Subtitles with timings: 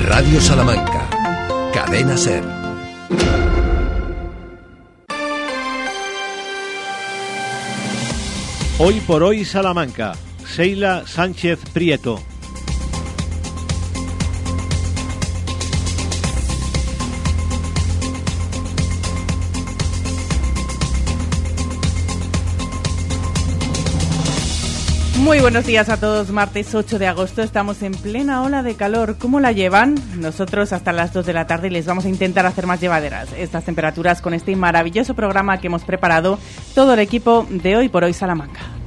[0.00, 1.08] Radio Salamanca,
[1.74, 2.42] Cadena Ser.
[8.78, 10.14] Hoy por hoy Salamanca,
[10.46, 12.18] Seila Sánchez Prieto.
[25.28, 26.30] Muy buenos días a todos.
[26.30, 29.18] Martes 8 de agosto estamos en plena ola de calor.
[29.18, 29.94] ¿Cómo la llevan?
[30.16, 33.62] Nosotros hasta las 2 de la tarde les vamos a intentar hacer más llevaderas estas
[33.64, 36.38] temperaturas con este maravilloso programa que hemos preparado
[36.74, 38.77] todo el equipo de Hoy por Hoy Salamanca.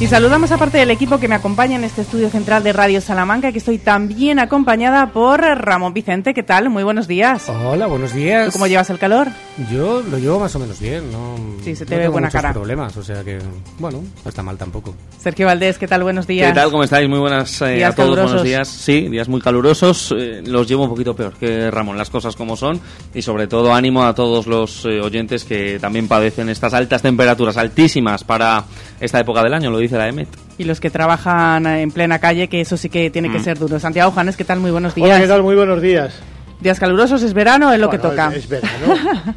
[0.00, 3.52] Y saludamos aparte del equipo que me acompaña en este estudio central de Radio Salamanca,
[3.52, 6.34] que estoy también acompañada por Ramón Vicente.
[6.34, 6.68] ¿Qué tal?
[6.68, 7.48] Muy buenos días.
[7.48, 8.46] Hola, buenos días.
[8.46, 9.28] ¿Tú cómo llevas el calor?
[9.72, 11.36] Yo lo llevo más o menos bien, ¿no?
[11.62, 12.52] Sí, se te no ve tengo buena muchos cara.
[12.52, 13.38] problemas, o sea que,
[13.78, 14.94] bueno, no está mal tampoco.
[15.16, 16.02] Sergio Valdés, ¿qué tal?
[16.02, 16.48] Buenos días.
[16.48, 16.70] ¿Qué tal?
[16.72, 17.08] ¿Cómo estáis?
[17.08, 18.08] Muy buenas eh, Días a todos.
[18.08, 18.30] calurosos.
[18.32, 18.68] Buenos días.
[18.68, 20.12] Sí, días muy calurosos.
[20.18, 22.80] Eh, los llevo un poquito peor que Ramón, las cosas como son.
[23.14, 27.56] Y sobre todo ánimo a todos los eh, oyentes que también padecen estas altas temperaturas,
[27.56, 28.64] altísimas para
[29.00, 30.28] esta época del año, lo dice la EMET.
[30.58, 33.44] Y los que trabajan en plena calle, que eso sí que tiene que Mm.
[33.44, 33.78] ser duro.
[33.80, 34.60] Santiago Janes, ¿qué tal?
[34.60, 35.06] Muy buenos días.
[35.08, 35.42] Hola, ¿qué tal?
[35.42, 36.14] Muy buenos días.
[36.60, 38.28] Días calurosos, ¿es verano o es lo que Bueno, toca?
[38.30, 38.94] Es, es verano.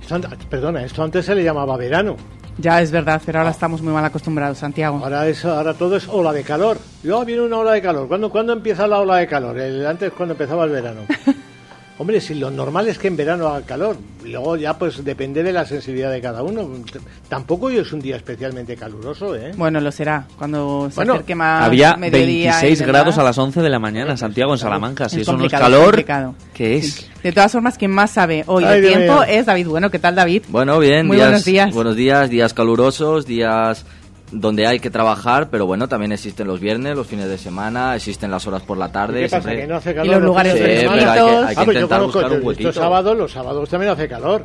[0.00, 2.16] Esto perdona, esto antes se le llamaba verano.
[2.58, 5.00] Ya es verdad, pero ahora estamos muy mal acostumbrados, Santiago.
[5.02, 6.78] Ahora es, ahora todo es ola de calor.
[7.02, 8.06] Yo viene una ola de calor.
[8.06, 9.58] ¿Cuándo, ¿cuándo empieza la ola de calor?
[9.58, 11.00] El, antes cuando empezaba el verano.
[11.96, 15.44] Hombre, si lo normal es que en verano haga calor, y luego ya pues depende
[15.44, 16.68] de la sensibilidad de cada uno.
[16.92, 19.52] T- Tampoco hoy es un día especialmente caluroso, ¿eh?
[19.56, 22.92] Bueno, lo será cuando se Bueno, acerque más Había mediodía y 26 demás.
[22.92, 25.08] grados a las 11 de la mañana, Santiago, en Salamanca.
[25.08, 26.34] Si Es eso no es es calor, complicado.
[26.52, 26.94] ¿qué es?
[26.94, 27.06] Sí.
[27.22, 29.88] De todas formas, quien más sabe hoy Ay, de Dios tiempo es David Bueno.
[29.90, 30.42] ¿Qué tal, David?
[30.48, 31.72] Bueno, bien, Muy días, buenos días.
[31.74, 33.86] buenos días, días calurosos, días
[34.32, 38.30] donde hay que trabajar, pero bueno, también existen los viernes, los fines de semana, existen
[38.30, 39.20] las horas por la tarde.
[39.20, 39.42] ¿Qué pasa?
[39.42, 40.06] siempre- ¿Que no hace calor?
[40.06, 42.46] Y los lugares Sí, pero hay que, hay que Ah, pues yo intentar buscar un
[42.46, 42.72] huequito.
[42.72, 44.42] sábados, los sábados también hace calor.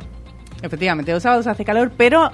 [0.62, 2.30] Efectivamente, los sábados hace calor, pero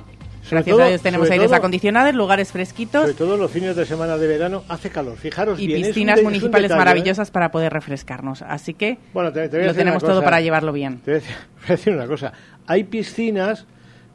[0.50, 3.76] gracias todo- a Dios tenemos sobre aires todo- acondicionados, lugares fresquitos Sobre todo los fines
[3.76, 5.16] de semana de verano hace calor.
[5.16, 6.84] Fijaros y bien, piscinas de- es un municipales detalle, ¿eh?
[6.84, 8.42] maravillosas para poder refrescarnos.
[8.42, 10.24] Así que Bueno, te, te lo tenemos una todo cosa.
[10.24, 10.98] para llevarlo bien.
[11.04, 11.20] Te voy
[11.68, 12.32] a decir una cosa.
[12.66, 13.66] Hay piscinas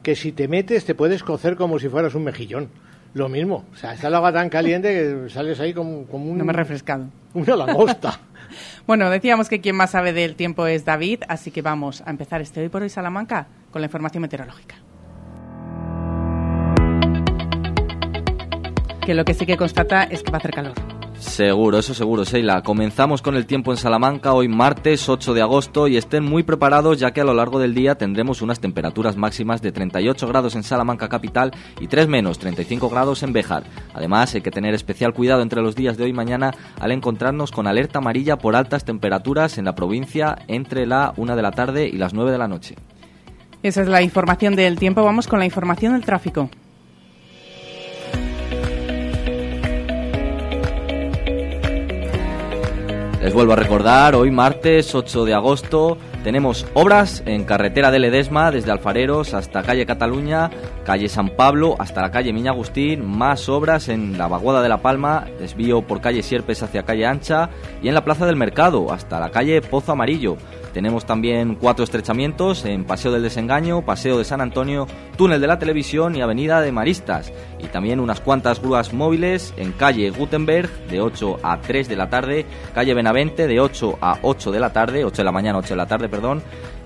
[0.02, 2.68] que si te metes te puedes cocer como si fueras un mejillón.
[3.14, 3.64] Lo mismo.
[3.72, 6.52] O sea, está el agua tan caliente que sales ahí como, como un, No me
[6.52, 7.06] he refrescado.
[7.34, 8.20] una langosta.
[8.86, 12.42] Bueno, decíamos que quien más sabe del tiempo es David, así que vamos a empezar
[12.42, 14.74] este hoy por hoy Salamanca con la información meteorológica.
[19.06, 20.74] Que lo que sí que constata es que va a hacer calor.
[21.22, 22.62] Seguro, eso seguro, Sheila.
[22.62, 26.98] Comenzamos con el tiempo en Salamanca hoy martes 8 de agosto y estén muy preparados
[26.98, 30.64] ya que a lo largo del día tendremos unas temperaturas máximas de 38 grados en
[30.64, 33.62] Salamanca capital y 3 menos, 35 grados en Béjar.
[33.94, 37.52] Además, hay que tener especial cuidado entre los días de hoy y mañana al encontrarnos
[37.52, 41.88] con alerta amarilla por altas temperaturas en la provincia entre la 1 de la tarde
[41.88, 42.74] y las 9 de la noche.
[43.62, 45.04] Esa es la información del tiempo.
[45.04, 46.50] Vamos con la información del tráfico.
[53.22, 58.50] Les vuelvo a recordar, hoy martes 8 de agosto tenemos obras en carretera de Ledesma
[58.50, 60.50] desde Alfareros hasta calle Cataluña,
[60.84, 64.82] calle San Pablo hasta la calle Miña Agustín, más obras en la Vaguada de la
[64.82, 67.50] Palma, desvío por calle Sierpes hacia calle Ancha
[67.82, 70.36] y en la Plaza del Mercado hasta la calle Pozo Amarillo.
[70.72, 75.58] Tenemos también cuatro estrechamientos en Paseo del Desengaño, Paseo de San Antonio, Túnel de la
[75.58, 77.30] Televisión y Avenida de Maristas.
[77.58, 82.08] Y también unas cuantas grúas móviles en calle Gutenberg de 8 a 3 de la
[82.08, 85.68] tarde, calle Benavente de 8 a 8 de la tarde, 8 de la mañana, 8
[85.68, 86.42] de la tarde, perdón.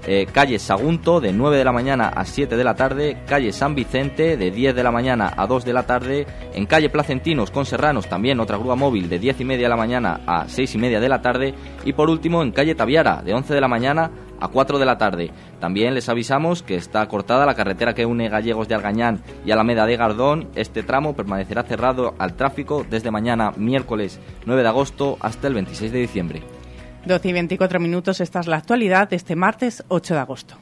[0.07, 3.75] eh, calle Sagunto de 9 de la mañana a 7 de la tarde, calle San
[3.75, 7.67] Vicente de 10 de la mañana a 2 de la tarde, en calle Placentinos con
[7.67, 10.79] Serranos también otra grúa móvil de 10 y media de la mañana a 6 y
[10.79, 11.55] media de la tarde
[11.85, 14.97] y por último en calle Taviara de 11 de la mañana a 4 de la
[14.97, 15.33] tarde.
[15.61, 19.87] También les avisamos que está cortada la carretera que une Gallegos de Argañán y Alameda
[19.87, 20.49] de Gardón.
[20.55, 25.91] Este tramo permanecerá cerrado al tráfico desde mañana miércoles 9 de agosto hasta el 26
[25.91, 26.56] de diciembre.
[27.07, 30.57] 12 y 24 minutos, esta es la actualidad de este martes 8 de agosto.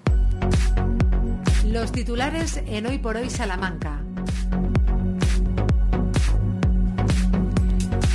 [1.67, 4.03] Los titulares en Hoy por Hoy Salamanca.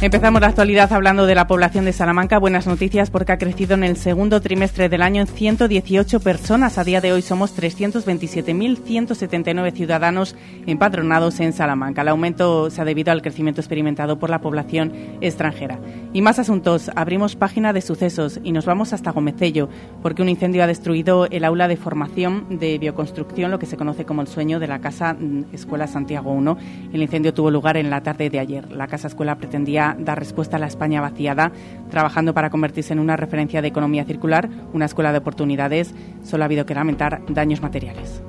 [0.01, 2.40] Empezamos la actualidad hablando de la población de Salamanca.
[2.40, 6.78] Buenas noticias porque ha crecido en el segundo trimestre del año en 118 personas.
[6.78, 12.04] A día de hoy somos 327.179 ciudadanos empadronados en Salamanca.
[12.04, 15.81] El aumento se ha debido al crecimiento experimentado por la población extranjera.
[16.13, 16.90] Y más asuntos.
[16.96, 19.68] Abrimos página de sucesos y nos vamos hasta Gomecello
[20.01, 24.06] porque un incendio ha destruido el aula de formación de bioconstrucción, lo que se conoce
[24.06, 26.56] como el sueño de la Casa mm, Escuela Santiago I.
[26.94, 28.72] El incendio tuvo lugar en la tarde de ayer.
[28.72, 31.51] La Casa Escuela pretendía dar respuesta a la España vaciada,
[31.89, 35.94] trabajando para convertirse en una referencia de economía circular, una escuela de oportunidades.
[36.24, 38.21] Solo ha habido que lamentar daños materiales.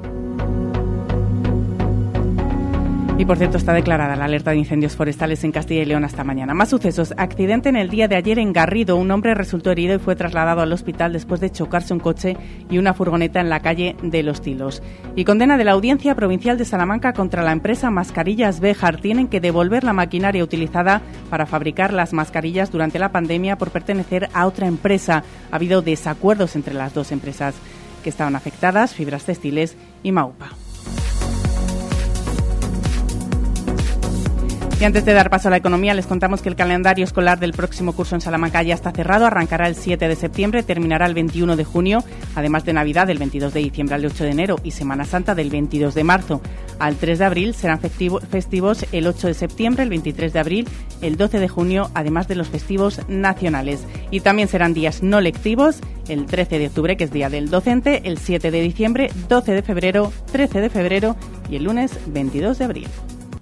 [3.20, 6.25] Y por cierto, está declarada la alerta de incendios forestales en Castilla y León hasta
[6.25, 6.55] mañana.
[6.55, 7.12] Más sucesos.
[7.19, 8.96] Accidente en el día de ayer en Garrido.
[8.96, 12.38] Un hombre resultó herido y fue trasladado al hospital después de chocarse un coche
[12.70, 14.82] y una furgoneta en la calle de Los Tilos.
[15.17, 19.02] Y condena de la Audiencia Provincial de Salamanca contra la empresa Mascarillas Bejar.
[19.02, 24.31] Tienen que devolver la maquinaria utilizada para fabricar las mascarillas durante la pandemia por pertenecer
[24.32, 25.25] a otra empresa.
[25.50, 27.55] Ha habido desacuerdos entre las dos empresas
[28.02, 30.49] que estaban afectadas, Fibras Textiles y Maupa.
[34.81, 37.53] Y antes de dar paso a la economía, les contamos que el calendario escolar del
[37.53, 39.27] próximo curso en Salamanca ya está cerrado.
[39.27, 42.03] Arrancará el 7 de septiembre, terminará el 21 de junio,
[42.35, 45.50] además de Navidad del 22 de diciembre al 8 de enero y Semana Santa del
[45.50, 46.41] 22 de marzo.
[46.79, 50.69] Al 3 de abril serán festivos el 8 de septiembre, el 23 de abril,
[51.03, 53.85] el 12 de junio, además de los festivos nacionales.
[54.11, 58.09] Y también serán días no lectivos, el 13 de octubre, que es día del docente,
[58.09, 61.17] el 7 de diciembre, 12 de febrero, 13 de febrero
[61.50, 62.88] y el lunes 22 de abril.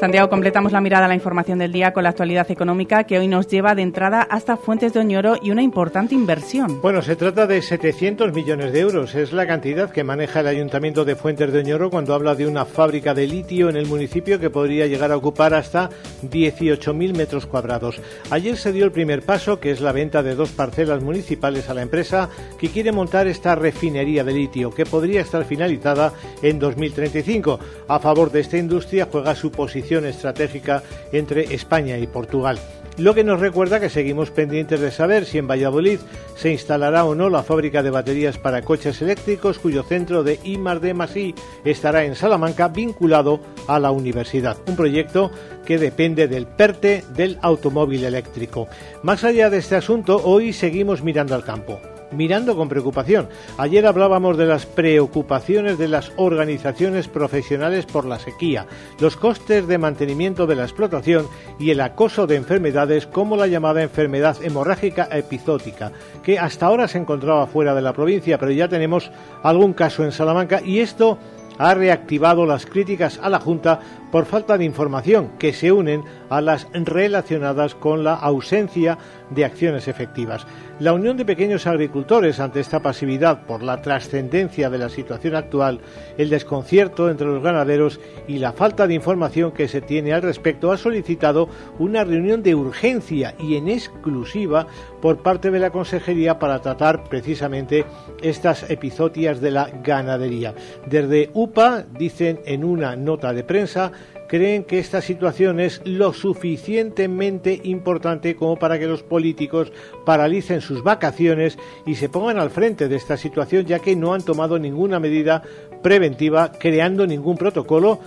[0.00, 3.28] Santiago, completamos la mirada a la información del día con la actualidad económica que hoy
[3.28, 6.80] nos lleva de entrada hasta Fuentes de Oñoro y una importante inversión.
[6.80, 9.14] Bueno, se trata de 700 millones de euros.
[9.14, 12.64] Es la cantidad que maneja el Ayuntamiento de Fuentes de Oñoro cuando habla de una
[12.64, 15.90] fábrica de litio en el municipio que podría llegar a ocupar hasta
[16.22, 18.00] 18.000 metros cuadrados.
[18.30, 21.74] Ayer se dio el primer paso, que es la venta de dos parcelas municipales a
[21.74, 27.60] la empresa que quiere montar esta refinería de litio, que podría estar finalizada en 2035.
[27.86, 30.82] A favor de esta industria juega su posición estratégica
[31.12, 32.58] entre España y Portugal.
[32.96, 36.00] Lo que nos recuerda que seguimos pendientes de saber si en Valladolid
[36.36, 40.80] se instalará o no la fábrica de baterías para coches eléctricos, cuyo centro de IMAR
[40.80, 41.34] de Masí
[41.64, 44.58] estará en Salamanca vinculado a la universidad.
[44.66, 45.30] Un proyecto
[45.64, 48.68] que depende del PERTE del automóvil eléctrico.
[49.02, 51.80] Más allá de este asunto, hoy seguimos mirando al campo
[52.12, 53.28] mirando con preocupación.
[53.58, 58.66] Ayer hablábamos de las preocupaciones de las organizaciones profesionales por la sequía,
[59.00, 61.26] los costes de mantenimiento de la explotación
[61.58, 65.92] y el acoso de enfermedades como la llamada enfermedad hemorrágica epizótica,
[66.22, 69.10] que hasta ahora se encontraba fuera de la provincia, pero ya tenemos
[69.42, 71.18] algún caso en Salamanca y esto
[71.60, 73.80] ha reactivado las críticas a la Junta
[74.10, 78.96] por falta de información que se unen a las relacionadas con la ausencia
[79.30, 80.46] de acciones efectivas.
[80.78, 85.80] La Unión de Pequeños Agricultores, ante esta pasividad por la trascendencia de la situación actual,
[86.18, 90.72] el desconcierto entre los ganaderos y la falta de información que se tiene al respecto,
[90.72, 91.48] ha solicitado
[91.78, 94.66] una reunión de urgencia y en exclusiva
[95.00, 97.84] por parte de la Consejería para tratar precisamente
[98.22, 100.54] estas episodias de la ganadería.
[100.86, 103.92] Desde UPA dicen en una nota de prensa
[104.30, 109.72] creen que esta situación es lo suficientemente importante como para que los políticos
[110.06, 114.22] paralicen sus vacaciones y se pongan al frente de esta situación ya que no han
[114.22, 115.42] tomado ninguna medida
[115.82, 117.98] preventiva creando ningún protocolo.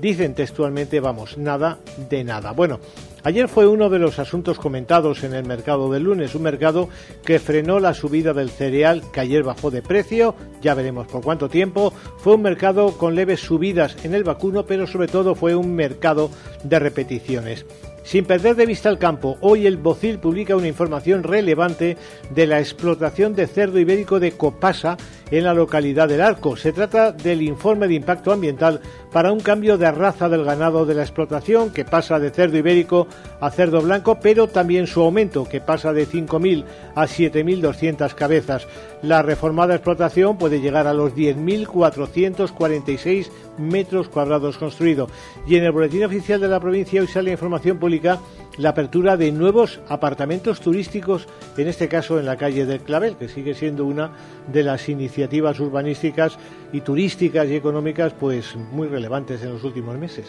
[0.00, 1.78] Dicen textualmente vamos nada
[2.10, 2.50] de nada.
[2.50, 2.80] Bueno
[3.24, 6.88] Ayer fue uno de los asuntos comentados en el mercado del lunes, un mercado
[7.24, 11.48] que frenó la subida del cereal, que ayer bajó de precio, ya veremos por cuánto
[11.48, 11.92] tiempo.
[12.18, 16.30] Fue un mercado con leves subidas en el vacuno, pero sobre todo fue un mercado
[16.62, 17.66] de repeticiones.
[18.08, 21.98] Sin perder de vista el campo, hoy el Bocil publica una información relevante
[22.30, 24.96] de la explotación de cerdo ibérico de Copasa
[25.30, 26.56] en la localidad del Arco.
[26.56, 28.80] Se trata del informe de impacto ambiental
[29.12, 33.06] para un cambio de raza del ganado de la explotación que pasa de cerdo ibérico
[33.40, 38.68] a cerdo blanco, pero también su aumento que pasa de 5.000 a 7.200 cabezas.
[39.02, 45.10] La reformada explotación puede llegar a los 10.446 metros cuadrados construidos.
[45.46, 48.18] Y en el boletín oficial de la provincia hoy sale información pública
[48.58, 53.28] la apertura de nuevos apartamentos turísticos, en este caso en la calle del Clavel, que
[53.28, 54.10] sigue siendo una
[54.52, 56.38] de las iniciativas urbanísticas
[56.72, 60.26] y turísticas y económicas pues muy relevantes en los últimos meses.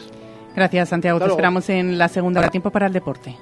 [0.55, 1.19] Gracias, Santiago.
[1.19, 2.49] Te esperamos en la segunda hora.
[2.49, 3.35] Tiempo para el deporte.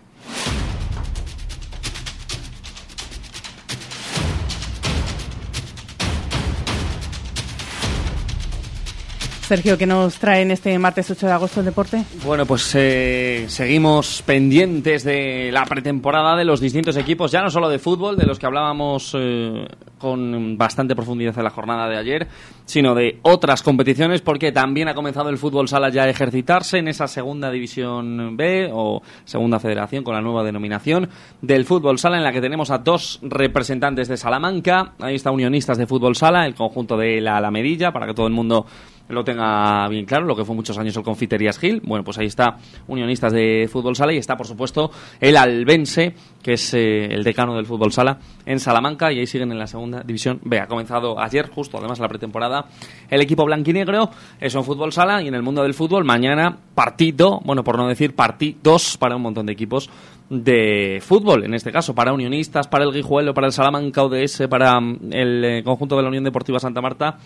[9.48, 12.04] Sergio, ¿qué nos trae en este martes 8 de agosto el deporte?
[12.26, 17.70] Bueno, pues eh, seguimos pendientes de la pretemporada de los distintos equipos, ya no solo
[17.70, 19.66] de fútbol, de los que hablábamos eh,
[20.00, 22.28] con bastante profundidad en la jornada de ayer,
[22.66, 26.90] sino de otras competiciones, porque también ha comenzado el fútbol sala ya a ejercitarse en
[26.90, 31.08] esa segunda división B o segunda federación con la nueva denominación
[31.42, 34.92] del fútbol sala, en la que tenemos a dos representantes de Salamanca.
[35.00, 38.34] Ahí está Unionistas de Fútbol Sala, el conjunto de la Alamedilla, para que todo el
[38.34, 38.66] mundo
[39.10, 41.82] lo tenga bien claro, lo que fue muchos años el Confiterías Gil.
[41.84, 46.54] Bueno, pues ahí está Unionistas de Fútbol Sala y está, por supuesto, el Albense, que
[46.54, 50.02] es eh, el decano del Fútbol Sala en Salamanca y ahí siguen en la segunda
[50.02, 50.60] división B.
[50.60, 52.66] Ha comenzado ayer, justo además la pretemporada,
[53.10, 54.10] el equipo blanquinegro,
[54.40, 57.88] eso en Fútbol Sala y en el mundo del fútbol mañana partido, bueno, por no
[57.88, 59.90] decir partidos para un montón de equipos
[60.30, 64.80] de fútbol, en este caso para Unionistas, para el Guijuelo, para el Salamanca ODS, para
[64.80, 67.18] mm, el eh, conjunto de la Unión Deportiva Santa Marta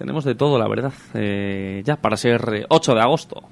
[0.00, 3.42] tenemos de todo, la verdad, eh, ya para ser 8 de agosto.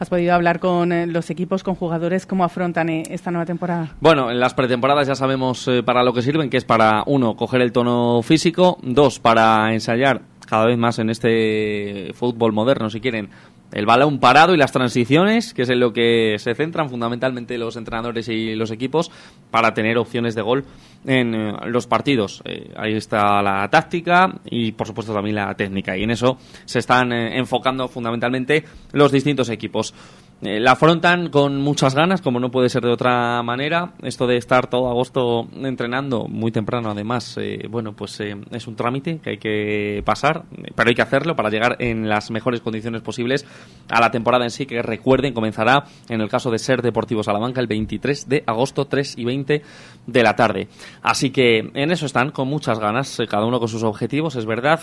[0.00, 3.94] ¿Has podido hablar con eh, los equipos, con jugadores, cómo afrontan eh, esta nueva temporada?
[4.00, 7.60] Bueno, en las pretemporadas ya sabemos para lo que sirven, que es para, uno, coger
[7.60, 13.30] el tono físico, dos, para ensayar cada vez más en este fútbol moderno, si quieren,
[13.72, 17.76] el balón parado y las transiciones, que es en lo que se centran fundamentalmente los
[17.76, 19.10] entrenadores y los equipos
[19.50, 20.64] para tener opciones de gol
[21.06, 22.42] en eh, los partidos.
[22.44, 26.78] Eh, ahí está la táctica y por supuesto también la técnica y en eso se
[26.78, 29.94] están eh, enfocando fundamentalmente los distintos equipos.
[30.44, 33.92] Eh, la afrontan con muchas ganas, como no puede ser de otra manera.
[34.02, 38.74] Esto de estar todo agosto entrenando muy temprano, además, eh, bueno, pues eh, es un
[38.74, 40.42] trámite que hay que pasar,
[40.74, 43.46] pero hay que hacerlo para llegar en las mejores condiciones posibles
[43.88, 47.60] a la temporada en sí, que recuerden, comenzará en el caso de Ser Deportivo Salamanca
[47.60, 49.62] el 23 de agosto, 3 y 20
[50.08, 50.66] de la tarde.
[51.02, 54.80] Así que en eso están con muchas ganas, cada uno con sus objetivos, es verdad.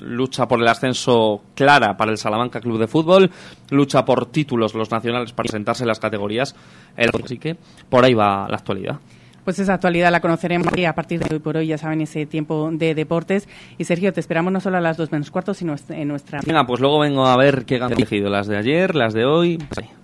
[0.00, 3.30] lucha por el ascenso clara para el Salamanca Club de Fútbol,
[3.70, 6.54] lucha por títulos los nacionales para presentarse en las categorías.
[6.96, 7.56] Así que
[7.88, 8.98] por ahí va la actualidad.
[9.44, 12.70] Pues esa actualidad la conoceremos a partir de hoy por hoy, ya saben, ese tiempo
[12.72, 13.46] de deportes.
[13.76, 16.40] Y Sergio, te esperamos no solo a las dos menos cuarto, sino en nuestra...
[16.46, 19.58] Venga, pues luego vengo a ver qué han elegido, las de ayer, las de hoy...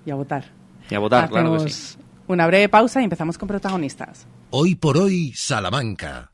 [0.04, 0.44] Y a votar.
[0.90, 1.96] Y a votar, claro que sí.
[2.26, 4.26] Una breve pausa y empezamos con protagonistas.
[4.50, 6.28] Hoy por hoy, Salamanca.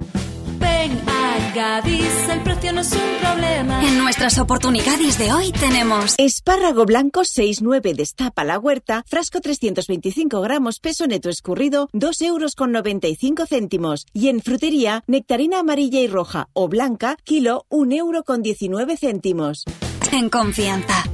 [1.57, 3.83] Gadis, el precio no es un problema.
[3.83, 10.81] En nuestras oportunidades de hoy tenemos espárrago blanco 6,9 destapa la huerta, frasco 325 gramos,
[10.81, 14.05] peso neto escurrido, 2 euros con 95 céntimos.
[14.13, 19.65] Y en frutería, nectarina amarilla y roja o blanca, kilo, 1 euro con 19 céntimos.
[20.13, 21.05] En confianza.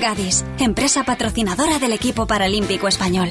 [0.00, 3.30] Gadis, empresa patrocinadora del equipo paralímpico español.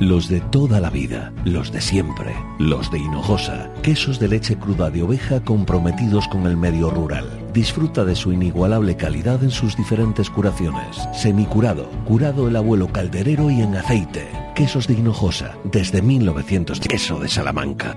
[0.00, 4.90] Los de toda la vida, los de siempre, los de Hinojosa, quesos de leche cruda
[4.90, 7.26] de oveja comprometidos con el medio rural.
[7.52, 11.08] Disfruta de su inigualable calidad en sus diferentes curaciones.
[11.12, 14.28] Semicurado, curado el abuelo calderero y en aceite.
[14.54, 16.78] Quesos de Hinojosa, desde 1900.
[16.78, 17.96] Queso de Salamanca.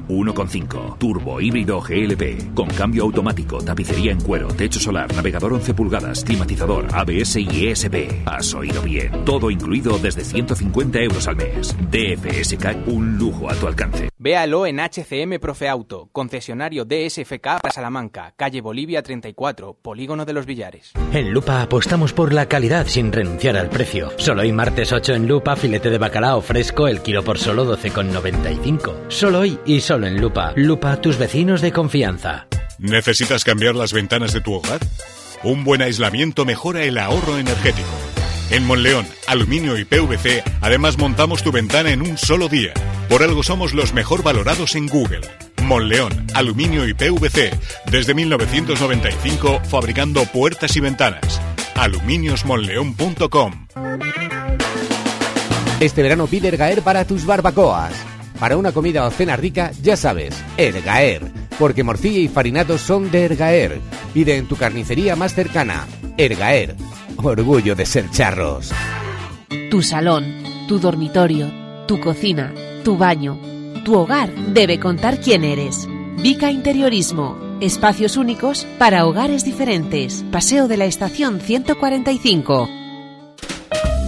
[0.11, 6.23] 1.5 Turbo híbrido GLP con cambio automático, tapicería en cuero, techo solar, navegador 11 pulgadas,
[6.23, 8.25] climatizador, ABS y ESP.
[8.25, 9.25] Has oído bien.
[9.25, 11.75] Todo incluido desde 150 euros al mes.
[11.89, 14.09] DFSK un lujo a tu alcance.
[14.17, 20.45] Véalo en HCM Profe Auto, concesionario DSFK para Salamanca, calle Bolivia 34, Polígono de los
[20.45, 20.91] Villares.
[21.11, 24.11] En Lupa apostamos por la calidad sin renunciar al precio.
[24.17, 29.09] Solo hoy martes 8 en Lupa, filete de bacalao fresco, el kilo por solo 12,95.
[29.09, 30.53] Solo hoy y solo en Lupa.
[30.55, 32.47] Lupa, tus vecinos de confianza.
[32.79, 34.79] ¿Necesitas cambiar las ventanas de tu hogar?
[35.43, 37.89] Un buen aislamiento mejora el ahorro energético.
[38.51, 42.73] En Monleón, Aluminio y PVC, además montamos tu ventana en un solo día.
[43.07, 45.21] Por algo somos los mejor valorados en Google.
[45.63, 47.51] Monleón, Aluminio y PVC,
[47.89, 51.39] desde 1995 fabricando puertas y ventanas.
[51.75, 53.67] aluminiosmonleón.com
[55.79, 58.10] Este verano pide Ergaer para tus barbacoas.
[58.41, 61.21] Para una comida o cena rica, ya sabes, Ergaer.
[61.59, 63.79] porque morcilla y farinado son de Ergaer.
[64.15, 65.85] Pide en tu carnicería más cercana.
[66.17, 66.75] Ergaer.
[67.17, 68.71] Orgullo de ser charros.
[69.69, 70.25] Tu salón,
[70.67, 71.51] tu dormitorio,
[71.87, 72.51] tu cocina,
[72.83, 73.39] tu baño,
[73.85, 75.87] tu hogar debe contar quién eres.
[76.17, 77.37] Vica Interiorismo.
[77.61, 80.25] Espacios únicos para hogares diferentes.
[80.31, 82.80] Paseo de la Estación 145.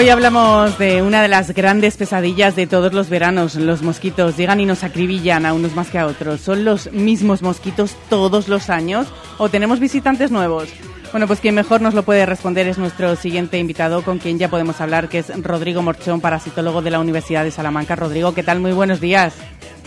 [0.00, 4.34] Hoy hablamos de una de las grandes pesadillas de todos los veranos, los mosquitos.
[4.34, 6.40] Llegan y nos acribillan a unos más que a otros.
[6.40, 10.72] ¿Son los mismos mosquitos todos los años o tenemos visitantes nuevos?
[11.10, 14.48] Bueno, pues quien mejor nos lo puede responder es nuestro siguiente invitado, con quien ya
[14.48, 17.94] podemos hablar, que es Rodrigo Morchón, parasitólogo de la Universidad de Salamanca.
[17.94, 18.58] Rodrigo, ¿qué tal?
[18.58, 19.36] Muy buenos días.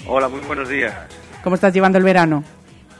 [0.06, 0.94] Hola, muy buenos días.
[1.44, 2.44] ¿Cómo estás llevando el verano?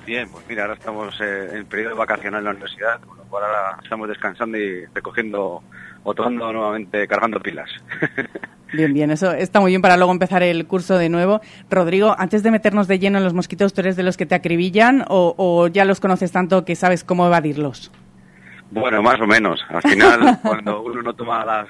[0.04, 3.44] Bien, pues mira, ahora estamos eh, en periodo vacacional en la universidad, con lo cual
[3.44, 5.64] ahora estamos descansando y recogiendo,
[6.04, 7.70] otoño nuevamente, cargando pilas.
[8.74, 11.42] Bien, bien, eso está muy bien para luego empezar el curso de nuevo.
[11.70, 14.34] Rodrigo, antes de meternos de lleno en los mosquitos, ¿tú eres de los que te
[14.34, 17.92] acribillan o, o ya los conoces tanto que sabes cómo evadirlos?
[18.74, 19.64] bueno, más o menos.
[19.70, 21.68] Al final, cuando uno no toma las,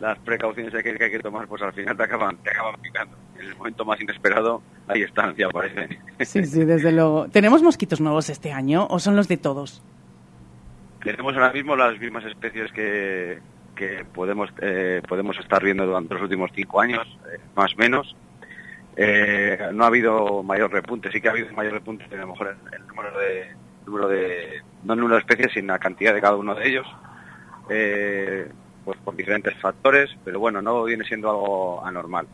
[0.00, 3.16] las precauciones que, hay que tomar, pues al final te acaban, te acaban picando.
[3.38, 5.98] En el momento más inesperado, ahí están, ya aparecen.
[6.20, 7.28] Sí, sí, desde luego.
[7.28, 9.82] ¿Tenemos mosquitos nuevos este año o son los de todos?
[11.02, 13.38] Tenemos ahora mismo las mismas especies que,
[13.78, 18.16] que podemos eh, podemos estar viendo durante los últimos cinco años, eh, más o menos.
[18.96, 22.48] Eh, no ha habido mayor repunte, sí que ha habido mayor repunte a lo mejor
[22.48, 23.54] en el número de,
[23.86, 26.86] número de no el número de especies, sino la cantidad de cada uno de ellos,
[27.70, 28.50] eh,
[28.84, 32.26] pues por diferentes factores, pero bueno, no viene siendo algo anormal.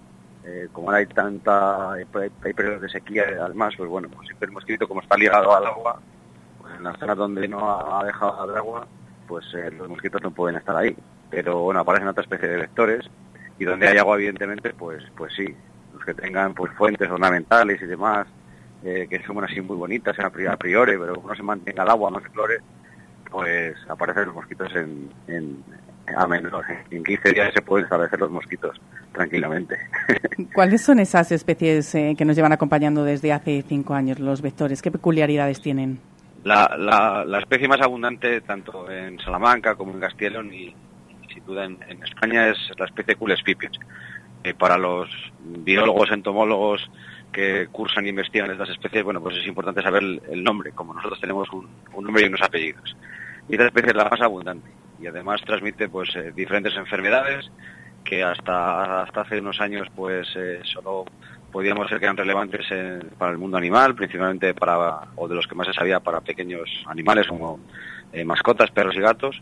[0.73, 4.87] Como ahora hay tanta, hay, periodos de sequía, además, pues bueno, pues siempre el mosquito
[4.87, 5.99] como está ligado al agua,
[6.61, 8.87] pues en las zonas donde no ha dejado de agua,
[9.27, 9.47] pues
[9.79, 10.95] los mosquitos no pueden estar ahí.
[11.35, 13.09] Pero bueno, aparecen otra especie de vectores
[13.59, 15.47] y donde hay agua, evidentemente, pues pues sí,
[15.95, 18.27] los que tengan pues fuentes ornamentales y demás,
[18.85, 21.91] eh, que son así muy bonitas a pri- a priori, pero no se mantenga el
[21.91, 22.59] agua, no se flore,
[23.31, 25.63] pues aparecen los mosquitos en, en
[26.17, 26.53] a menos.
[26.91, 28.79] En 15 días se pueden establecer los mosquitos
[29.13, 29.77] tranquilamente.
[30.55, 34.83] ¿Cuáles son esas especies eh, que nos llevan acompañando desde hace cinco años, los vectores?
[34.83, 35.99] ¿Qué peculiaridades tienen?
[36.45, 40.75] La, la, la especie más abundante tanto en Salamanca como en Castilla y
[41.47, 43.79] duda en, España es la especie Cules pipiens.
[44.43, 45.09] Eh, para los
[45.41, 46.91] biólogos, entomólogos
[47.33, 50.95] que cursan e investigan estas especies, bueno, pues es importante saber el, el nombre, como
[50.95, 52.95] nosotros tenemos un, un nombre y unos apellidos.
[53.49, 57.51] Y esta especie es la más abundante y además transmite pues eh, diferentes enfermedades
[58.05, 61.05] que hasta, hasta hace unos años pues eh, solo
[61.51, 65.47] podíamos ser que eran relevantes en- para el mundo animal, principalmente para, o de los
[65.47, 67.59] que más se sabía, para pequeños animales como
[68.13, 69.41] eh, mascotas, perros y gatos.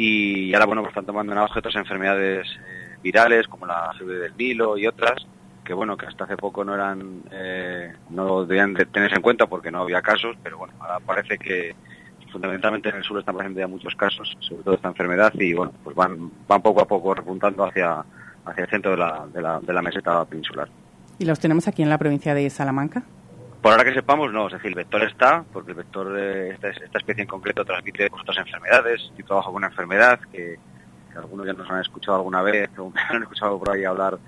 [0.00, 4.18] Y ahora, bueno, pues están tomando en auge otras enfermedades eh, virales como la fiebre
[4.18, 5.26] del Nilo y otras,
[5.64, 9.48] que bueno, que hasta hace poco no eran, eh, no debían de tenerse en cuenta
[9.48, 11.74] porque no había casos, pero bueno, ahora parece que
[12.30, 15.72] fundamentalmente en el sur están presentes ya muchos casos, sobre todo esta enfermedad, y bueno,
[15.82, 18.04] pues van, van poco a poco repuntando hacia,
[18.44, 20.68] hacia el centro de la, de la, de la meseta peninsular.
[21.18, 23.02] ¿Y los tenemos aquí en la provincia de Salamanca?
[23.62, 26.68] Por ahora que sepamos, no, es decir, el vector está, porque el vector de esta,
[26.68, 29.10] esta especie en concreto transmite pues, otras enfermedades.
[29.16, 30.58] Yo trabajo con una enfermedad que,
[31.16, 34.18] algunos ya nos han escuchado alguna vez, o me han escuchado por ahí hablar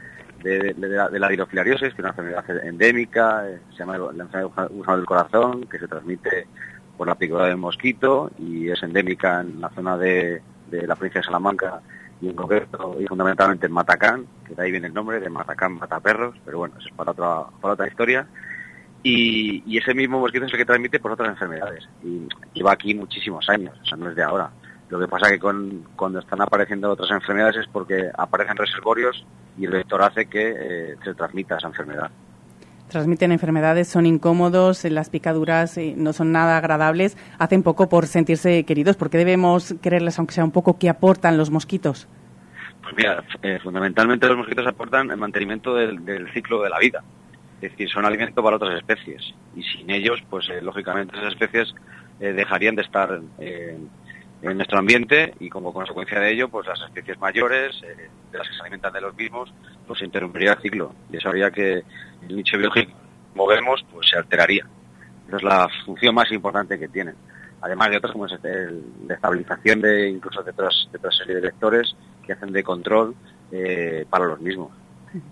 [0.43, 4.97] de, la, de la dirofilariasis, que es una enfermedad endémica, eh, se llama la enfermedad
[4.97, 6.49] del corazón, que se transmite
[6.97, 11.21] por la picadura del mosquito y es endémica en la zona de, de la provincia
[11.21, 11.81] de Salamanca
[12.21, 15.79] y en concreto y fundamentalmente en Matacán, que de ahí viene el nombre de Matacán
[15.79, 18.27] Mataperros, pero bueno, eso es para otra, para otra historia.
[19.03, 21.89] Y, y ese mismo mosquito es el que transmite por otras enfermedades.
[22.05, 24.51] Y lleva aquí muchísimos años, o sea, no es de ahora.
[24.91, 29.25] Lo que pasa que con, cuando están apareciendo otras enfermedades es porque aparecen reservorios
[29.57, 32.11] y el vector hace que eh, se transmita esa enfermedad.
[32.89, 38.07] transmiten enfermedades, son incómodos, eh, las picaduras eh, no son nada agradables, hacen poco por
[38.07, 38.97] sentirse queridos.
[38.97, 42.09] ¿Por qué debemos quererles, aunque sea un poco, qué aportan los mosquitos?
[42.83, 47.05] Pues mira, eh, fundamentalmente los mosquitos aportan el mantenimiento del, del ciclo de la vida.
[47.61, 49.35] Es decir, son alimento para otras especies.
[49.55, 51.75] Y sin ellos, pues eh, lógicamente esas especies
[52.19, 57.19] eh, dejarían de estar en nuestro ambiente y como consecuencia de ello, pues las especies
[57.19, 59.53] mayores, eh, de las que se alimentan de los mismos,
[59.87, 60.95] pues interrumpiría el ciclo.
[61.13, 61.83] Y eso haría que
[62.27, 64.67] el nicho biológico que movemos, pues se alteraría.
[65.29, 67.15] Esa es la función más importante que tienen.
[67.61, 71.43] Además de otras como es de estabilización de incluso de otras, de otras serie de
[71.43, 71.95] vectores
[72.25, 73.15] que hacen de control
[74.09, 74.80] para los mismos.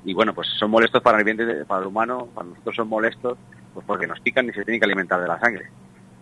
[0.04, 3.38] Y bueno, pues son molestos para el ambiente, para el humano, para nosotros son molestos,
[3.74, 5.66] pues porque nos pican y se tienen que alimentar de la sangre.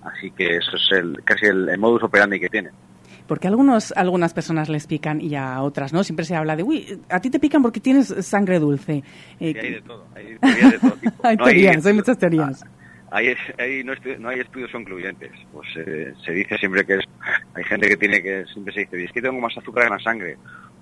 [0.03, 2.73] Así que eso es el, casi el, el modus operandi que tienen.
[3.27, 6.05] Porque a algunos, a algunas personas les pican y a otras no.
[6.05, 9.03] Siempre se habla de, uy, a ti te pican porque tienes sangre dulce.
[9.41, 11.27] Eh, Sí, hay de todo, hay teorías de todo tipo.
[11.27, 12.65] hay No teorías, hay muchas teorías.
[13.11, 15.33] Hay, hay- no hay estudios concluyentes.
[15.53, 17.05] Pues eh, se dice siempre que es,
[17.55, 19.99] hay gente que tiene que siempre se dice, es que tengo más azúcar en la
[19.99, 20.37] sangre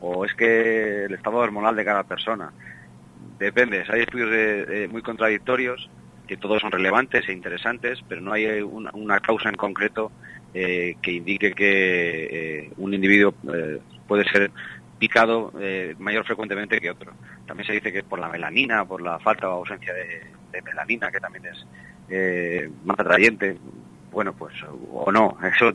[0.07, 2.53] o es que el estado hormonal de cada persona.
[3.38, 5.88] Depende, hay estudios de- muy contradictorios
[6.27, 10.11] que todos son relevantes e interesantes, pero no hay una, una causa en concreto
[10.55, 12.25] eh, que indique que
[12.64, 14.51] eh, un individuo eh, puede ser
[14.99, 17.12] picado eh, mayor frecuentemente que otro.
[17.47, 21.11] También se dice que por la melanina, por la falta o ausencia de, de melanina,
[21.11, 21.67] que también es
[22.85, 23.57] más atrayente,
[24.12, 24.55] bueno, pues,
[24.93, 25.73] o no, eso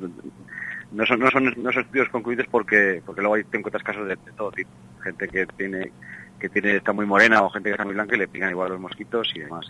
[0.92, 4.08] no son, no son, no son estudios concluyentes porque, porque luego hay, te encuentras casos
[4.08, 4.72] de, todo tipo,
[5.04, 5.94] gente que tiene,
[6.40, 8.70] que tiene, está muy morena o gente que está muy blanca y le pican igual
[8.72, 9.66] los mosquitos y demás.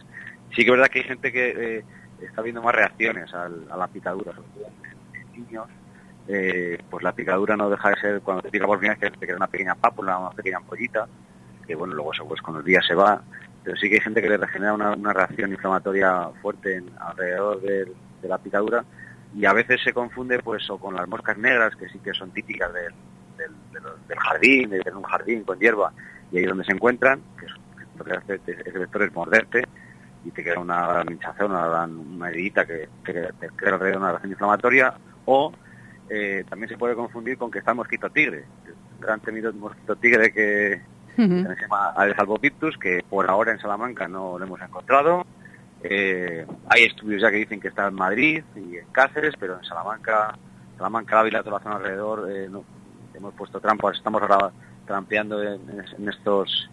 [0.55, 1.85] Sí que es verdad que hay gente que eh,
[2.19, 4.99] está viendo más reacciones al- a la picadura, sobre todo en,
[5.31, 5.67] niños,
[6.27, 9.17] eh, pues la picadura no deja de ser, cuando te pica por primera vez, que
[9.17, 11.07] te queda una pequeña pápula, una pequeña ampollita,
[11.65, 13.23] que bueno, luego eso, pues con los días se va,
[13.63, 17.61] pero sí que hay gente que le regenera una, una reacción inflamatoria fuerte en- alrededor
[17.61, 18.83] de, la picadura
[19.35, 22.31] y a veces se confunde pues o con las moscas negras, que sí que son
[22.31, 22.93] típicas del,
[23.37, 25.91] del, jardín, de tener un jardín con hierba,
[26.31, 27.53] y ahí donde se encuentran, que es-
[27.97, 29.63] lo que hace ese vector es morderte,
[30.25, 33.97] y te queda una gran hinchazón, una gran una heridita que, que te crea alrededor
[34.01, 34.93] una reacción inflamatoria,
[35.25, 35.51] o
[36.09, 39.95] eh, también se puede confundir con que está el mosquito tigre, el gran temido mosquito
[39.95, 40.81] tigre que
[41.17, 41.53] Ujú.
[41.53, 45.25] se llama Aedes albopictus, que por ahora en Salamanca no lo hemos encontrado.
[45.83, 49.63] Eh, hay estudios ya que dicen que está en Madrid y en Cáceres, pero en
[49.63, 50.37] Salamanca,
[50.77, 52.63] Salamanca, Ávila, toda la zona alrededor, eh, no,
[53.13, 54.51] hemos puesto trampas, estamos ahora
[54.85, 55.61] trampeando en,
[55.97, 56.69] en estos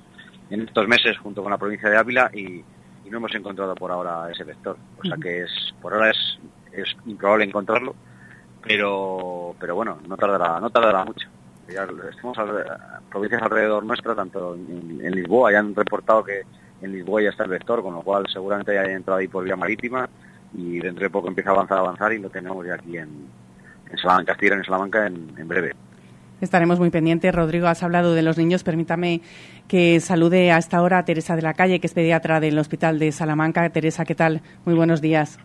[0.51, 2.65] en estos meses junto con la provincia de Ávila y,
[3.05, 4.77] y no hemos encontrado por ahora ese vector.
[4.99, 5.51] O sea que es
[5.83, 6.39] por ahora es,
[6.73, 7.95] es improbable encontrarlo,
[8.63, 11.29] pero pero bueno, no tardará, no tardará mucho.
[11.69, 12.65] Ya estamos al-
[13.11, 16.43] provincias alrededor nuestra, tanto en, en Lisboa, ya han reportado que
[16.83, 19.45] en Lisboa ya está el vector, con lo cual seguramente ya haya entrado ahí por
[19.45, 20.09] vía marítima
[20.55, 23.29] y dentro de poco empieza a avanzar, a avanzar y lo tenemos ya aquí en,
[24.03, 25.73] Salamanca, Castilla, en Salamanca en, en breve.
[26.41, 27.35] Estaremos muy pendientes.
[27.35, 28.63] Rodrigo, has hablado de los niños.
[28.63, 29.23] Permítame
[29.69, 32.99] que salude a esta hora a Teresa de la Calle, que es pediatra del Hospital
[32.99, 33.69] de Salamanca.
[33.71, 34.43] Teresa, ¿qué tal?
[34.65, 35.39] Muy buenos días.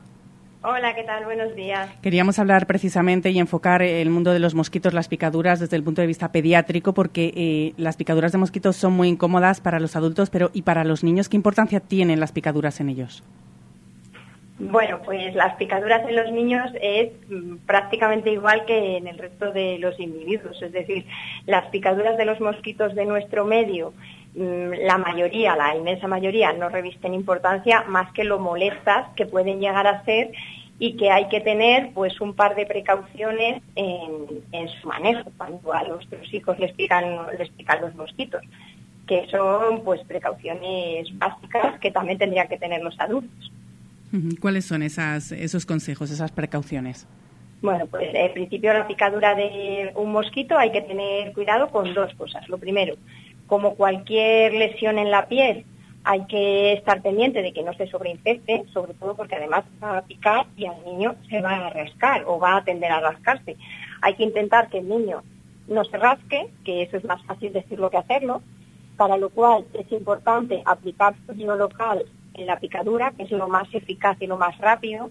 [0.64, 1.26] Hola, ¿qué tal?
[1.26, 1.90] Buenos días.
[2.04, 6.02] Queríamos hablar precisamente y enfocar el mundo de los mosquitos, las picaduras, desde el punto
[6.02, 10.30] de vista pediátrico, porque eh, las picaduras de mosquitos son muy incómodas para los adultos,
[10.30, 13.24] pero ¿y para los niños qué importancia tienen las picaduras en ellos?
[14.60, 19.52] Bueno, pues las picaduras en los niños es mm, prácticamente igual que en el resto
[19.52, 20.62] de los individuos.
[20.62, 21.08] Es decir,
[21.48, 23.94] las picaduras de los mosquitos de nuestro medio,
[24.34, 29.88] la mayoría, la inmensa mayoría, no revisten importancia más que lo molestas que pueden llegar
[29.88, 30.32] a ser
[30.80, 35.74] y que hay que tener pues un par de precauciones en, en su manejo cuando
[35.74, 38.42] a los hijos les pican, les pican los mosquitos,
[39.06, 43.52] que son pues precauciones básicas que también tendrían que tener los adultos.
[44.40, 47.08] ¿Cuáles son esas, esos consejos, esas precauciones?
[47.62, 52.12] Bueno, pues en principio la picadura de un mosquito hay que tener cuidado con dos
[52.16, 52.50] cosas.
[52.50, 52.96] Lo primero,
[53.52, 55.66] como cualquier lesión en la piel,
[56.06, 60.02] hay que estar pendiente de que no se sobreinfecte, sobre todo porque además va a
[60.04, 63.58] picar y al niño se va a rascar o va a tender a rascarse.
[64.02, 65.22] Hay que intentar que el niño
[65.68, 68.42] no se rasque, que eso es más fácil decirlo que hacerlo,
[68.96, 72.06] para lo cual es importante aplicar frío local
[72.46, 75.10] la picadura, que es lo más eficaz y lo más rápido,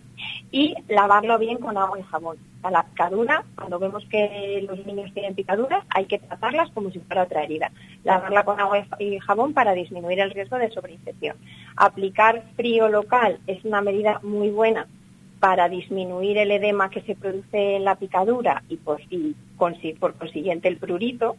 [0.50, 2.36] y lavarlo bien con agua y jabón.
[2.62, 6.98] A la picadura, cuando vemos que los niños tienen picaduras, hay que tratarlas como si
[7.00, 7.72] fuera otra herida.
[8.04, 11.36] Lavarla con agua y jabón para disminuir el riesgo de sobreinfección.
[11.76, 14.86] Aplicar frío local es una medida muy buena
[15.40, 19.00] para disminuir el edema que se produce en la picadura y, por
[20.14, 21.36] consiguiente el prurito.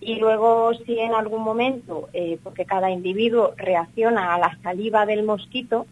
[0.00, 5.24] Y luego, si en algún momento, eh, porque cada individuo reacciona a la saliva del
[5.24, 5.86] mosquito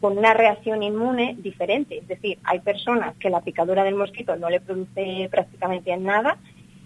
[0.00, 4.48] con una reacción inmune diferente, es decir, hay personas que la picadura del mosquito no
[4.48, 6.38] le produce prácticamente nada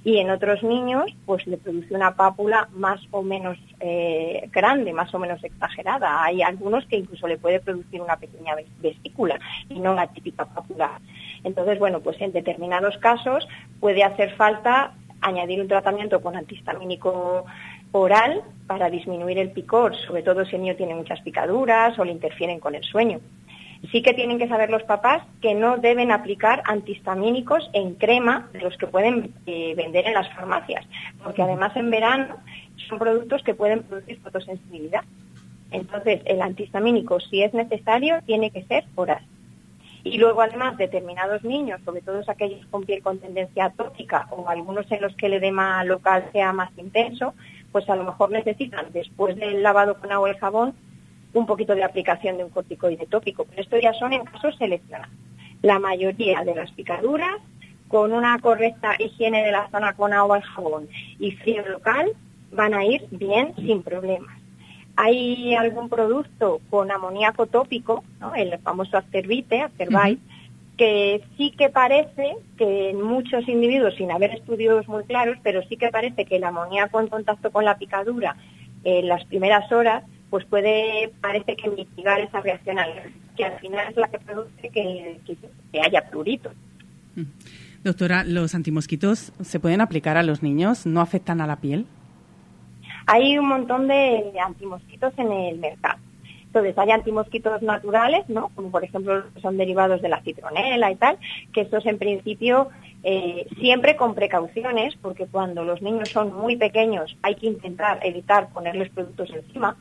[0.03, 5.15] y en otros niños pues le produce una pápula más o menos eh, grande, más
[5.15, 6.25] o menos exagerada.
[6.25, 9.39] Hay algunos que incluso le puede producir una pequeña ves- vesícula
[9.71, 11.01] y no la típica pápula.
[11.45, 13.47] Entonces, bueno, pues en determinados casos
[13.81, 14.93] puede hacer falta
[15.25, 17.45] añadir un tratamiento con antihistamínico
[17.93, 22.13] oral para disminuir el picor, sobre todo si el niño tiene muchas picaduras o le
[22.13, 23.21] interfieren con el sueño.
[23.93, 28.61] Sí que tienen que saber los papás que no deben aplicar antihistamínicos en crema de
[28.61, 30.87] los que pueden eh, vender en las farmacias,
[31.23, 32.37] porque además en verano
[32.89, 35.05] son productos que pueden producir fotosensibilidad.
[35.71, 39.23] Entonces, el antihistamínico, si es necesario, tiene que ser oral.
[40.05, 44.91] Y luego, además, determinados niños, sobre todo aquellos con piel con tendencia atópica o algunos
[44.93, 47.33] en los que el edema local sea más intenso,
[47.73, 50.75] pues a lo mejor necesitan, después del lavado con agua y jabón,
[51.33, 53.47] un poquito de aplicación de un corticoide tópico.
[53.47, 55.15] Pero esto ya son en casos seleccionados.
[55.63, 57.41] La mayoría de las picaduras,
[57.89, 60.89] con una correcta higiene de la zona con agua y jabón
[61.19, 62.13] y frío local,
[62.53, 64.44] van a ir bien sin problemas.
[64.97, 68.35] Hay algún producto con amoníaco tópico, ¿no?
[68.35, 70.21] el famoso Afterbite, Afterbite,
[70.77, 75.77] que sí que parece que en muchos individuos, sin haber estudios muy claros, pero sí
[75.77, 78.37] que parece que el amoníaco en contacto con la picadura
[78.85, 83.87] en las primeras horas, pues puede, parece que mitigar esa reacción alérgica, que al final
[83.91, 85.37] es la que produce que, que-
[85.73, 86.51] que haya prurito.
[87.83, 90.87] Doctora, ¿los antimosquitos se pueden aplicar a los niños?
[90.87, 91.87] ¿No afectan a la piel?
[93.07, 95.99] Hay un montón de antimosquitos en el mercado.
[96.55, 98.51] Entonces, hay antimosquitos naturales, ¿no?
[98.55, 101.19] Como por ejemplo son derivados de la citronela y tal,
[101.53, 102.69] que estos en principio
[103.03, 108.51] eh, siempre con precauciones, porque cuando los niños son muy pequeños hay que intentar evitar
[108.51, 109.77] ponerles productos encima.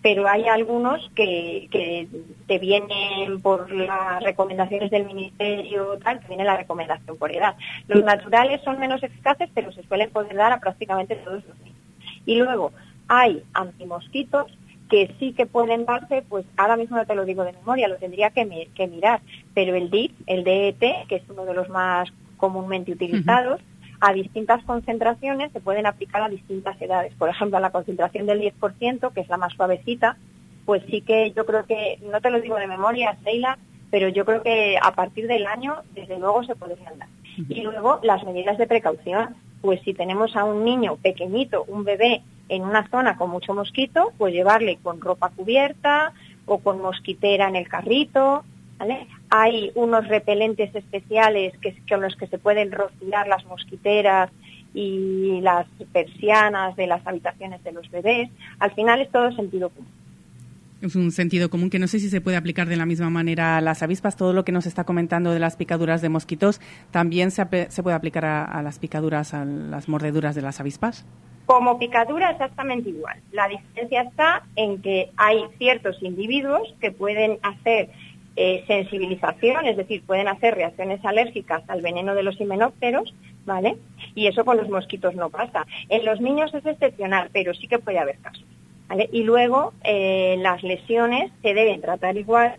[0.00, 2.08] Pero hay algunos que, que
[2.46, 7.54] te vienen por las recomendaciones del ministerio, tal, que viene la recomendación por edad.
[7.88, 11.73] Los naturales son menos eficaces, pero se suelen poder dar a prácticamente todos los niños.
[12.26, 12.72] Y luego
[13.08, 14.46] hay antimosquitos
[14.88, 17.96] que sí que pueden darse, pues ahora mismo no te lo digo de memoria, lo
[17.96, 19.20] tendría que, mi- que mirar,
[19.54, 23.60] pero el DIT, el DET, que es uno de los más comúnmente utilizados,
[24.00, 27.14] a distintas concentraciones se pueden aplicar a distintas edades.
[27.14, 30.18] Por ejemplo, a la concentración del 10%, que es la más suavecita,
[30.66, 33.58] pues sí que yo creo que, no te lo digo de memoria, Sheila,
[33.90, 37.08] pero yo creo que a partir del año, desde luego, se podrían dar.
[37.48, 39.34] Y luego las medidas de precaución,
[39.64, 44.12] pues si tenemos a un niño pequeñito, un bebé, en una zona con mucho mosquito,
[44.18, 46.12] pues llevarle con ropa cubierta
[46.44, 48.44] o con mosquitera en el carrito.
[49.30, 54.30] Hay unos repelentes especiales que, con los que se pueden rociar las mosquiteras
[54.74, 58.28] y las persianas de las habitaciones de los bebés.
[58.58, 60.03] Al final es todo sentido común.
[60.84, 63.56] Es un sentido común que no sé si se puede aplicar de la misma manera
[63.56, 64.18] a las avispas.
[64.18, 67.96] Todo lo que nos está comentando de las picaduras de mosquitos, ¿también se, se puede
[67.96, 71.06] aplicar a, a las picaduras, a las mordeduras de las avispas?
[71.46, 73.18] Como picadura exactamente igual.
[73.32, 77.88] La diferencia está en que hay ciertos individuos que pueden hacer
[78.36, 83.14] eh, sensibilización, es decir, pueden hacer reacciones alérgicas al veneno de los himenópteros,
[83.46, 83.78] ¿vale?
[84.14, 85.66] Y eso con los mosquitos no pasa.
[85.88, 88.44] En los niños es excepcional, pero sí que puede haber casos.
[89.12, 92.56] Y luego eh, las lesiones se deben tratar igual,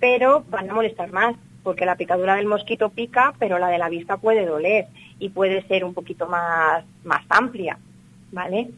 [0.00, 3.86] pero van a molestar más, porque la picadura del mosquito pica, pero la de la
[3.86, 4.86] avispa puede doler
[5.18, 7.78] y puede ser un poquito más, más amplia,
[8.32, 8.68] ¿vale?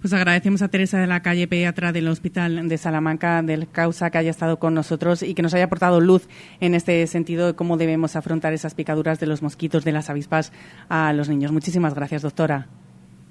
[0.00, 4.18] Pues agradecemos a Teresa de la calle pediatra del Hospital de Salamanca del Causa que
[4.18, 6.28] haya estado con nosotros y que nos haya aportado luz
[6.60, 10.52] en este sentido de cómo debemos afrontar esas picaduras de los mosquitos, de las avispas
[10.88, 11.50] a los niños.
[11.50, 12.68] Muchísimas gracias, doctora.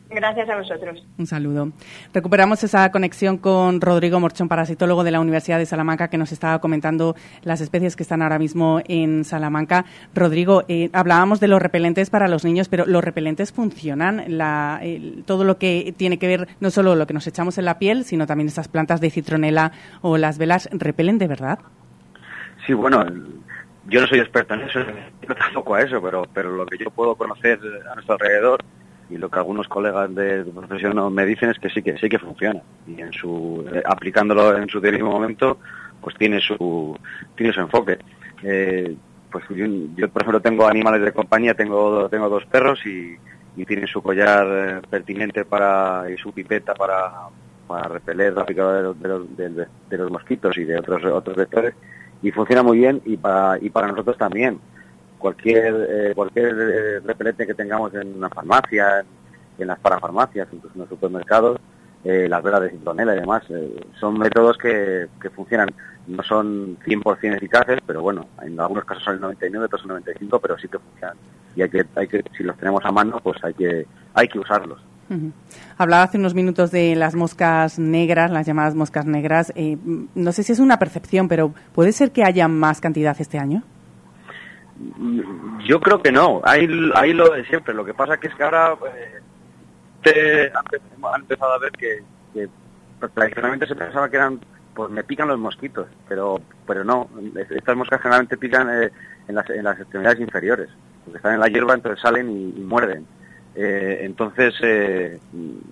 [0.10, 1.04] Gracias a vosotros.
[1.18, 1.72] Un saludo.
[2.14, 6.60] Recuperamos esa conexión con Rodrigo Morchón, parasitólogo de la Universidad de Salamanca, que nos estaba
[6.60, 9.86] comentando las especies que están ahora mismo en Salamanca.
[10.14, 14.24] Rodrigo, eh, hablábamos de los repelentes para los niños, pero los repelentes funcionan.
[14.28, 17.66] La- el- todo lo que tiene que ver, no solo lo que nos echamos en
[17.66, 21.60] la piel, sino también esas plantas de citronela o las velas, repelen de verdad.
[22.68, 23.04] Sí, bueno,
[23.88, 24.80] yo no soy experto en eso,
[25.28, 27.60] yo tampoco a eso, pero, pero lo que yo puedo conocer
[27.92, 28.64] a nuestro alrededor
[29.10, 32.10] y lo que algunos colegas de, de profesión me dicen es que sí que sí
[32.10, 32.62] que funciona.
[32.88, 35.58] Y en su eh, aplicándolo en su debido momento
[36.02, 36.98] pues tiene su
[37.36, 37.98] tiene su enfoque.
[38.44, 38.96] Eh,
[39.32, 39.66] pues yo,
[39.96, 43.16] yo, por ejemplo tengo animales de compañía tengo tengo dos perros y,
[43.58, 47.12] y tienen su collar eh, pertinente para y su pipeta para
[47.68, 51.04] para repeler la picadura de los, de los, de- de los mosquitos y de otros
[51.06, 51.74] otros vectores.
[52.22, 54.60] Y funciona muy bien y para y para nosotros también
[55.18, 59.06] cualquier eh, cualquier eh, repelente que tengamos en una farmacia
[59.58, 61.60] en las parafarmacias, incluso en los supermercados,
[62.04, 63.44] eh, las velas de citronela y demás.
[63.50, 65.70] eh, son métodos que, que funcionan.
[66.08, 70.40] No son 100% eficaces, pero bueno, en algunos casos son el 99, otros el 95,
[70.40, 71.18] pero sí que funcionan.
[71.56, 74.40] Y hay que, hay que, si los tenemos a mano, pues hay que, hay que
[74.40, 74.80] usarlos.
[75.78, 79.52] Hablaba hace unos minutos de las moscas negras, las llamadas moscas negras.
[79.56, 79.78] Eh,
[80.16, 83.64] no sé si es una percepción, pero ¿puede ser que haya más cantidad este año?
[85.66, 87.74] Yo creo que no, hay, hay lo de siempre.
[87.74, 89.20] Lo que pasa que es que ahora eh,
[90.04, 92.04] te- han empe- han empezado a ver que,
[93.14, 94.40] tradicionalmente se pensaba que eran,
[94.74, 97.10] pues me pican los mosquitos, pero pero no.
[97.36, 98.92] Es- Estas moscas generalmente pican eh,
[99.28, 100.70] en, las, en las extremidades inferiores,
[101.04, 103.06] porque están en la hierba, entonces salen y, muerden.
[103.56, 105.20] Eh, entonces eh,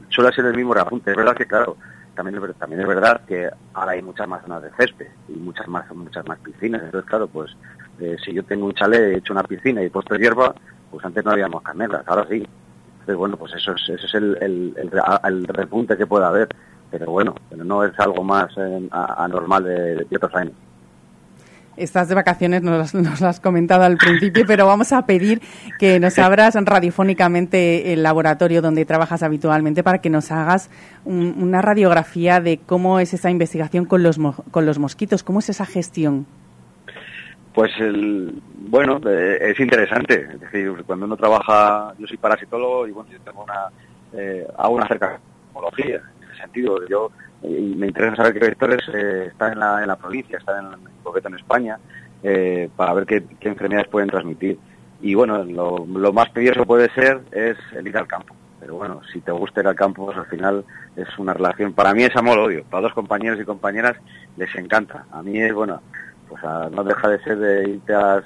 [0.09, 1.11] suele ser el mismo repunte.
[1.11, 1.75] Es verdad que, claro,
[2.15, 5.67] también es, también es verdad que ahora hay muchas más zonas de césped y muchas
[5.67, 6.81] más muchas más piscinas.
[6.83, 7.51] Entonces, claro, pues
[7.99, 10.53] eh, si yo tengo un chalet, he hecho una piscina y he puesto hierba,
[10.91, 12.35] pues antes no había moscas negras, ahora sí.
[12.93, 14.91] Entonces, bueno, pues eso es, ese es el, el, el,
[15.25, 16.47] el repunte que puede haber.
[16.91, 20.53] Pero bueno, pero no es algo más eh, anormal de, otros años.
[21.75, 25.41] Estás de vacaciones, nos, nos lo has comentado al principio, pero vamos a pedir
[25.79, 30.69] que nos abras radiofónicamente el laboratorio donde trabajas habitualmente para que nos hagas
[31.03, 34.19] un- una radiografía de cómo es esa investigación con los,
[34.51, 36.27] con los mosquitos, cómo es esa gestión.
[37.53, 40.27] Pues el, bueno, eh, es interesante.
[40.33, 43.69] Es decir, cuando uno trabaja, yo soy parasitólogo y bueno, yo tengo una,
[44.13, 46.79] eh, hago una cercanología en ese sentido.
[46.87, 47.11] Yo
[47.43, 50.73] y me interesa saber qué vectores eh, están en la, en la provincia, están en,
[50.73, 51.77] en concreto en España,
[52.23, 54.57] eh, para ver qué, enfermedades pueden transmitir.
[55.01, 58.33] Y bueno, lo, lo más tedioso puede ser es el ir al campo.
[58.61, 60.63] Pero bueno, si te gusta ir al campo, pues al final
[60.95, 62.63] es una relación, para mí es amor-odio.
[62.69, 63.97] Para dos compañeros y compañeras
[64.37, 65.05] les encanta.
[65.11, 65.81] A mí es, bueno,
[66.33, 68.25] pues a- no deja de ser de irte a las,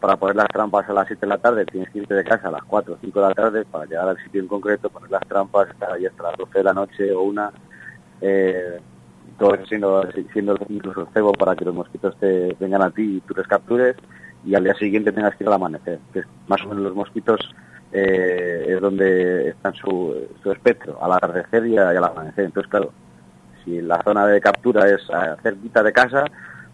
[0.00, 2.48] para poner las trampas a las 7 de la tarde, tienes que irte de casa
[2.48, 5.10] a las 4 o 5 de la tarde para llegar al sitio en concreto, poner
[5.10, 7.50] las trampas, estar ahí hasta las 12 de la noche o una,
[8.20, 8.80] eh,
[9.38, 13.20] todo eso siendo, siendo incluso cebo para que los mosquitos te vengan a ti y
[13.20, 13.94] tú les captures
[14.44, 16.94] y al día siguiente tengas que ir al amanecer, que es más o menos los
[16.94, 17.38] mosquitos
[17.92, 22.46] eh, es donde están su, su espectro, al atardecer y, a- y al amanecer.
[22.46, 22.92] Entonces, claro,
[23.64, 26.24] si la zona de captura es eh, cerquita de casa,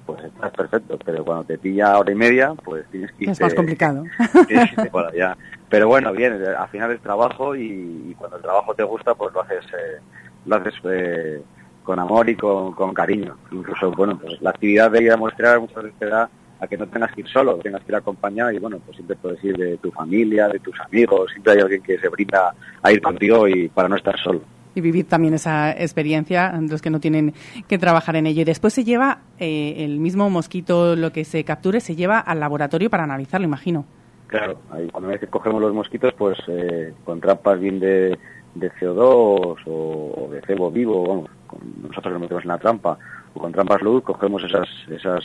[0.06, 3.44] pues estás perfecto, pero cuando te pilla hora y media, pues tienes que Es irte,
[3.44, 4.04] más complicado.
[4.48, 5.36] tienes que irte por allá.
[5.68, 9.32] Pero bueno, bien, al final es trabajo y, y cuando el trabajo te gusta, pues
[9.32, 10.00] lo haces, eh,
[10.46, 11.42] lo haces eh,
[11.82, 13.36] con amor y con, con cariño.
[13.50, 16.28] Incluso, bueno, pues la actividad de ir a mostrar muchas veces te da
[16.60, 19.16] a que no tengas que ir solo, tengas que ir acompañado y bueno, pues siempre
[19.16, 22.92] puedes ir de tu familia, de tus amigos, siempre hay alguien que se brinda a
[22.92, 24.42] ir contigo y para no estar solo.
[24.74, 27.34] Y vivir también esa experiencia, los que no tienen
[27.68, 28.42] que trabajar en ello.
[28.42, 32.40] Y después se lleva eh, el mismo mosquito, lo que se capture, se lleva al
[32.40, 33.84] laboratorio para analizarlo, imagino.
[34.26, 38.18] Claro, ahí cuando una vez que cogemos los mosquitos, pues eh, con trampas bien de,
[38.54, 42.98] de CO2 o, de cebo vivo, vamos, con- nosotros lo metemos en la trampa,
[43.34, 45.22] o con trampas luz, cogemos esas, esas,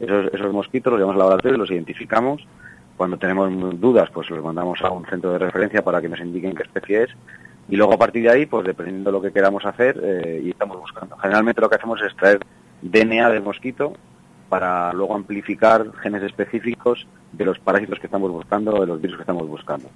[0.00, 2.44] esos, esos mosquitos, los llevamos al laboratorio, los identificamos.
[3.00, 6.54] Cuando tenemos dudas, pues los mandamos a un centro de referencia para que nos indiquen
[6.54, 7.10] qué especie es.
[7.70, 10.50] Y luego a partir de ahí, pues dependiendo de lo que queramos hacer, eh, y
[10.50, 11.16] estamos buscando.
[11.16, 12.40] Generalmente lo que hacemos es extraer
[12.82, 13.94] DNA del mosquito
[14.50, 19.16] para luego amplificar genes específicos de los parásitos que estamos buscando o de los virus
[19.16, 19.88] que estamos buscando.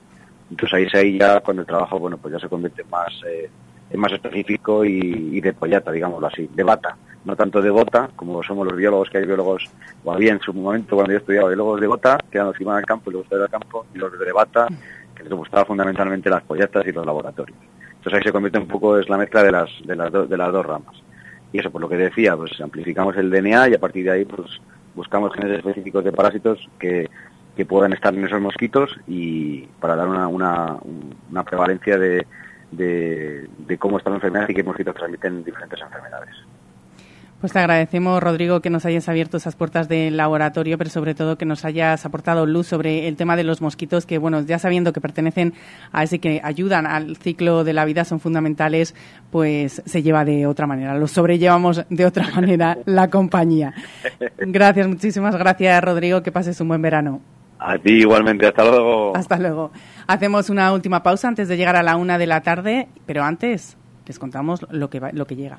[0.50, 3.50] Entonces ahí ahí ya cuando el trabajo, bueno, pues ya se convierte más, eh,
[3.96, 6.96] más específico y de pollata, digámoslo así, de bata.
[7.24, 9.70] No tanto de bota, como somos los biólogos, que hay biólogos,
[10.04, 12.64] o había en su momento cuando yo estudiaba biólogos de bota, que eran los que
[12.64, 14.68] iban al campo y ir al campo, y los de bata,
[15.14, 17.56] que les gustaba fundamentalmente las pollatas y los laboratorios.
[17.96, 20.36] Entonces ahí se convierte un poco, es la mezcla de las, de las, do- de
[20.36, 20.94] las dos ramas.
[21.52, 24.24] Y eso, por lo que decía, pues amplificamos el DNA y a partir de ahí
[24.26, 24.60] pues
[24.94, 27.08] buscamos genes específicos de parásitos que,
[27.56, 30.76] que puedan estar en esos mosquitos y para dar una, una,
[31.30, 32.26] una prevalencia de,
[32.72, 36.34] de, de cómo está la enfermedad y qué mosquitos transmiten diferentes enfermedades.
[37.44, 41.36] Pues te agradecemos, Rodrigo, que nos hayas abierto esas puertas del laboratorio, pero sobre todo
[41.36, 44.94] que nos hayas aportado luz sobre el tema de los mosquitos, que, bueno, ya sabiendo
[44.94, 45.52] que pertenecen
[45.92, 48.94] a ese que ayudan al ciclo de la vida, son fundamentales,
[49.30, 53.74] pues se lleva de otra manera, los sobrellevamos de otra manera la compañía.
[54.38, 57.20] Gracias, muchísimas gracias, Rodrigo, que pases un buen verano.
[57.58, 59.14] A ti igualmente, hasta luego.
[59.14, 59.70] Hasta luego.
[60.06, 63.76] Hacemos una última pausa antes de llegar a la una de la tarde, pero antes
[64.06, 65.58] les contamos lo que, va- lo que llega.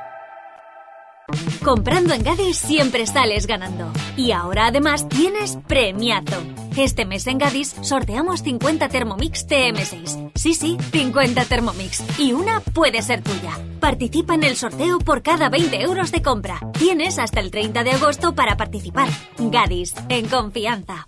[1.63, 3.91] Comprando en Gadis siempre sales ganando.
[4.17, 6.41] Y ahora además tienes premiazo.
[6.75, 10.31] Este mes en Gadis sorteamos 50 Thermomix TM6.
[10.33, 12.03] Sí, sí, 50 Thermomix.
[12.19, 13.59] Y una puede ser tuya.
[13.79, 16.59] Participa en el sorteo por cada 20 euros de compra.
[16.79, 19.09] Tienes hasta el 30 de agosto para participar.
[19.37, 21.07] Gadis, en confianza.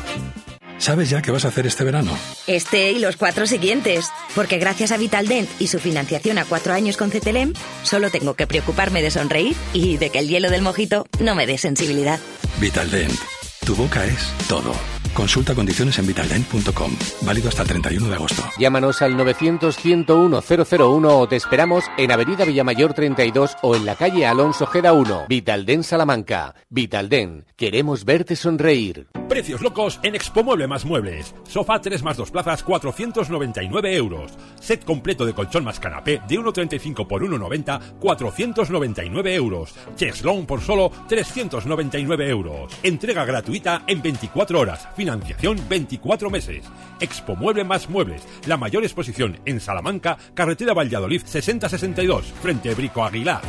[0.81, 2.17] ¿Sabes ya qué vas a hacer este verano?
[2.47, 4.09] Este y los cuatro siguientes.
[4.33, 7.53] Porque gracias a Vitaldent y su financiación a cuatro años con CTLM,
[7.83, 11.45] solo tengo que preocuparme de sonreír y de que el hielo del mojito no me
[11.45, 12.19] dé sensibilidad.
[12.59, 13.40] Vitaldent.
[13.65, 14.73] Tu boca es todo.
[15.13, 16.91] Consulta condiciones en vitaldent.com.
[17.21, 18.43] Válido hasta el 31 de agosto.
[18.57, 24.65] Llámanos al 900-101-001 o te esperamos en Avenida Villamayor 32 o en la calle Alonso
[24.65, 25.25] Geda 1.
[25.29, 26.55] Vitalden Salamanca.
[26.69, 27.45] Vitalden.
[27.55, 29.07] Queremos verte sonreír.
[29.29, 31.35] Precios locos en Expo Mueble más Muebles.
[31.47, 34.31] Sofá 3 más 2 plazas 499 euros.
[34.59, 39.73] Set completo de colchón más canapé de 1,35 por 1,90 499 euros.
[39.95, 42.73] Cheslong por solo 399 euros.
[42.83, 43.50] Entrega gratuita
[43.87, 44.87] en 24 horas.
[44.95, 46.63] Financiación 24 meses.
[46.99, 48.23] Expo Mueble más Muebles.
[48.47, 53.41] La mayor exposición en Salamanca, carretera Valladolid 6062, frente Brico Aguilar.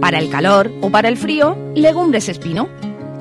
[0.00, 2.68] Para el calor o para el frío, legumbres espino.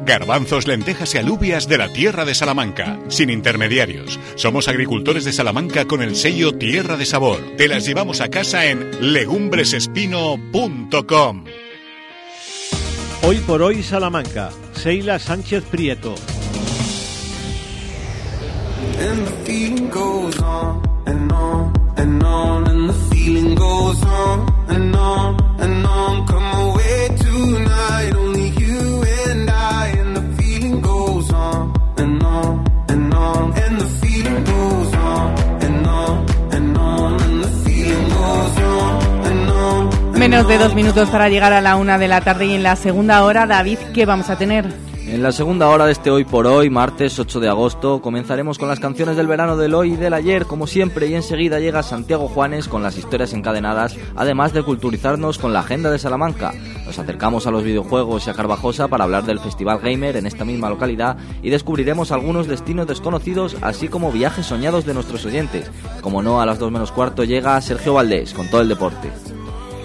[0.06, 4.20] Garbanzos, lentejas y alubias de la tierra de Salamanca, sin intermediarios.
[4.36, 7.38] Somos agricultores de Salamanca con el sello Tierra de Sabor.
[7.56, 11.44] Te las llevamos a casa en legumbresespino.com.
[13.24, 16.16] Hoy por hoy Salamanca, Seila Sánchez Prieto.
[19.00, 19.72] And the
[40.22, 42.76] Menos de dos minutos para llegar a la una de la tarde y en la
[42.76, 44.72] segunda hora, David, ¿qué vamos a tener?
[45.08, 48.68] En la segunda hora de este Hoy por Hoy, martes 8 de agosto, comenzaremos con
[48.68, 52.28] las canciones del verano del hoy y del ayer, como siempre, y enseguida llega Santiago
[52.28, 56.54] Juanes con las historias encadenadas, además de culturizarnos con la agenda de Salamanca.
[56.86, 60.46] Nos acercamos a los videojuegos y a Carvajosa para hablar del Festival Gamer en esta
[60.46, 65.72] misma localidad y descubriremos algunos destinos desconocidos, así como viajes soñados de nuestros oyentes.
[66.02, 69.10] Como no, a las 2 menos cuarto llega Sergio Valdés con todo el deporte.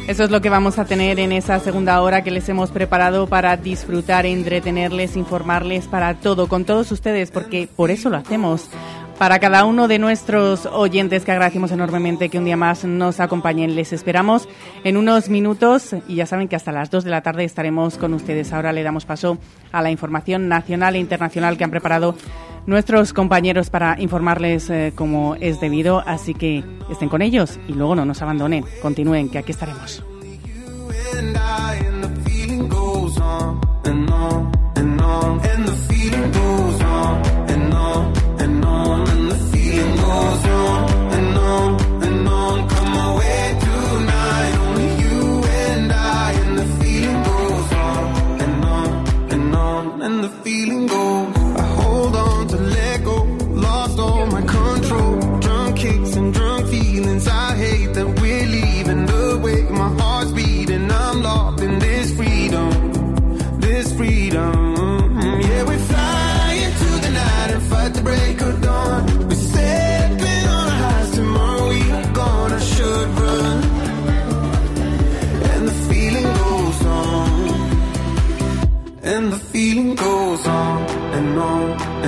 [0.07, 3.27] Eso es lo que vamos a tener en esa segunda hora que les hemos preparado
[3.27, 8.71] para disfrutar, entretenerles, informarles, para todo, con todos ustedes, porque por eso lo hacemos.
[9.19, 13.75] Para cada uno de nuestros oyentes que agradecemos enormemente que un día más nos acompañen,
[13.75, 14.49] les esperamos
[14.85, 18.15] en unos minutos y ya saben que hasta las 2 de la tarde estaremos con
[18.15, 18.53] ustedes.
[18.53, 19.39] Ahora le damos paso
[19.73, 22.15] a la información nacional e internacional que han preparado
[22.67, 27.95] nuestros compañeros para informarles eh, como es debido, así que estén con ellos y luego
[27.95, 28.65] no nos abandonen.
[28.83, 30.03] Continúen, que aquí estaremos.
[50.07, 51.06] and the feeling goes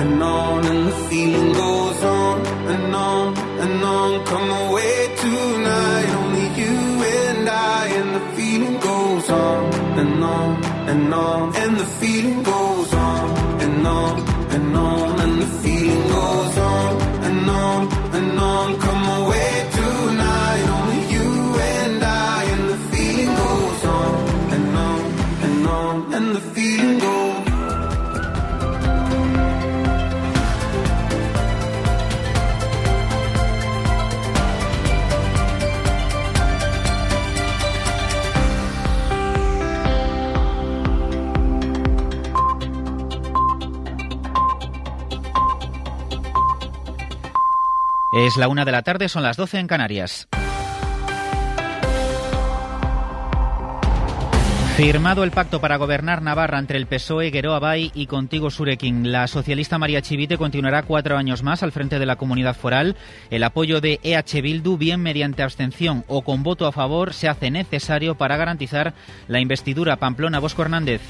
[0.09, 4.25] and on, and the feeling goes on and on and on.
[4.25, 6.77] Come away tonight, only you
[7.17, 12.93] and I, and the feeling goes on and on and on, and the feeling goes
[12.93, 13.29] on
[13.61, 14.19] and on.
[14.19, 14.28] and on,
[48.25, 50.27] Es la una de la tarde, son las 12 en Canarias.
[54.75, 59.13] Firmado el pacto para gobernar Navarra entre el PSOE, Gueroa Bay y Contigo Surekin.
[59.13, 62.97] La socialista María Chivite continuará cuatro años más al frente de la comunidad foral.
[63.29, 67.49] El apoyo de EH Bildu, bien mediante abstención o con voto a favor, se hace
[67.49, 68.93] necesario para garantizar
[69.29, 71.01] la investidura Pamplona Bosco Hernández.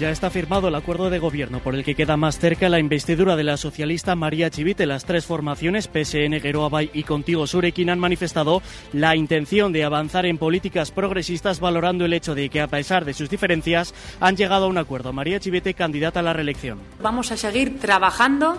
[0.00, 3.36] Ya está firmado el acuerdo de gobierno por el que queda más cerca la investidura
[3.36, 4.86] de la socialista María Chivite.
[4.86, 8.62] Las tres formaciones, PSN, Geroabay y Contigo Surekin, han manifestado
[8.94, 13.12] la intención de avanzar en políticas progresistas, valorando el hecho de que, a pesar de
[13.12, 15.12] sus diferencias, han llegado a un acuerdo.
[15.12, 16.78] María Chivite, candidata a la reelección.
[17.02, 18.56] Vamos a seguir trabajando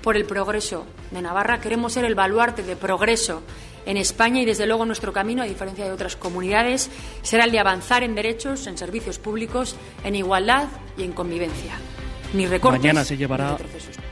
[0.00, 1.58] por el progreso de Navarra.
[1.58, 3.42] Queremos ser el baluarte de progreso
[3.86, 6.90] en España y desde luego nuestro camino, a diferencia de otras comunidades,
[7.22, 11.74] será el de avanzar en derechos, en servicios públicos, en igualdad y en convivencia.
[12.32, 14.03] Ni recortes Mañana se llevará ni retrocesos.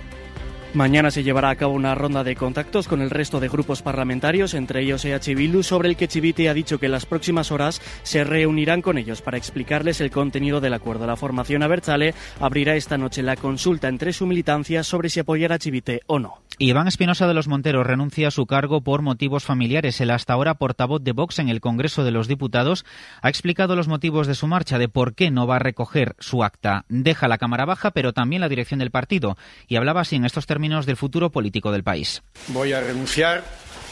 [0.74, 4.54] Mañana se llevará a cabo una ronda de contactos con el resto de grupos parlamentarios,
[4.54, 7.82] entre ellos EH Bildu, sobre el que Chivite ha dicho que en las próximas horas
[8.04, 11.06] se reunirán con ellos para explicarles el contenido del acuerdo.
[11.06, 15.58] La formación Abertzale abrirá esta noche la consulta entre su militancia sobre si apoyar a
[15.58, 16.38] Chivite o no.
[16.58, 20.00] Iván Espinosa de los Monteros renuncia a su cargo por motivos familiares.
[20.00, 22.84] El hasta ahora portavoz de Vox en el Congreso de los Diputados
[23.20, 26.44] ha explicado los motivos de su marcha, de por qué no va a recoger su
[26.44, 26.84] acta.
[26.88, 29.36] Deja la Cámara Baja, pero también la dirección del partido.
[29.66, 32.22] Y hablaba así en estos términos del futuro político del país.
[32.48, 33.42] Voy a renunciar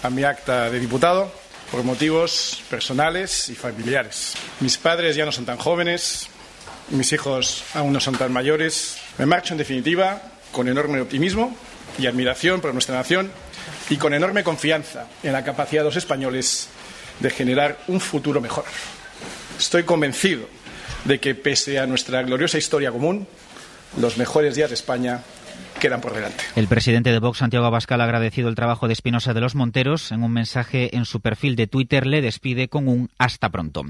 [0.04, 1.32] a mi acta de diputado
[1.72, 4.34] por motivos personales y familiares.
[4.60, 6.28] Mis padres ya no son tan jóvenes,
[6.90, 8.98] mis hijos aún no son tan mayores.
[9.18, 11.56] Me marcho, en definitiva, con enorme optimismo
[11.98, 13.32] y admiración por nuestra nación
[13.88, 16.68] y con enorme confianza en la capacidad de los españoles
[17.18, 18.64] de generar un futuro mejor.
[19.58, 20.48] Estoy convencido
[21.04, 23.26] de que, pese a nuestra gloriosa historia común,
[23.98, 25.22] los mejores días de España
[25.81, 26.45] quedan por delante.
[26.55, 30.12] El presidente de Vox, Santiago Abascal, ha agradecido el trabajo de Espinosa de los Monteros.
[30.12, 33.83] En un mensaje en su perfil de Twitter le despide con un hasta pronto.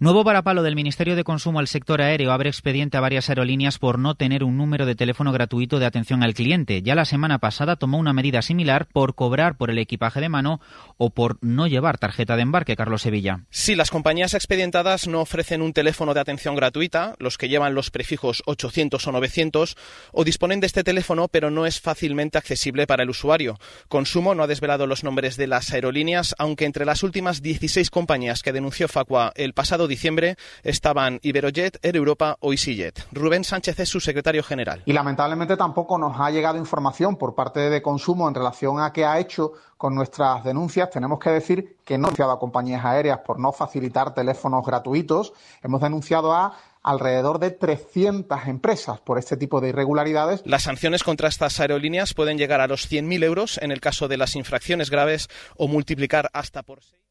[0.00, 3.98] Nuevo varapalo del Ministerio de Consumo al sector aéreo abre expediente a varias aerolíneas por
[3.98, 6.82] no tener un número de teléfono gratuito de atención al cliente.
[6.82, 10.60] Ya la semana pasada tomó una medida similar por cobrar por el equipaje de mano
[10.96, 13.40] o por no llevar tarjeta de embarque, Carlos Sevilla.
[13.50, 17.90] Sí, las compañías expedientadas no ofrecen un teléfono de atención gratuita, los que llevan los
[17.90, 19.76] prefijos 800 o 900,
[20.12, 23.58] o disponen de este teléfono pero no es fácilmente accesible para el usuario.
[23.88, 28.42] Consumo no ha desvelado los nombres de las aerolíneas, aunque entre las últimas 16 compañías
[28.42, 33.06] que denunció Facua el pasado diciembre estaban Iberojet, Air Europa o EasyJet.
[33.12, 34.82] Rubén Sánchez es su secretario general.
[34.86, 39.04] Y lamentablemente tampoco nos ha llegado información por parte de Consumo en relación a qué
[39.04, 40.90] ha hecho con nuestras denuncias.
[40.90, 45.32] Tenemos que decir que no hemos denunciado a compañías aéreas por no facilitar teléfonos gratuitos.
[45.62, 46.56] Hemos denunciado a
[46.86, 50.42] alrededor de 300 empresas por este tipo de irregularidades.
[50.46, 54.16] Las sanciones contra estas aerolíneas pueden llegar a los 100.000 euros en el caso de
[54.16, 57.05] las infracciones graves o multiplicar hasta por 6.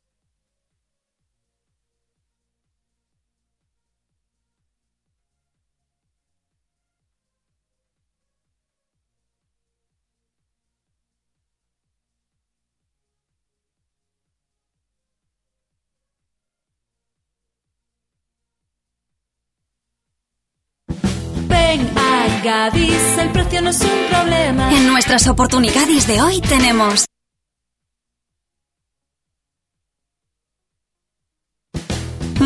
[22.45, 24.71] Gadis, el precio no es un problema.
[24.71, 27.05] En nuestras oportunidades de hoy tenemos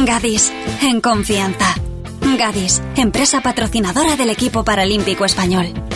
[0.06, 1.76] Gadis, en confianza.
[2.38, 5.89] Gadis, empresa patrocinadora del equipo paralímpico español.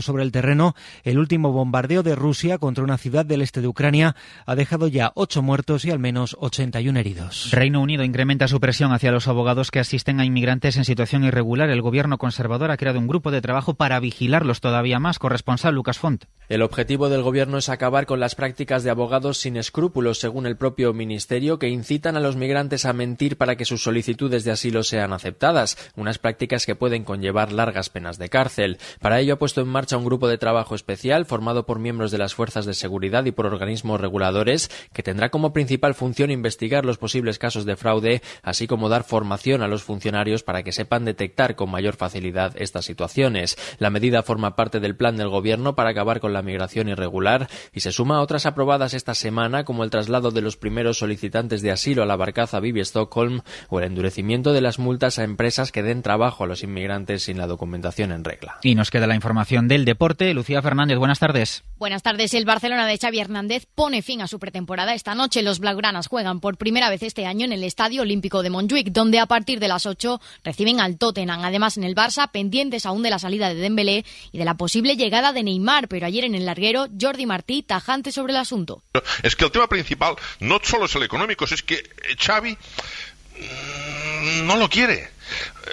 [0.00, 4.16] Sobre el terreno, el último bombardeo de Rusia contra una ciudad del este de Ucrania
[4.46, 7.50] ha dejado ya ocho muertos y al menos 81 heridos.
[7.52, 11.68] Reino Unido incrementa su presión hacia los abogados que asisten a inmigrantes en situación irregular.
[11.68, 15.18] El gobierno conservador ha creado un grupo de trabajo para vigilarlos todavía más.
[15.18, 16.24] Corresponsal Lucas Font.
[16.48, 20.56] El objetivo del gobierno es acabar con las prácticas de abogados sin escrúpulos, según el
[20.56, 24.82] propio ministerio, que incitan a los migrantes a mentir para que sus solicitudes de asilo
[24.82, 28.78] sean aceptadas, unas prácticas que pueden conllevar largas penas de cárcel.
[29.00, 32.18] Para ello ha puesto en marcha un grupo de trabajo especial formado por miembros de
[32.18, 36.96] las fuerzas de seguridad y por organismos reguladores que tendrá como principal función investigar los
[36.96, 41.56] posibles casos de fraude, así como dar formación a los funcionarios para que sepan detectar
[41.56, 43.58] con mayor facilidad estas situaciones.
[43.78, 47.80] La medida forma parte del plan del gobierno para acabar con la migración irregular y
[47.80, 51.72] se suma a otras aprobadas esta semana como el traslado de los primeros solicitantes de
[51.72, 55.82] asilo a la barcaza Vivi Stockholm o el endurecimiento de las multas a empresas que
[55.82, 58.58] den trabajo a los inmigrantes sin la documentación en regla.
[58.62, 60.32] Y nos queda la información del deporte.
[60.34, 61.64] Lucía Fernández, buenas tardes.
[61.78, 62.34] Buenas tardes.
[62.34, 64.94] El Barcelona de Xavi Hernández pone fin a su pretemporada.
[64.94, 68.50] Esta noche los blaugranas juegan por primera vez este año en el Estadio Olímpico de
[68.50, 71.44] Montjuic, donde a partir de las 8 reciben al Tottenham.
[71.44, 74.96] Además, en el Barça, pendientes aún de la salida de Dembélé y de la posible
[74.96, 75.88] llegada de Neymar.
[75.88, 78.82] Pero ayer en el larguero, Jordi Martí, tajante sobre el asunto.
[79.22, 81.82] Es que el tema principal no solo es el económico, es que
[82.18, 85.10] Xavi mm, no lo quiere.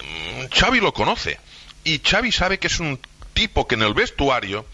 [0.03, 1.39] Mm, Xavi lo conoce.
[1.83, 2.99] Y Xavi sabe que es un
[3.33, 4.65] tipo que en el vestuario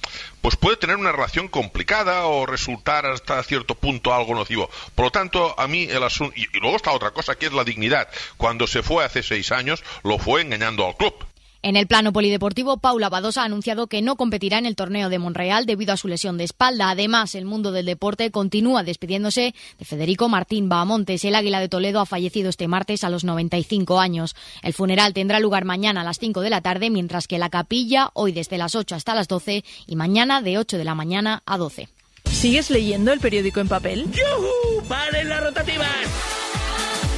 [0.42, 4.70] pues puede tener una relación complicada o resultar hasta cierto punto algo nocivo.
[4.96, 6.34] Por lo tanto, a mí el asunto...
[6.38, 8.08] Y, y luego está otra cosa, que es la dignidad.
[8.38, 11.14] Cuando se fue hace seis años, lo fue engañando al club.
[11.68, 15.20] En el plano polideportivo, Paula Badosa ha anunciado que no competirá en el torneo de
[15.20, 16.90] Monreal debido a su lesión de espalda.
[16.90, 21.26] Además, el mundo del deporte continúa despidiéndose de Federico Martín Bahamontes.
[21.26, 24.34] El Águila de Toledo ha fallecido este martes a los 95 años.
[24.64, 28.12] El funeral tendrá lugar mañana a las 5 de la tarde, mientras que la capilla
[28.14, 31.58] hoy desde las 8 hasta las 12 y mañana de 8 de la mañana a
[31.58, 31.90] 12.
[32.32, 34.06] ¿Sigues leyendo el periódico en papel?
[34.06, 34.88] ¡Yuhu!
[34.88, 36.08] ¡Paren las rotativas!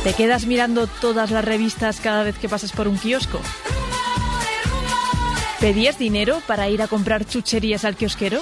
[0.04, 3.39] ¿Te quedas mirando todas las revistas cada vez que pasas por un kiosco?
[5.60, 8.39] ¿Pedías dinero para ir a comprar chucherías al kiosquero?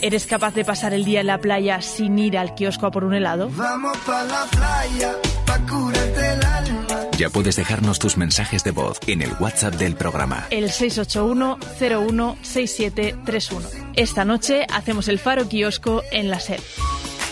[0.00, 3.02] ¿Eres capaz de pasar el día en la playa sin ir al kiosco a por
[3.02, 3.50] un helado?
[3.56, 6.86] Vamos pa la playa, pa curarte el alma.
[7.18, 10.46] Ya puedes dejarnos tus mensajes de voz en el WhatsApp del programa.
[10.50, 13.62] El 681-016731.
[13.94, 16.60] Esta noche hacemos el Faro Kiosco en la SER.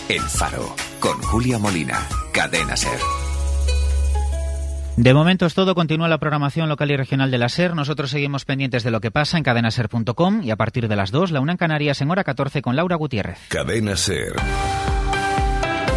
[0.09, 2.99] El Faro, con Julia Molina, Cadena Ser.
[5.01, 5.73] De momento es todo.
[5.73, 7.73] Continúa la programación local y regional de la SER.
[7.73, 11.31] Nosotros seguimos pendientes de lo que pasa en cadenaser.com y a partir de las 2,
[11.31, 13.39] la una en Canarias en hora 14 con Laura Gutiérrez.
[13.47, 14.33] Cadena Ser.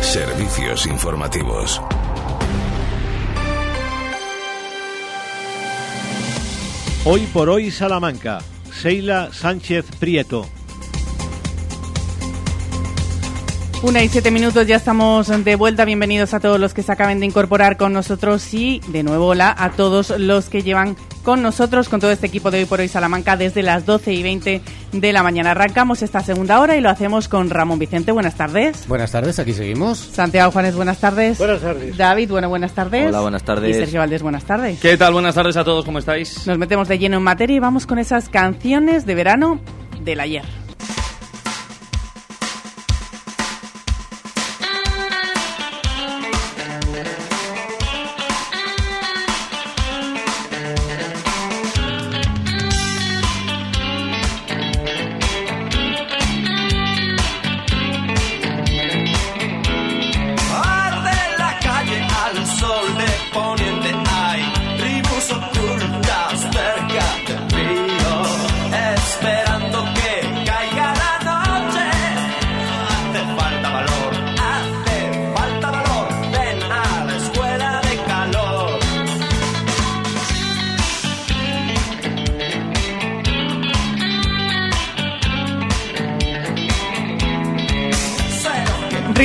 [0.01, 1.83] Servicios informativos.
[7.05, 8.39] Hoy por hoy Salamanca.
[8.73, 10.47] Seila Sánchez Prieto.
[13.85, 15.85] Una y siete minutos, ya estamos de vuelta.
[15.85, 19.55] Bienvenidos a todos los que se acaben de incorporar con nosotros y de nuevo hola
[19.59, 22.89] a todos los que llevan con nosotros, con todo este equipo de hoy por hoy
[22.89, 24.63] Salamanca desde las 12 y 20
[24.93, 25.51] de la mañana.
[25.51, 28.11] Arrancamos esta segunda hora y lo hacemos con Ramón Vicente.
[28.11, 28.89] Buenas tardes.
[28.89, 29.99] Buenas tardes, aquí seguimos.
[29.99, 31.37] Santiago Juanes, buenas tardes.
[31.37, 31.95] Buenas tardes.
[31.95, 33.09] David, bueno, buenas tardes.
[33.09, 33.77] Hola, buenas tardes.
[33.77, 34.81] Y Sergio Valdés, buenas tardes.
[34.81, 35.13] ¿Qué tal?
[35.13, 36.47] Buenas tardes a todos, ¿cómo estáis?
[36.47, 39.61] Nos metemos de lleno en materia y vamos con esas canciones de verano
[40.03, 40.64] del ayer.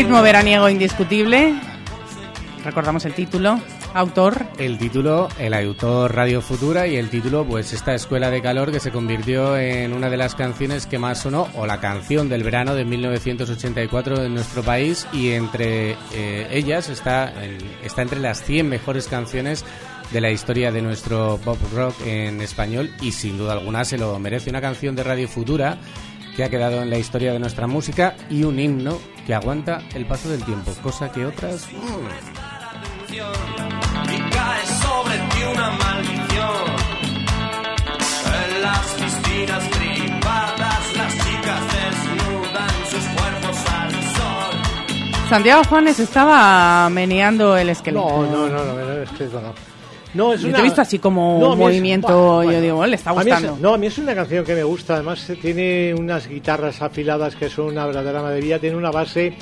[0.10, 1.54] Ritmo veraniego indiscutible.
[2.66, 3.60] Recordamos el título.
[3.94, 4.44] Autor.
[4.58, 8.80] El título, el autor Radio Futura y el título, pues esta Escuela de Calor que
[8.80, 12.74] se convirtió en una de las canciones que más sonó, o la canción del verano
[12.74, 18.68] de 1984 en nuestro país y entre eh, ellas está, el- está entre las 100
[18.68, 19.64] mejores canciones
[20.12, 24.18] de la historia de nuestro pop rock en español y sin duda alguna se lo
[24.18, 25.78] merece una canción de Radio Futura
[26.36, 30.06] que ha quedado en la historia de nuestra música y un himno que aguanta el
[30.06, 31.68] paso del tiempo, cosa que otras...
[31.72, 32.40] mm,
[33.12, 33.18] y
[34.32, 36.66] cae sobre ti una maldición.
[38.48, 45.30] En las piscinas privadas las chicas desnudan sus cuerpos al sol.
[45.30, 48.06] Santiago Juanes estaba meneando el esqueleto.
[48.24, 49.69] No, no, no, no, no, que eso no.
[50.14, 50.58] No, es Yo una...
[50.58, 53.14] te he visto así como No, a es- movimiento, Bueno, yo digo, le está a
[53.14, 53.58] es- gustando.
[53.62, 54.96] no, a mí es una canción que me gusta.
[54.96, 58.60] Además, eh, tiene unas guitarras afiladas que son una verdadera maravilla.
[58.60, 59.34] Tiene una base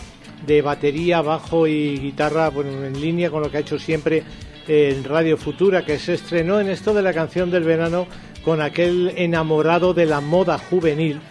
[0.45, 4.23] de batería, bajo y guitarra bueno, en línea con lo que ha hecho siempre
[4.67, 8.05] en Radio Futura, que se estrenó en esto de la canción del verano
[8.43, 11.21] con aquel enamorado de la moda juvenil.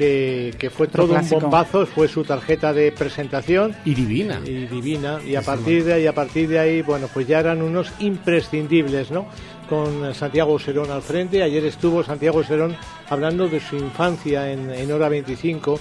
[0.00, 1.36] Que, que fue Otro todo clásico.
[1.36, 3.76] un bombazo, fue su tarjeta de presentación.
[3.84, 4.40] Y divina.
[4.46, 5.20] y divina.
[5.26, 9.10] Y a partir de ahí a partir de ahí bueno pues ya eran unos imprescindibles
[9.10, 9.26] no
[9.68, 11.42] con Santiago Serón al frente.
[11.42, 12.74] Ayer estuvo Santiago Serón
[13.10, 15.78] hablando de su infancia en, en hora 25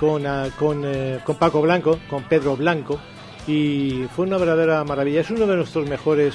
[0.00, 2.98] con ah, con, eh, con Paco Blanco con Pedro Blanco.
[3.46, 5.20] Y fue una verdadera maravilla.
[5.20, 6.34] Es uno de nuestros mejores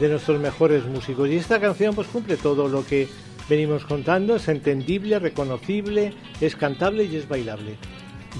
[0.00, 1.28] de nuestros mejores músicos.
[1.28, 3.06] Y esta canción pues cumple todo lo que
[3.48, 7.76] venimos contando, es entendible, reconocible, es cantable y es bailable.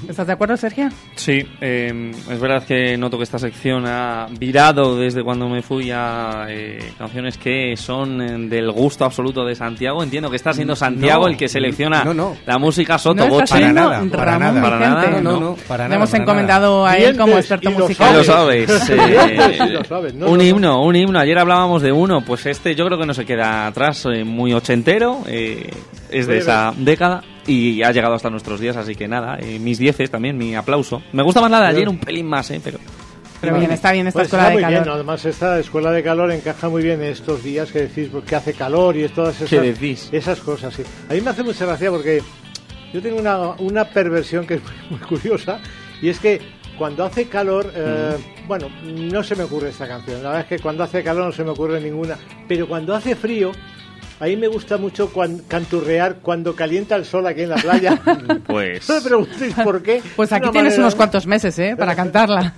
[0.08, 0.88] ¿Estás de acuerdo, Sergio?
[1.14, 5.90] Sí, eh, es verdad que noto que esta sección ha virado desde cuando me fui
[5.92, 10.02] a eh, canciones que son eh, del gusto absoluto de Santiago.
[10.02, 12.36] Entiendo que está siendo Santiago No, el que selecciona no, no.
[12.44, 13.56] la música Soto No está Bocha.
[13.58, 14.60] siendo Para nada, para nada.
[14.62, 15.22] Para nada, Vicente.
[15.22, 18.16] no, no, para Le nada, hemos para encomendado a él como experto y lo musical.
[18.16, 18.70] Lo sabes.
[18.90, 20.14] eh, lo sabes.
[20.14, 20.42] No, un no, no.
[20.42, 21.18] himno, un himno.
[21.20, 24.52] Ayer hablábamos de uno, pues este yo creo que no se queda atrás, eh, muy
[24.52, 25.70] ochentero, eh,
[26.12, 29.78] es de esa década y ha llegado hasta nuestros días, así que nada, eh, mis
[29.78, 31.02] dieces también, mi aplauso.
[31.12, 32.78] Me gusta más la de ayer un pelín más, eh, pero...
[33.40, 34.82] Pero bien, está bien esta Pues escuela está de muy calor.
[34.84, 38.36] bien, además esta escuela de calor encaja muy bien en estos días que decís porque
[38.36, 40.08] hace calor y todas esas, ¿Qué decís?
[40.12, 40.72] esas cosas.
[40.72, 40.84] Sí.
[41.10, 42.22] A mí me hace mucha gracia porque
[42.92, 45.58] yo tengo una, una perversión que es muy, muy curiosa
[46.00, 46.40] y es que
[46.78, 50.22] cuando hace calor, eh, bueno, no se me ocurre esta canción.
[50.22, 53.16] La verdad es que cuando hace calor no se me ocurre ninguna, pero cuando hace
[53.16, 53.50] frío,
[54.22, 58.00] a mí me gusta mucho cuan- canturrear cuando calienta el sol aquí en la playa.
[58.46, 58.88] Pues...
[58.88, 60.00] no me preguntéis por qué.
[60.14, 61.74] Pues Es aquí tienes manera- unos cuantos meses, ¿eh?
[61.76, 62.54] Para cantarla.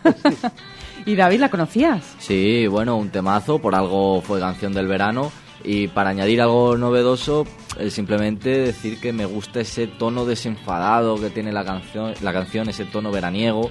[1.06, 2.02] ¿Y David, la conocías?
[2.18, 5.32] Sí, bueno, un temazo, por algo fue canción del verano.
[5.62, 7.46] Y para añadir algo novedoso,
[7.88, 12.84] simplemente decir que me gusta ese tono desenfadado que tiene la canción, la canción ese
[12.84, 13.70] tono veraniego.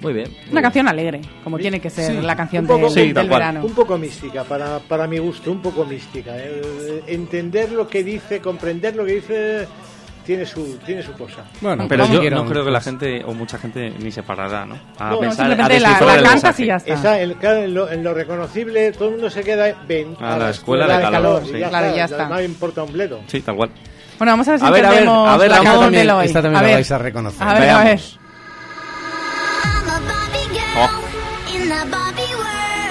[0.00, 0.28] Muy bien.
[0.30, 0.62] muy Una bien.
[0.62, 3.60] canción alegre, como tiene que ser Sí, la canción poco, del, un- del verano.
[3.64, 6.32] Un poco mística, para, para mi gusto, un poco mística.
[6.36, 9.66] Eh, entender lo que dice, comprender lo que dice,
[10.24, 11.44] tiene su, tiene su cosa.
[11.60, 12.84] Bueno, Pero yo quieran, no creo que la pues.
[12.84, 14.78] gente, o mucha gente, ni se parará, ¿no?
[14.98, 16.92] A No, pensar, a simplemente la- la el cantas y ya está.
[16.94, 20.36] Esa, en, claro, en lo, en lo reconocible, todo el mundo se queda, ven A
[20.38, 21.52] la escuela de calor, sí.
[21.54, 22.28] Claro, ya está.
[22.28, 23.20] No me importa un bledo.
[23.26, 23.70] Sí, tal cual.
[24.18, 26.12] Bueno, vamos a ver si A ver, a ver, entendemos a ver, la canción de
[26.12, 26.26] hoy.
[26.26, 27.42] esta también a la ver, vais a reconocer.
[27.48, 28.00] A ver, a ver.
[30.80, 30.88] Oh,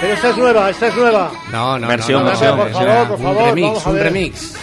[0.02, 1.32] Pero esta es nueva, esta es nueva.
[1.52, 2.58] No, no, Versión, no, no, versión.
[2.58, 4.54] no, Por favor, por un favor, remix, vamos a un remix.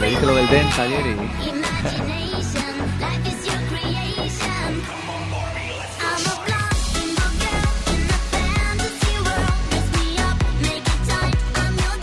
[0.00, 1.63] Le dije lo del dance ayer y...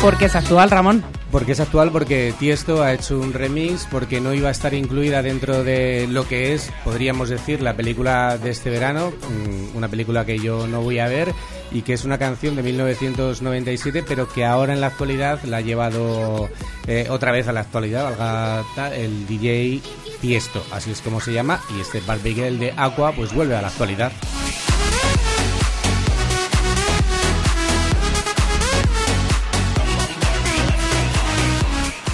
[0.02, 1.04] Porque es actual, Ramón.
[1.32, 5.22] Porque es actual, porque Tiesto ha hecho un remix, porque no iba a estar incluida
[5.22, 10.26] dentro de lo que es, podríamos decir, la película de este verano, mm, una película
[10.26, 11.32] que yo no voy a ver
[11.72, 15.62] y que es una canción de 1997, pero que ahora en la actualidad la ha
[15.62, 16.50] llevado
[16.88, 19.82] eh, otra vez a la actualidad, valga el DJ
[20.20, 23.62] Tiesto, así es como se llama, y este Barbie Girl de Aqua pues vuelve a
[23.62, 24.12] la actualidad.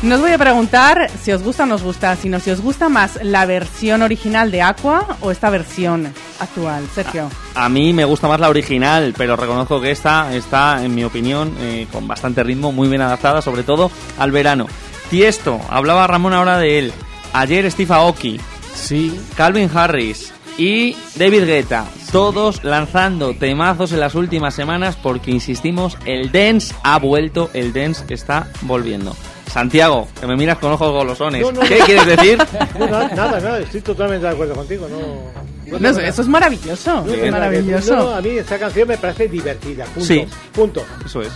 [0.03, 2.61] No os voy a preguntar si os gusta o no os gusta, sino si os
[2.61, 6.87] gusta más la versión original de Aqua o esta versión actual.
[6.93, 7.31] Sergio.
[7.55, 11.55] A mí me gusta más la original, pero reconozco que esta está, en mi opinión,
[11.59, 13.89] eh, con bastante ritmo, muy bien adaptada, sobre todo
[14.19, 14.67] al verano.
[15.09, 16.93] Tiesto, hablaba Ramón ahora de él.
[17.33, 18.39] Ayer Steve Aoki,
[18.75, 25.97] Sí, Calvin Harris y David Guetta, todos lanzando temazos en las últimas semanas porque insistimos,
[26.05, 29.15] el dance ha vuelto, el dance está volviendo.
[29.51, 31.41] Santiago, que me miras con ojos golosones.
[31.41, 31.85] No, no, ¿Qué no.
[31.85, 32.37] quieres decir?
[32.79, 34.87] No, nada, nada, estoy totalmente de acuerdo contigo.
[34.89, 37.05] No, no No, tengo eso es maravilloso.
[37.31, 37.95] maravilloso.
[37.95, 39.85] No, a mí esta canción me parece divertida.
[39.85, 40.01] Punto.
[40.07, 40.27] Sí.
[40.53, 40.85] Punto.
[41.05, 41.31] Eso es.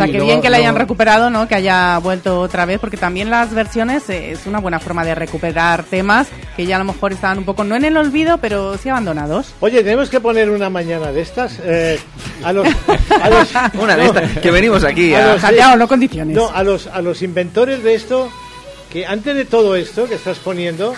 [0.00, 1.46] O sea, Sí, que luego- bien que la hayan recuperado, ¿no?
[1.48, 5.14] Que haya vuelto otra vez, porque también las versiones eh, es una buena forma de
[5.14, 8.76] recuperar temas que ya a lo mejor estaban un poco, no en el olvido, pero
[8.78, 9.54] sí abandonados.
[9.60, 11.98] Oye, tenemos que poner una mañana de estas eh,
[12.44, 12.66] a los,
[13.20, 15.34] a los- Una de no, estas, que venimos aquí a a...
[15.34, 16.36] los- no condiciones.
[16.36, 18.30] No, a los, a los inventores de esto,
[18.92, 20.94] que antes de todo esto que estás poniendo,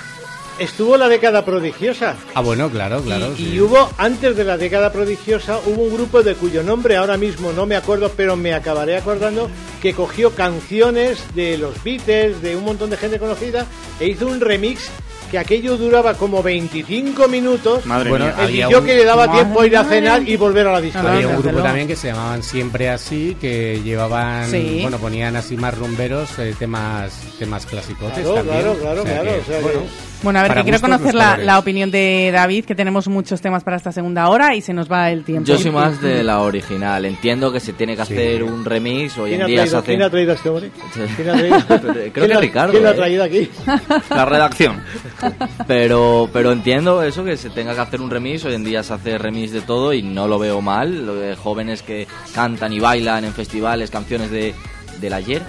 [0.62, 2.16] estuvo la década prodigiosa.
[2.34, 3.32] ah bueno, claro, claro.
[3.32, 3.50] y, sí.
[3.54, 7.52] y hubo, antes de la década prodigiosa, hubo un grupo de cuyo nombre ahora mismo
[7.52, 9.50] no me acuerdo, pero me acabaré acordando,
[9.80, 13.66] que cogió canciones de los Beatles, de un montón de gente conocida,
[14.00, 14.90] e hizo un remix
[15.30, 17.86] que aquello duraba como 25 minutos.
[17.86, 18.34] Madre Bueno, mía.
[18.38, 20.72] Había yo un- que le daba Madre tiempo a ir a cenar y volver a
[20.72, 21.14] la discoteca.
[21.14, 24.80] Había un grupo también que se llamaban Siempre Así, que llevaban, Sí.
[24.82, 28.60] bueno, ponían así más rumberos, eh, temas, temas clasicotes Claro, también.
[28.60, 29.80] claro, claro, O sea claro, que, o sea que- bueno,
[30.22, 33.64] Bueno, a ver, que quiero conocer la, la opinión de David, que tenemos muchos temas
[33.64, 35.46] para esta segunda hora y se nos va el tiempo.
[35.46, 37.04] Yo soy más de la original.
[37.04, 39.18] Entiendo que se tiene que hacer un remix.
[39.18, 39.86] Hoy ¿Quién en día se traído, hace...
[39.86, 40.70] quién ha traído a este hombre?
[40.92, 41.00] Sí.
[41.16, 41.58] ¿Quién ha traído?
[41.66, 42.96] Creo ¿Quién que Ricardo, ¿Quién lo ha eh.
[42.96, 43.50] traído aquí?
[44.10, 44.82] La redacción.
[45.66, 48.44] Pero, pero entiendo eso, que se tenga que hacer un remix.
[48.44, 51.06] Hoy en día se hace remix de todo y no lo veo mal.
[51.06, 54.54] Lo de jóvenes que cantan y bailan en festivales canciones de,
[55.00, 55.42] del ayer.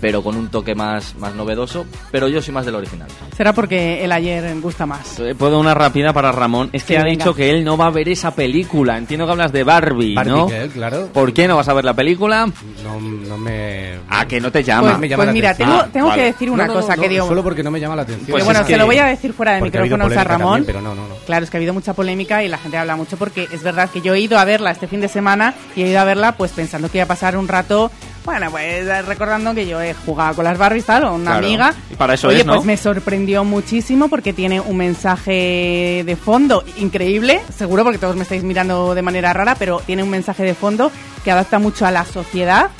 [0.00, 1.86] Pero con un toque más, más novedoso.
[2.10, 3.08] Pero yo soy más del original.
[3.36, 5.18] Será porque el ayer gusta más.
[5.20, 6.70] Eh, Puedo una rápida para Ramón.
[6.72, 7.10] Es que Sí, ha venga.
[7.24, 8.96] dicho que él no va a ver esa película.
[8.98, 10.48] Entiendo que hablas de Barbie, Barbie ¿no?
[10.48, 11.08] Girl, claro.
[11.12, 12.46] ¿Por qué no vas a ver la película?
[12.84, 13.98] No, no me...
[14.08, 14.88] Ah, que no te llama.
[14.88, 15.78] Pues- me llama pues la mira, atención.
[15.80, 17.80] tengo- tengo que decir una No, no, cosa no, que digo- Solo porque no me
[17.80, 18.26] llama la atención.
[18.38, 20.46] Que bueno, se lo voy a decir fuera de Porque ha a Ramón.
[20.54, 21.14] también, pero no, no, no.
[21.26, 23.90] Claro, es que ha habido mucha polémica y la gente habla mucho porque es verdad
[23.90, 26.32] que yo he ido a verla este fin de semana y he ido a verla
[26.32, 27.90] pues pensando que iba a pasar un rato,
[28.28, 31.46] bueno, pues eh, recordando que yo he jugado con las Barbies tal, o una Claro.
[31.46, 31.74] amiga.
[31.90, 32.54] Y para eso Oye, es, ¿no?
[32.56, 38.22] pues me sorprendió muchísimo porque tiene un mensaje de fondo increíble, seguro porque todos me
[38.22, 40.92] estáis mirando de manera rara, pero tiene un mensaje de fondo
[41.24, 42.70] que adapta mucho a la sociedad.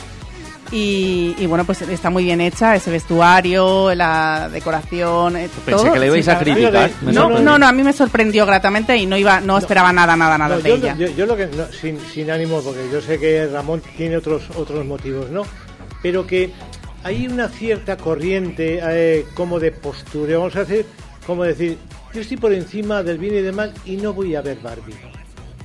[0.70, 5.92] Y, y bueno, pues está muy bien hecha ese vestuario, la decoración, eh, Pensé todo.
[5.94, 6.90] que le ibais Sí, a criticar.
[7.02, 10.36] No, no, no, a mí me sorprendió gratamente y no iba, no, esperaba nada, nada,
[10.36, 10.94] nada No, de yo, ella.
[10.96, 14.42] yo- yo lo que no, sin, sin ánimo porque yo sé que Ramón tiene otros
[14.56, 15.42] otros motivos no
[16.02, 16.50] pero que
[17.02, 20.84] hay una cierta corriente eh, como de postura vamos a decir
[21.26, 21.78] como decir
[22.12, 24.94] yo estoy por encima del bien y del mal y no voy a ver Barbie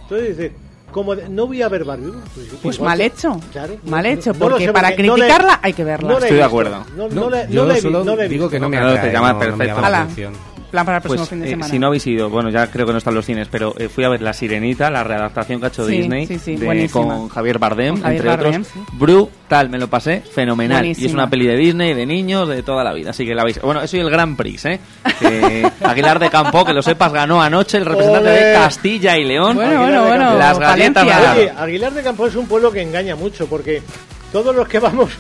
[0.02, 0.54] entonces dice
[0.94, 4.10] como de- no voy a ver Barbie pues, Pues igual mal hecho, claro, mal no-
[4.10, 6.14] hecho, porque sé, para porque no le- criticarla hay que verla.
[6.20, 6.86] Estoy de acuerdo.
[6.96, 9.82] no, No, no la- yo vi- solo digo que no me te llama perfecto.
[9.92, 10.53] la atención.
[10.74, 11.70] Plan para el próximo Pues, fin de eh, semana.
[11.72, 14.06] si no habéis ido, bueno, ya creo que no están los cines, pero eh, fui
[14.06, 17.04] a ver La Sirenita, la readaptación que ha hecho Sí, Disney sí, sí, de- buenísima.
[17.06, 18.68] con Javier Bardem, Con Javier entre Bardem, otros.
[18.74, 18.80] sí.
[18.94, 20.84] Brutal, me lo pasé fenomenal.
[20.84, 23.12] Y es una peli de Disney, de niños, de toda la vida.
[23.12, 23.62] Así que la veis.
[23.62, 24.80] Bueno, eso y el Gran Prix, ¿eh?
[25.20, 29.56] Que Aguilar de Campo, que lo sepas, ganó anoche el representante de Castilla y León.
[29.56, 30.38] Bueno, Aguilar bueno, bueno.
[30.40, 31.06] Las galletas.
[31.36, 33.84] Oye, Aguilar de Campo es un pueblo que engaña mucho porque
[34.32, 35.12] todos los que vamos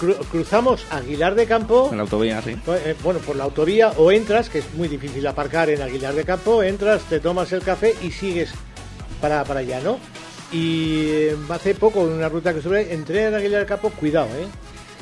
[0.00, 2.56] cru- cruzamos Aguilar de Campo En la autovía, sí.
[2.68, 6.24] Eh, bueno, por la autovía o entras, que es muy difícil aparcar en Aguilar de
[6.24, 8.50] Campo, entras, te tomas el café y sigues
[9.20, 9.98] para, para allá, ¿no?
[10.52, 14.26] Y eh, hace poco, en una ruta que estuve, entré en Aguilar de Campo, cuidado,
[14.28, 14.46] ¿eh?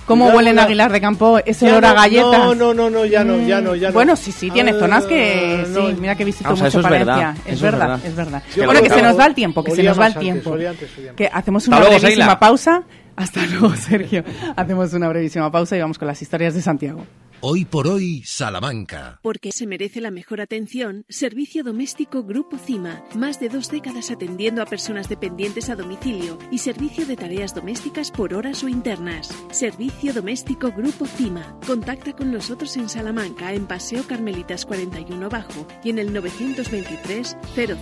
[0.06, 0.58] ¿Cómo Cuidado, huelen.
[0.58, 1.38] Aguilar de Campo?
[1.44, 2.38] Ya olor a no, galletas.
[2.38, 3.92] No, no, no, no, ya no, ya no, ya no.
[3.92, 5.86] Bueno, sí, sí, tiene Ah, zonas que no.
[5.88, 7.14] sí, mira que visito Ah, o sea, mucho eso es Palencia.
[7.14, 8.06] verdad, Es eso es verdad, verdad.
[8.06, 8.42] es verdad.
[8.64, 10.54] Bueno, que se nos va el tiempo, que se nos va el tiempo.
[10.54, 10.90] antes.
[11.14, 12.82] Que hacemos una brevísima pausa.
[13.18, 14.24] Hasta luego, Sergio.
[14.56, 17.04] Hacemos una brevísima pausa y vamos con las historias de Santiago.
[17.40, 19.20] Hoy por hoy, Salamanca.
[19.22, 23.04] Porque se merece la mejor atención, Servicio Doméstico Grupo CIMA.
[23.14, 28.10] Más de dos décadas atendiendo a personas dependientes a domicilio y servicio de tareas domésticas
[28.10, 29.28] por horas o internas.
[29.52, 31.58] Servicio Doméstico Grupo CIMA.
[31.64, 37.36] Contacta con nosotros en Salamanca, en Paseo Carmelitas 41 Bajo y en el 923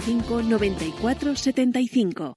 [0.04, 2.36] 05 94 75.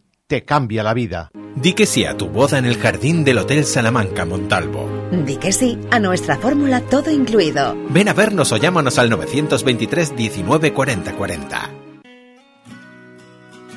[0.31, 1.29] te cambia la vida.
[1.57, 4.87] Di que sí a tu boda en el jardín del Hotel Salamanca Montalvo.
[5.11, 7.75] Di que sí a nuestra fórmula todo incluido.
[7.89, 11.69] Ven a vernos o llámanos al 923 19 40 40.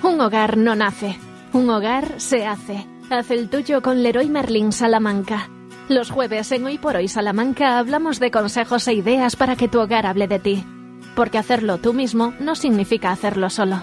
[0.05, 1.18] Un hogar no nace,
[1.52, 2.86] un hogar se hace.
[3.11, 5.50] Haz el tuyo con Leroy Merlin Salamanca.
[5.88, 9.80] Los jueves en Hoy por Hoy Salamanca hablamos de consejos e ideas para que tu
[9.80, 10.64] hogar hable de ti.
[11.16, 13.82] Porque hacerlo tú mismo no significa hacerlo solo.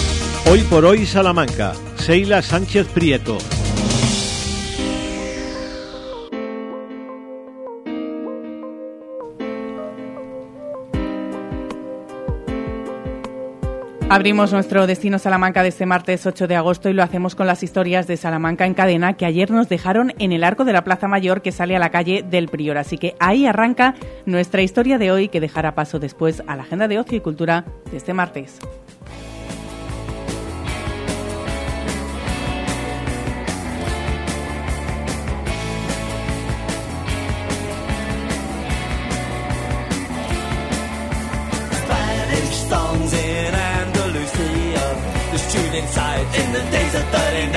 [0.49, 3.37] Hoy por hoy Salamanca, Seila Sánchez Prieto.
[14.09, 17.63] Abrimos nuestro destino Salamanca de este martes 8 de agosto y lo hacemos con las
[17.63, 21.07] historias de Salamanca en cadena que ayer nos dejaron en el arco de la Plaza
[21.07, 22.77] Mayor que sale a la calle del Prior.
[22.77, 26.89] Así que ahí arranca nuestra historia de hoy que dejará paso después a la agenda
[26.89, 28.59] de ocio y cultura de este martes.
[45.73, 47.51] inside in the days of 39.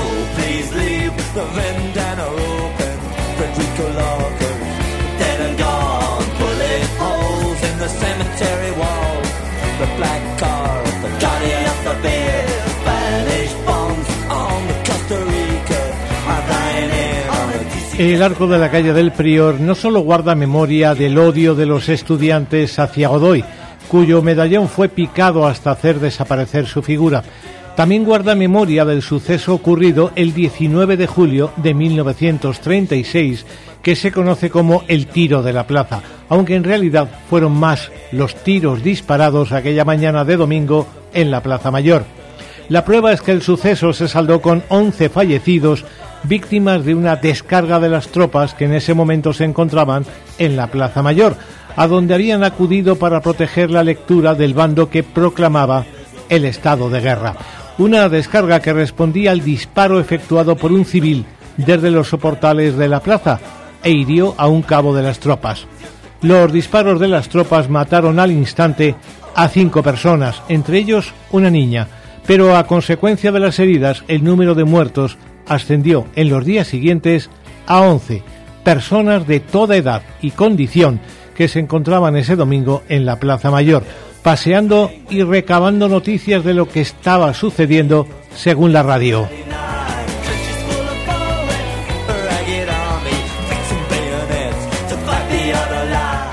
[0.00, 2.98] Oh, please leave the vendetta open.
[6.38, 9.16] Bullet holes in the cemetery wall.
[9.80, 12.62] The black car of the guardian of the beer.
[14.28, 15.82] On Costa Rica.
[17.98, 21.88] El arco de la calle del Prior no solo guarda memoria del odio de los
[21.88, 23.44] estudiantes hacia Godoy,
[23.92, 27.22] cuyo medallón fue picado hasta hacer desaparecer su figura,
[27.76, 33.44] también guarda memoria del suceso ocurrido el 19 de julio de 1936,
[33.82, 38.34] que se conoce como el tiro de la plaza, aunque en realidad fueron más los
[38.36, 42.06] tiros disparados aquella mañana de domingo en la Plaza Mayor.
[42.70, 45.84] La prueba es que el suceso se saldó con 11 fallecidos,
[46.22, 50.06] víctimas de una descarga de las tropas que en ese momento se encontraban
[50.38, 51.36] en la Plaza Mayor,
[51.76, 55.84] a donde habían acudido para proteger la lectura del bando que proclamaba
[56.28, 57.34] el estado de guerra.
[57.78, 61.24] Una descarga que respondía al disparo efectuado por un civil
[61.56, 63.40] desde los soportales de la plaza
[63.82, 65.66] e hirió a un cabo de las tropas.
[66.20, 68.94] Los disparos de las tropas mataron al instante
[69.34, 71.88] a cinco personas, entre ellos una niña,
[72.26, 75.16] pero a consecuencia de las heridas el número de muertos
[75.48, 77.28] ascendió en los días siguientes
[77.66, 78.22] a 11
[78.62, 81.00] personas de toda edad y condición
[81.34, 83.84] que se encontraban ese domingo en la Plaza Mayor,
[84.22, 89.28] paseando y recabando noticias de lo que estaba sucediendo según la radio.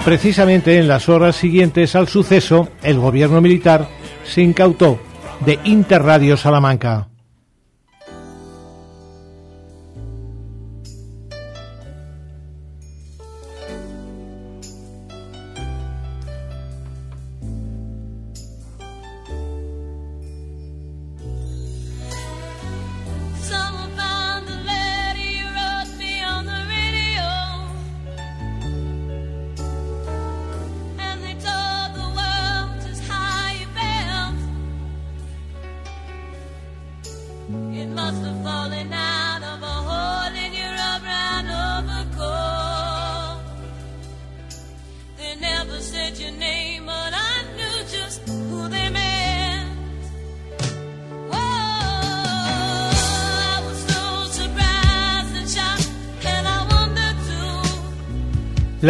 [0.05, 3.87] Precisamente en las horas siguientes al suceso, el gobierno militar
[4.23, 4.99] se incautó
[5.45, 7.09] de Interradio Salamanca.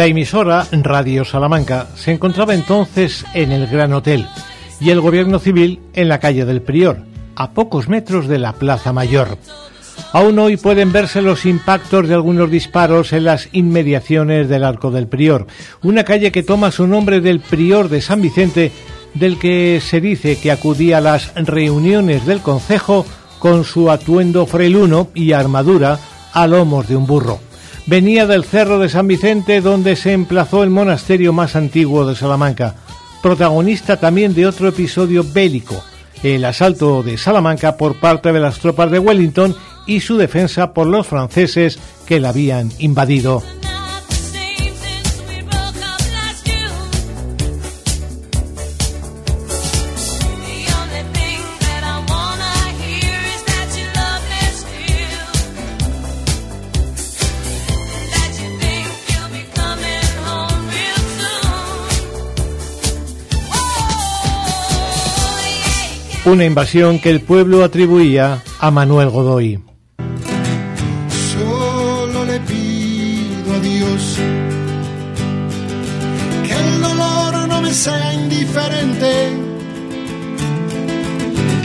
[0.00, 4.26] La emisora Radio Salamanca se encontraba entonces en el Gran Hotel
[4.80, 7.04] y el gobierno civil en la calle del Prior,
[7.36, 9.36] a pocos metros de la Plaza Mayor.
[10.14, 15.06] Aún hoy pueden verse los impactos de algunos disparos en las inmediaciones del Arco del
[15.06, 15.46] Prior,
[15.82, 18.72] una calle que toma su nombre del Prior de San Vicente,
[19.12, 23.04] del que se dice que acudía a las reuniones del concejo
[23.38, 25.98] con su atuendo freluno y armadura
[26.32, 27.49] a lomos de un burro
[27.90, 32.76] venía del Cerro de San Vicente donde se emplazó el monasterio más antiguo de Salamanca,
[33.20, 35.82] protagonista también de otro episodio bélico,
[36.22, 39.56] el asalto de Salamanca por parte de las tropas de Wellington
[39.88, 43.42] y su defensa por los franceses que la habían invadido.
[66.24, 69.58] Una invasión que el pueblo atribuía a Manuel Godoy.
[71.32, 74.16] Solo le pido a Dios
[76.46, 79.30] que el dolor no me sea indiferente,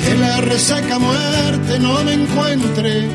[0.03, 3.08] que la resaca muerte no me encuentre,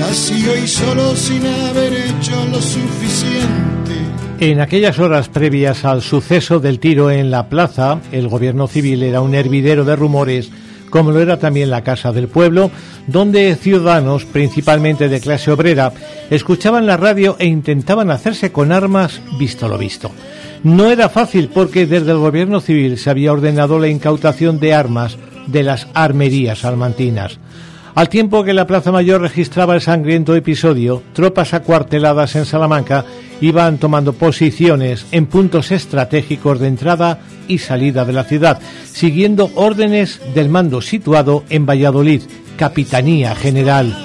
[0.00, 3.79] vacío y solo sin haber hecho lo suficiente
[4.40, 9.20] en aquellas horas previas al suceso del tiro en la plaza, el gobierno civil era
[9.20, 10.50] un hervidero de rumores,
[10.88, 12.70] como lo era también la Casa del Pueblo,
[13.06, 15.92] donde ciudadanos, principalmente de clase obrera,
[16.30, 20.10] escuchaban la radio e intentaban hacerse con armas visto lo visto.
[20.64, 25.18] No era fácil porque desde el gobierno civil se había ordenado la incautación de armas
[25.48, 27.38] de las armerías salmantinas.
[27.94, 33.04] Al tiempo que la Plaza Mayor registraba el sangriento episodio, tropas acuarteladas en Salamanca
[33.40, 40.20] iban tomando posiciones en puntos estratégicos de entrada y salida de la ciudad, siguiendo órdenes
[40.34, 42.22] del mando situado en Valladolid,
[42.56, 43.96] Capitanía General.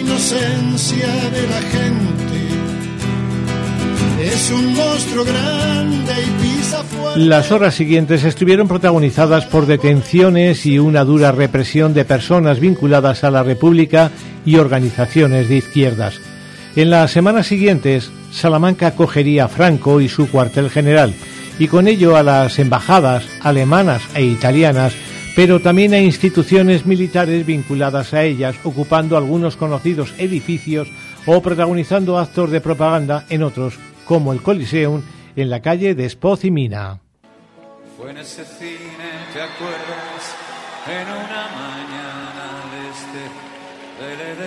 [0.00, 2.40] Inocencia de la gente
[4.22, 6.41] es un monstruo grande y.
[7.16, 13.30] Las horas siguientes estuvieron protagonizadas por detenciones y una dura represión de personas vinculadas a
[13.30, 14.10] la República
[14.44, 16.20] y organizaciones de izquierdas.
[16.74, 21.14] En las semanas siguientes, Salamanca acogería a Franco y su cuartel general,
[21.58, 24.94] y con ello a las embajadas alemanas e italianas
[25.34, 30.88] pero también a instituciones militares vinculadas a ellas, ocupando algunos conocidos edificios
[31.24, 35.02] o protagonizando actos de propaganda en otros, como el Coliseum,
[35.36, 37.00] en la calle de Espoz y Mina.
[37.96, 40.36] Fue en ese cine, ¿te acuerdas?
[40.86, 43.22] En una mañana de este
[44.00, 44.42] DVD.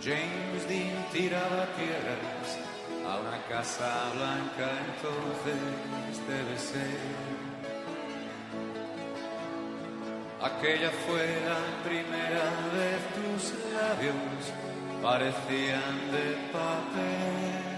[0.00, 2.58] James Dean tiraba piedras
[3.06, 5.60] a una casa blanca, entonces
[6.26, 6.98] debe ser.
[10.40, 14.67] Aquella fue la primera vez tus labios
[15.02, 17.68] parecían de papel.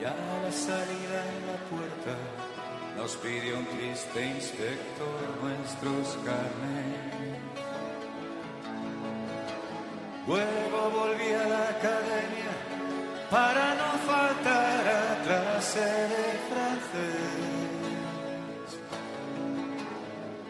[0.00, 2.14] Y a la salida en la puerta
[2.96, 7.36] nos pidió un triste inspector nuestros carnes.
[10.26, 12.52] Luego volví a la academia
[13.30, 17.56] para no faltar a clase de francés.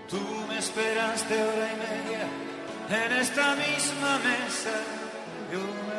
[0.09, 2.46] Tú me esperaste hora y media
[2.91, 4.70] en esta misma mesa.
[5.53, 5.97] Yo me.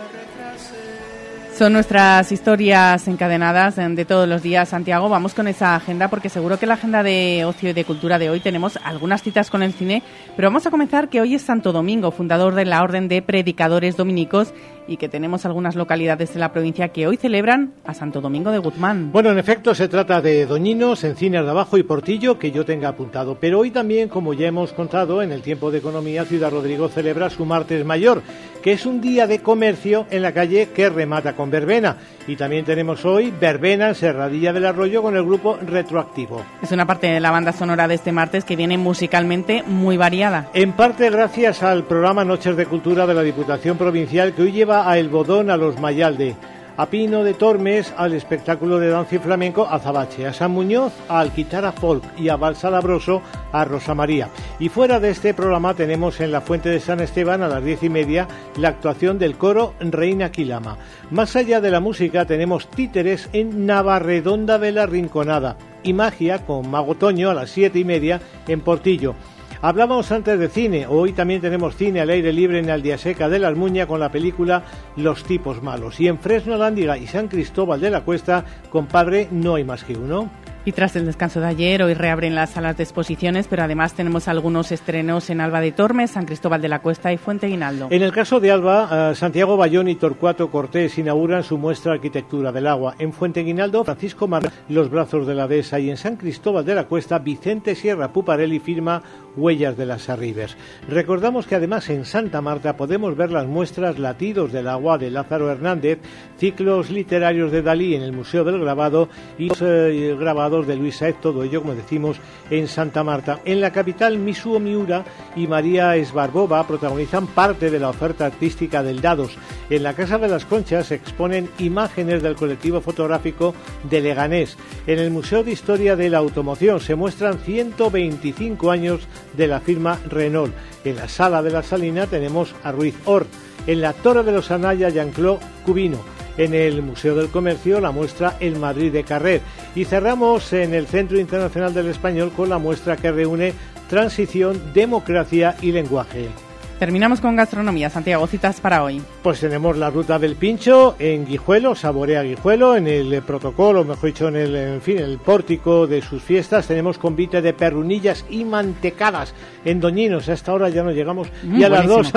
[1.58, 5.10] Son nuestras historias encadenadas de todos los días, Santiago.
[5.10, 8.30] Vamos con esa agenda porque seguro que la agenda de ocio y de cultura de
[8.30, 10.04] hoy tenemos algunas citas con el cine,
[10.36, 13.98] pero vamos a comenzar que hoy es Santo Domingo, fundador de la Orden de Predicadores
[13.98, 14.54] Dominicos
[14.88, 18.60] y que tenemos algunas localidades de la provincia que hoy celebran a Santo Domingo de
[18.60, 19.12] Guzmán.
[19.12, 22.90] Bueno, en efecto, se trata de Doñinos, Encinas de Abajo y Portillo, que yo tenga
[22.90, 23.38] apuntado.
[23.40, 27.30] Pero hoy también, como ya hemos contado, en el tiempo de economía, Ciudad Rodrigo celebra
[27.30, 28.22] su martes mayor,
[28.62, 31.98] que es un día de comercio en la calle que remata con verbena.
[32.28, 36.44] Y también tenemos hoy verbena en Serradilla del Arroyo con el grupo Retroactivo.
[36.62, 40.50] Es una parte de la banda sonora de este martes que viene musicalmente muy variada.
[40.54, 44.92] En parte gracias al programa Noches de Cultura de la Diputación Provincial que hoy lleva
[44.92, 46.36] a El Bodón a los Mayalde,
[46.78, 51.34] a Pino de Tormes al espectáculo de danza y flamenco Azabache, a San Muñoz al
[51.34, 53.22] Guitarra Folk y a Valsalabroso
[53.52, 54.30] a Rosa María.
[54.60, 57.82] Y fuera de este programa tenemos en la Fuente de San Esteban a las diez
[57.84, 60.78] y media la actuación del coro Reina Quilama.
[61.10, 66.70] Más allá de la música tenemos títeres en Navarredonda de la Rinconada y magia con
[66.70, 69.16] Mago Toño a las siete y media en Portillo.
[69.62, 73.48] Hablábamos antes de cine, hoy también tenemos cine al aire libre en Aldiaseca de la
[73.48, 74.64] Almuña con la película
[74.96, 76.00] Los tipos malos.
[76.00, 79.96] Y en Fresno, Lándiga y San Cristóbal de la Cuesta, compadre, no hay más que
[79.96, 80.30] uno.
[80.68, 84.28] Y tras el descanso de ayer, hoy reabren las salas de exposiciones, pero además tenemos
[84.28, 87.88] algunos estrenos en Alba de Tormes, San Cristóbal de la Cuesta y Fuente Guinaldo.
[87.90, 92.52] En el caso de Alba, eh, Santiago Bayón y Torcuato Cortés inauguran su muestra Arquitectura
[92.52, 92.96] del Agua.
[93.00, 96.76] En Fuente Guinaldo, Francisco Mar, Los Brazos de la Dehesa y en San Cristóbal de
[96.76, 99.02] la Cuesta, Vicente Sierra Puparelli firma
[99.38, 100.58] Huellas de las Arribes.
[100.90, 105.52] Recordamos que además en Santa Marta podemos ver las muestras Latidos del Agua de Lázaro
[105.52, 106.00] Hernández,
[106.38, 110.98] ciclos literarios de Dalí en el Museo del Grabado y los eh, grabados de Luis
[110.98, 112.18] Saez, todo ello, como decimos,
[112.50, 113.40] en Santa Marta.
[113.46, 119.02] En la capital, Misuo Miura y María Esbarbova protagonizan parte de la oferta artística del
[119.02, 119.38] Dados.
[119.70, 123.54] En la Casa de las Conchas se exponen imágenes del colectivo fotográfico
[123.90, 124.58] de Leganés.
[124.88, 129.08] En el Museo de Historia de la Automoción se muestran 125 años
[129.38, 130.54] de la firma Renault.
[130.84, 133.26] En la Sala de la Salina tenemos a Ruiz Or.
[133.68, 138.38] En la Torre de los Anaya, Jean-Claude Cubino en el Museo del Comercio la muestra
[138.40, 139.42] El Madrid de Carrer.
[139.76, 143.54] Y cerramos en el Centro Internacional del Español con la muestra que reúne
[143.90, 146.47] Transición, Democracia y Lenguaje.
[146.80, 147.90] Terminamos con gastronomía.
[147.90, 149.02] Santiago, citas para hoy.
[149.24, 154.28] Pues tenemos la ruta del pincho en Guijuelo, saborea Guijuelo, en el protocolo, mejor dicho,
[154.28, 156.68] en el, en fin, el pórtico de sus fiestas.
[156.68, 159.34] Tenemos convite de perrunillas y mantecadas
[159.66, 160.30] en Doñinos.
[160.30, 161.30] A esta hora ya no llegamos.
[161.42, 162.14] Mm, y, a las dos,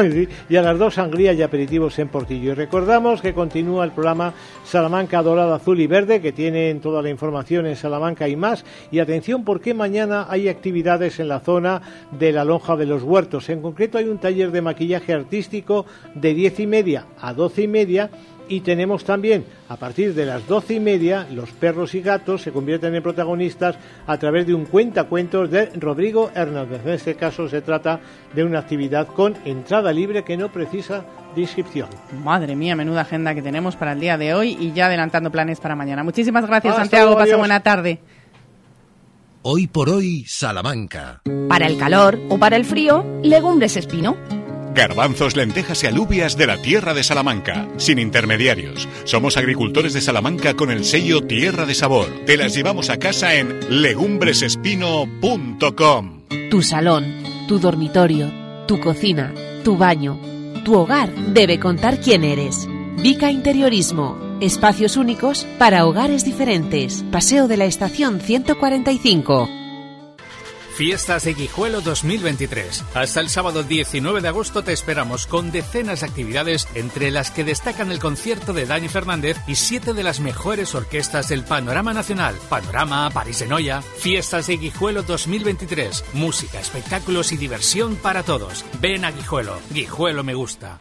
[0.50, 2.52] y a las dos sangrías y aperitivos en Portillo.
[2.52, 4.34] Y recordamos que continúa el programa
[4.64, 8.66] Salamanca Dorada, Azul y Verde, que tienen toda la información en Salamanca y más.
[8.90, 11.80] Y atención, porque mañana hay actividades en la zona
[12.10, 13.48] de la Lonja de los Huertos.
[13.48, 17.68] En concreto hay un taller de maquillaje artístico de diez y media a doce y
[17.68, 18.10] media
[18.50, 22.50] y tenemos también a partir de las doce y media los perros y gatos se
[22.50, 26.82] convierten en protagonistas a través de un cuentacuentos de Rodrigo Hernández.
[26.84, 28.00] En este caso se trata
[28.34, 31.04] de una actividad con entrada libre que no precisa
[31.34, 31.88] de inscripción.
[32.24, 35.60] Madre mía, menuda agenda que tenemos para el día de hoy y ya adelantando planes
[35.60, 36.02] para mañana.
[36.02, 37.16] Muchísimas gracias, Hasta Santiago.
[37.16, 38.00] Pasa buena tarde.
[39.42, 41.22] Hoy por hoy, Salamanca.
[41.48, 44.16] Para el calor o para el frío, legumbres espino.
[44.74, 48.88] Garbanzos, lentejas y alubias de la tierra de Salamanca, sin intermediarios.
[49.04, 52.06] Somos agricultores de Salamanca con el sello Tierra de Sabor.
[52.26, 56.20] Te las llevamos a casa en legumbresespino.com.
[56.50, 57.04] Tu salón,
[57.48, 58.30] tu dormitorio,
[58.66, 59.34] tu cocina,
[59.64, 60.20] tu baño,
[60.64, 62.68] tu hogar debe contar quién eres.
[63.02, 67.04] Vica Interiorismo, Espacios únicos para hogares diferentes.
[67.10, 69.59] Paseo de la Estación 145.
[70.74, 72.84] Fiestas de Guijuelo 2023.
[72.94, 77.44] Hasta el sábado 19 de agosto te esperamos con decenas de actividades entre las que
[77.44, 82.34] destacan el concierto de Dani Fernández y siete de las mejores orquestas del panorama nacional.
[82.48, 83.82] Panorama, París de Noia.
[83.82, 86.04] Fiestas de Guijuelo 2023.
[86.14, 88.64] Música, espectáculos y diversión para todos.
[88.80, 89.58] Ven a Guijuelo.
[89.70, 90.80] Guijuelo me gusta.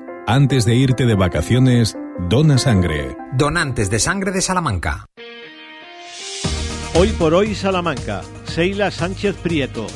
[0.33, 1.97] Antes de irte de vacaciones,
[2.29, 3.17] dona sangre.
[3.33, 5.05] Donantes de sangre de Salamanca.
[6.95, 8.21] Hoy por hoy Salamanca.
[8.45, 9.87] Seila Sánchez Prieto.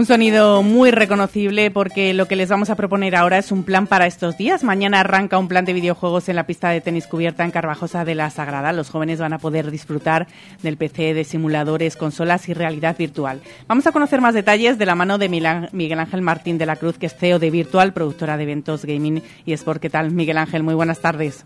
[0.00, 3.86] Un sonido muy reconocible porque lo que les vamos a proponer ahora es un plan
[3.86, 4.64] para estos días.
[4.64, 8.14] Mañana arranca un plan de videojuegos en la pista de tenis cubierta en Carvajosa de
[8.14, 8.72] la Sagrada.
[8.72, 10.26] Los jóvenes van a poder disfrutar
[10.62, 13.42] del PC, de simuladores, consolas y realidad virtual.
[13.68, 16.96] Vamos a conocer más detalles de la mano de Miguel Ángel Martín de la Cruz,
[16.96, 19.82] que es CEO de Virtual, productora de eventos, gaming y sport.
[19.82, 20.62] ¿Qué tal, Miguel Ángel?
[20.62, 21.44] Muy buenas tardes.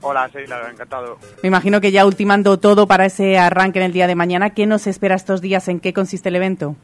[0.00, 1.18] Hola, Sheila, encantado.
[1.44, 4.66] Me imagino que ya ultimando todo para ese arranque en el día de mañana, ¿qué
[4.66, 5.68] nos espera estos días?
[5.68, 6.74] ¿En qué consiste el evento?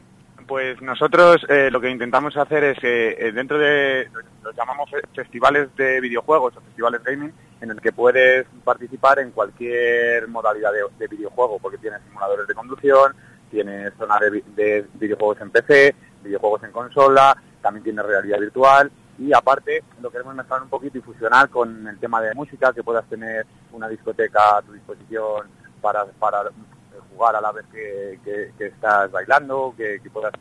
[0.49, 4.09] Pues nosotros eh, lo que intentamos hacer es que eh, dentro de,
[4.41, 7.31] los llamamos fe- festivales de videojuegos o festivales gaming,
[7.61, 12.55] en el que puedes participar en cualquier modalidad de, de videojuego, porque tienes simuladores de
[12.55, 13.13] conducción,
[13.51, 15.93] tienes zona de, de videojuegos en PC,
[16.23, 21.01] videojuegos en consola, también tienes realidad virtual y aparte lo queremos mezclar un poquito y
[21.01, 25.47] fusionar con el tema de música, que puedas tener una discoteca a tu disposición
[25.79, 26.45] para, para
[27.19, 30.31] jugar a la vez que, que- que estás bailando, que, que puedas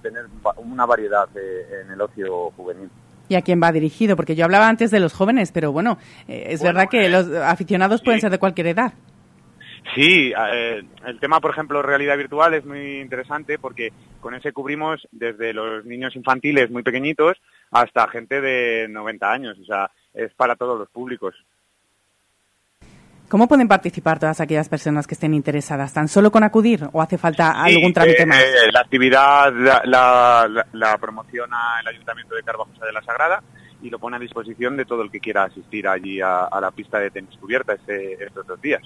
[0.00, 0.24] tener
[0.56, 2.88] una variedad eh, en el ocio juvenil.
[3.28, 4.16] ¿Y a quién va dirigido?
[4.16, 5.98] Porque yo hablaba antes de los jóvenes, pero bueno,
[6.28, 8.92] eh, es verdad que los aficionados pueden ser de cualquier edad.
[9.94, 15.06] Sí, eh, el tema, por ejemplo, realidad virtual es muy interesante porque con ese cubrimos
[15.12, 17.36] desde los niños infantiles muy pequeñitos
[17.70, 21.34] hasta gente de 90 años, o sea, es para todos los públicos.
[23.28, 25.92] ¿Cómo pueden participar todas aquellas personas que estén interesadas?
[25.92, 28.38] ¿Tan solo con acudir o hace falta algún Sí, trámite eh, más?
[28.40, 33.42] eh, la actividad la, la- la- la promociona el Ayuntamiento de Carvajosa de la Sagrada
[33.82, 36.70] y lo pone a disposición de todo el que quiera asistir allí a, a la
[36.70, 38.82] pista de tenis cubierta este- estos dos días.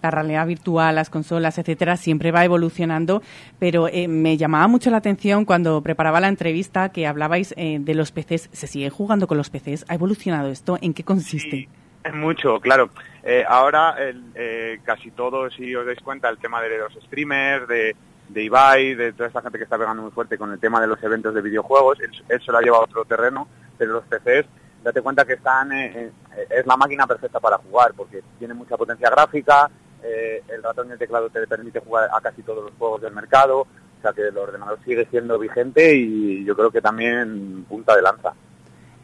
[0.00, 3.22] La realidad virtual, las consolas, etcétera, siempre va evolucionando,
[3.60, 7.94] pero eh, me llamaba mucho la atención cuando preparaba la entrevista que hablabais eh, de
[7.94, 8.48] los PCs.
[8.52, 9.84] ¿Se sigue jugando con los PCs?
[9.88, 10.76] ¿Ha evolucionado esto?
[10.80, 11.68] ¿En qué consiste?
[12.04, 12.90] Es mucho, claro.
[13.24, 17.94] Eh, ahora eh, casi todos, si os dais cuenta, el tema de los streamers, de,
[18.28, 20.88] de Ibai, de toda esta gente que está pegando muy fuerte con el tema de
[20.88, 23.46] los eventos de videojuegos, él, se lo ha llevado a otro terreno,
[23.78, 24.46] pero los PCs,
[24.82, 28.76] date cuenta que están, eh, eh, es la máquina perfecta para jugar, porque tiene mucha
[28.76, 29.70] potencia gráfica,
[30.02, 33.60] el ratón y el teclado te permite jugar a casi todos los juegos del mercado,
[33.60, 38.02] o sea que el ordenador sigue siendo vigente y yo creo que también punta de
[38.02, 38.34] lanza.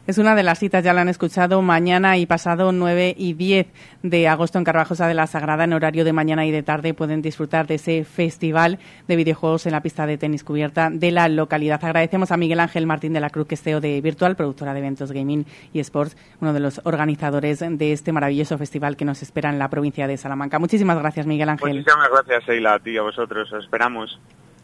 [0.09, 3.67] Es una de las citas, ya la han escuchado, mañana y pasado 9 y 10
[4.01, 7.21] de agosto en Carvajosa de la Sagrada, en horario de mañana y de tarde, pueden
[7.21, 11.85] disfrutar de ese festival de videojuegos en la pista de tenis cubierta de la localidad.
[11.85, 14.79] Agradecemos a Miguel Ángel Martín de la Cruz, que es CEO de Virtual, productora de
[14.79, 19.51] eventos gaming y sports, uno de los organizadores de este maravilloso festival que nos espera
[19.51, 20.57] en la provincia de Salamanca.
[20.57, 21.69] Muchísimas gracias, Miguel Ángel.
[21.69, 23.53] Muchísimas gracias, Sheila, a ti y a vosotros.
[23.53, 24.19] Os esperamos.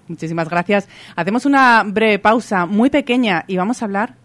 [0.07, 0.89] Muchísimas gracias.
[1.15, 4.24] Hacemos una breve pausa muy pequeña y vamos a hablar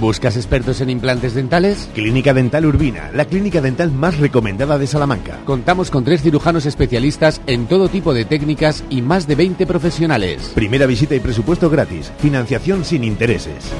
[0.00, 1.88] ¿Buscas expertos en implantes dentales?
[1.94, 5.40] Clínica Dental Urbina, la clínica dental más recomendada de Salamanca.
[5.44, 10.52] Contamos con tres cirujanos especialistas en todo tipo de técnicas y más de 20 profesionales.
[10.54, 12.12] Primera visita y presupuesto gratis.
[12.18, 13.72] Financiación sin intereses.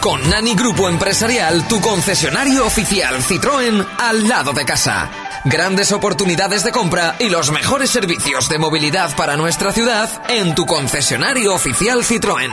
[0.00, 5.10] Con Nani Grupo Empresarial, tu concesionario oficial Citroën al lado de casa.
[5.44, 10.66] Grandes oportunidades de compra y los mejores servicios de movilidad para nuestra ciudad en tu
[10.66, 12.50] concesionario oficial Citroën.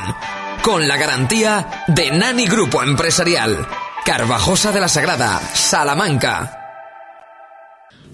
[0.63, 3.67] Con la garantía de Nani Grupo Empresarial.
[4.05, 6.53] Carvajosa de la Sagrada, Salamanca.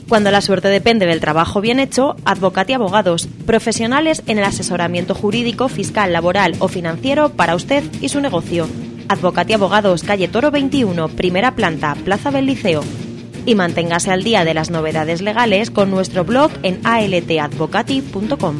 [0.09, 5.69] Cuando la suerte depende del trabajo bien hecho, Advocati Abogados, profesionales en el asesoramiento jurídico,
[5.69, 8.67] fiscal, laboral o financiero para usted y su negocio.
[9.07, 12.83] Advocati Abogados, calle Toro 21, primera planta, Plaza del Liceo.
[13.45, 18.57] Y manténgase al día de las novedades legales con nuestro blog en altadvocati.com.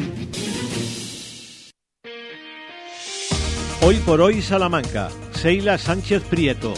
[3.82, 6.72] Hoy por hoy Salamanca, Seila Sánchez Prieto.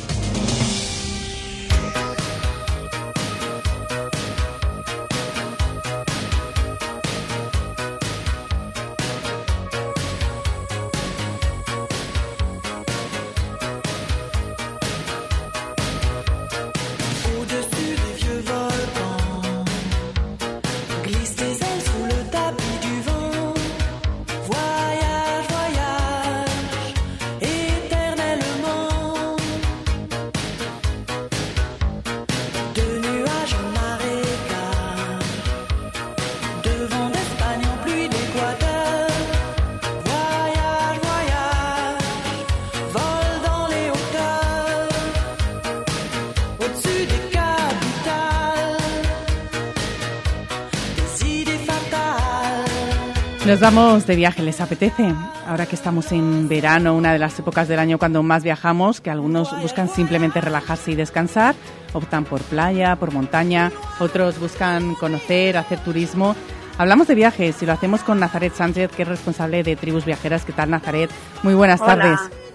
[53.56, 55.14] Nos vamos de viaje, ¿les apetece?
[55.46, 59.08] Ahora que estamos en verano, una de las épocas del año cuando más viajamos, que
[59.08, 61.54] algunos buscan simplemente relajarse y descansar,
[61.94, 66.36] optan por playa, por montaña, otros buscan conocer, hacer turismo.
[66.76, 70.44] Hablamos de viajes y lo hacemos con Nazaret Sánchez, que es responsable de Tribus Viajeras.
[70.44, 71.10] ¿Qué tal, Nazaret?
[71.42, 71.96] Muy buenas Hola.
[71.96, 72.45] tardes.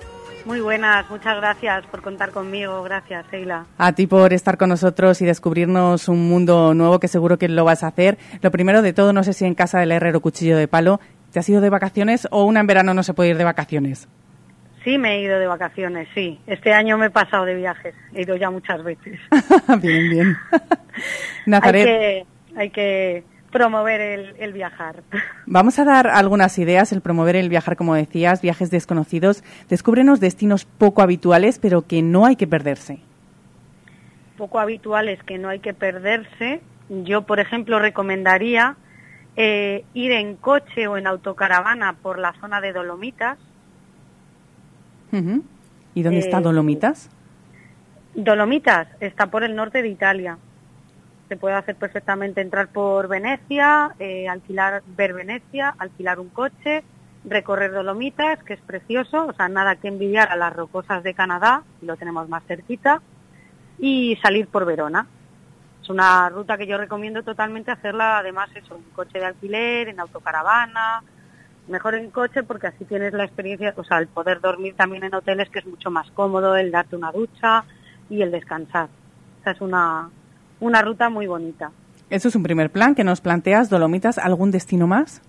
[0.45, 2.81] Muy buenas, muchas gracias por contar conmigo.
[2.83, 3.65] Gracias, Sheila.
[3.77, 7.63] A ti por estar con nosotros y descubrirnos un mundo nuevo que seguro que lo
[7.63, 8.17] vas a hacer.
[8.41, 10.99] Lo primero de todo, no sé si en casa del herrero cuchillo de palo,
[11.31, 14.07] ¿te has ido de vacaciones o una en verano no se puede ir de vacaciones?
[14.83, 16.39] Sí, me he ido de vacaciones, sí.
[16.47, 17.93] Este año me he pasado de viajes.
[18.13, 19.19] He ido ya muchas veces.
[19.81, 20.37] bien, bien.
[20.51, 20.61] hay,
[21.45, 22.25] Nazaret, que,
[22.57, 25.03] hay que promover el, el viajar.
[25.45, 29.43] vamos a dar algunas ideas, el promover el viajar, como decías, viajes desconocidos.
[29.69, 32.99] Descúbrenos destinos poco habituales, pero que no hay que perderse.
[34.37, 36.61] Poco habituales que no hay que perderse.
[36.89, 38.75] Yo, por ejemplo, recomendaría
[39.35, 43.37] eh, ir en coche o en autocaravana por la zona de Dolomitas.
[45.93, 47.09] ¿Y dónde está Eh, Dolomitas?
[48.15, 50.37] Dolomitas está por el norte de Italia.
[51.31, 56.83] Se puede hacer perfectamente entrar por Venecia, eh, alquilar, ver Venecia, alquilar un coche,
[57.23, 61.63] recorrer Dolomitas, que es precioso, o sea, nada que envidiar a las rocosas de Canadá,
[61.83, 63.01] lo tenemos más cerquita,
[63.79, 65.07] y salir por Verona.
[65.81, 70.01] Es una ruta que yo recomiendo totalmente hacerla, además, eso, en coche de alquiler, en
[70.01, 71.01] autocaravana,
[71.69, 75.15] mejor en coche porque así tienes la experiencia, o sea, el poder dormir también en
[75.15, 77.63] hoteles que es mucho más cómodo, el darte una ducha
[78.09, 78.89] y el descansar.
[79.39, 80.09] O sea, es una,
[80.61, 81.71] una ruta muy bonita.
[82.09, 83.69] Eso es un primer plan que nos planteas.
[83.69, 85.21] Dolomitas, ¿algún destino más?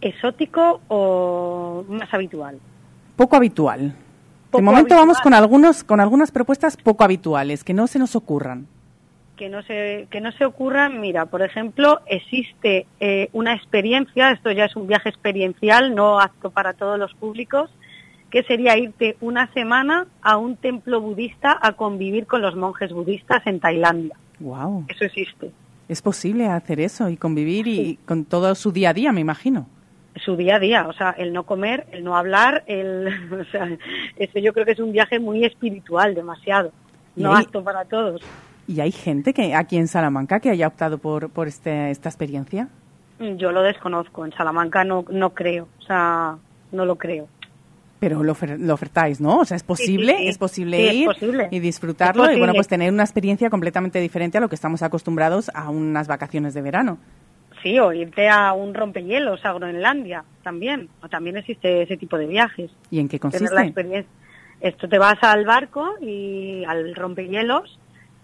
[0.00, 2.60] ¿Exótico o más habitual?
[3.16, 3.94] Poco habitual.
[4.50, 5.00] Poco de momento habitual.
[5.00, 8.66] vamos con algunos con algunas propuestas poco habituales que no se nos ocurran.
[9.36, 14.52] que no se que no se ocurran mira por ejemplo existe eh, una experiencia esto
[14.52, 17.68] ya es un viaje experiencial no apto para todos los públicos
[18.30, 23.44] que sería irte una semana a un templo budista a convivir con los monjes budistas
[23.46, 24.86] en Tailandia Wow.
[24.88, 25.50] eso existe.
[25.88, 29.66] Es posible hacer eso y convivir y con todo su día a día, me imagino.
[30.16, 33.68] su día a día o sea el no comer el no hablar el o sea
[34.16, 36.72] eso yo creo que es un viaje muy espiritual demasiado.
[37.16, 38.22] No apto para todos.
[38.66, 42.68] ¿Y hay gente que aquí en Salamanca que haya optado por, por este, esta experiencia?
[43.36, 44.24] yo lo desconozco.
[44.24, 45.68] En Salamanca no no creo.
[45.78, 46.36] O sea
[46.72, 47.28] no lo creo
[48.06, 49.38] Pero lo, ofer- lo ofertáis, ¿no?
[49.38, 50.28] O sea, es posible, sí, sí.
[50.28, 51.48] es posible Sí, es ir posible.
[51.50, 55.50] y disfrutarlo y bueno, pues tener una experiencia completamente diferente a lo que estamos acostumbrados
[55.54, 56.98] a unas vacaciones de verano.
[57.62, 60.90] Sí, o irte a un rompehielos a Groenlandia también.
[61.02, 62.70] O también existe ese tipo de viajes.
[62.90, 63.62] ¿Y en qué Tener la consiste?
[63.68, 64.10] experiencia.
[64.60, 67.78] Esto te vas al barco y al rompehielos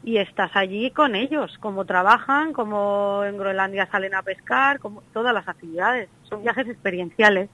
[0.05, 5.33] y estás allí con ellos, cómo trabajan, cómo en Groenlandia salen a pescar, como todas
[5.33, 6.11] las actividades.
[6.29, 7.49] Son viajes experienciales,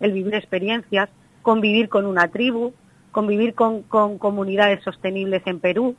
[0.00, 1.08] el vivir experiencias.
[1.42, 2.72] Convivir con una tribu,
[3.12, 5.96] convivir con, con comunidades sostenibles en Perú.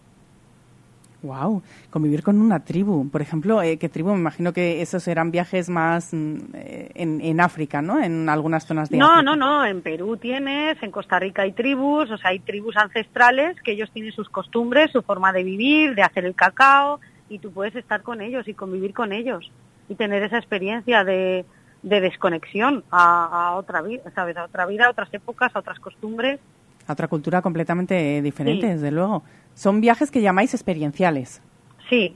[1.23, 1.61] Wow,
[1.91, 3.07] convivir con una tribu.
[3.11, 4.09] Por ejemplo, eh, ¿qué tribu?
[4.09, 8.01] Me imagino que esos eran viajes más mm, eh, en, en África, ¿no?
[8.01, 9.21] En algunas zonas de No, África.
[9.21, 13.55] no, no, en Perú tienes, en Costa Rica hay tribus, o sea, hay tribus ancestrales
[13.61, 16.99] que ellos tienen sus costumbres, su forma de vivir, de hacer el cacao,
[17.29, 19.51] y tú puedes estar con ellos y convivir con ellos
[19.89, 21.45] y tener esa experiencia de,
[21.83, 24.37] de desconexión a, a otra vida, ¿sabes?
[24.37, 26.39] A otra vida, a otras épocas, a otras costumbres.
[26.87, 28.73] A otra cultura completamente diferente, Sí.
[28.73, 29.23] desde luego.
[29.55, 31.41] Son viajes que llamáis experienciales.
[31.89, 32.15] Sí.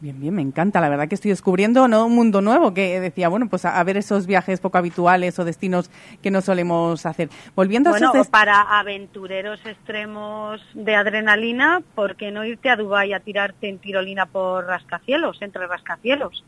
[0.00, 0.80] Bien, bien, me encanta.
[0.82, 2.04] La verdad que estoy descubriendo ¿no?
[2.06, 5.44] un mundo nuevo que decía, bueno, pues a, a ver esos viajes poco habituales o
[5.46, 5.90] destinos
[6.22, 7.30] que no solemos hacer.
[7.56, 13.14] Volviendo Bueno, a esos para aventureros extremos de adrenalina, ¿por qué no irte a Dubái
[13.14, 16.44] a tirarte en tirolina por rascacielos, entre rascacielos?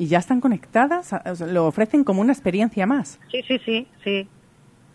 [0.00, 1.14] Y ya están conectadas,
[1.46, 3.20] lo ofrecen como una experiencia más.
[3.30, 4.26] Sí, sí, sí, sí.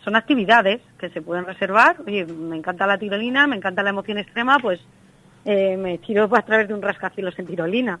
[0.02, 1.96] Son actividades que se pueden reservar.
[2.04, 4.80] Oye, me encanta la tirolina, me encanta la emoción extrema, pues
[5.44, 8.00] eh, me tiro a través de un rascacielos en tirolina.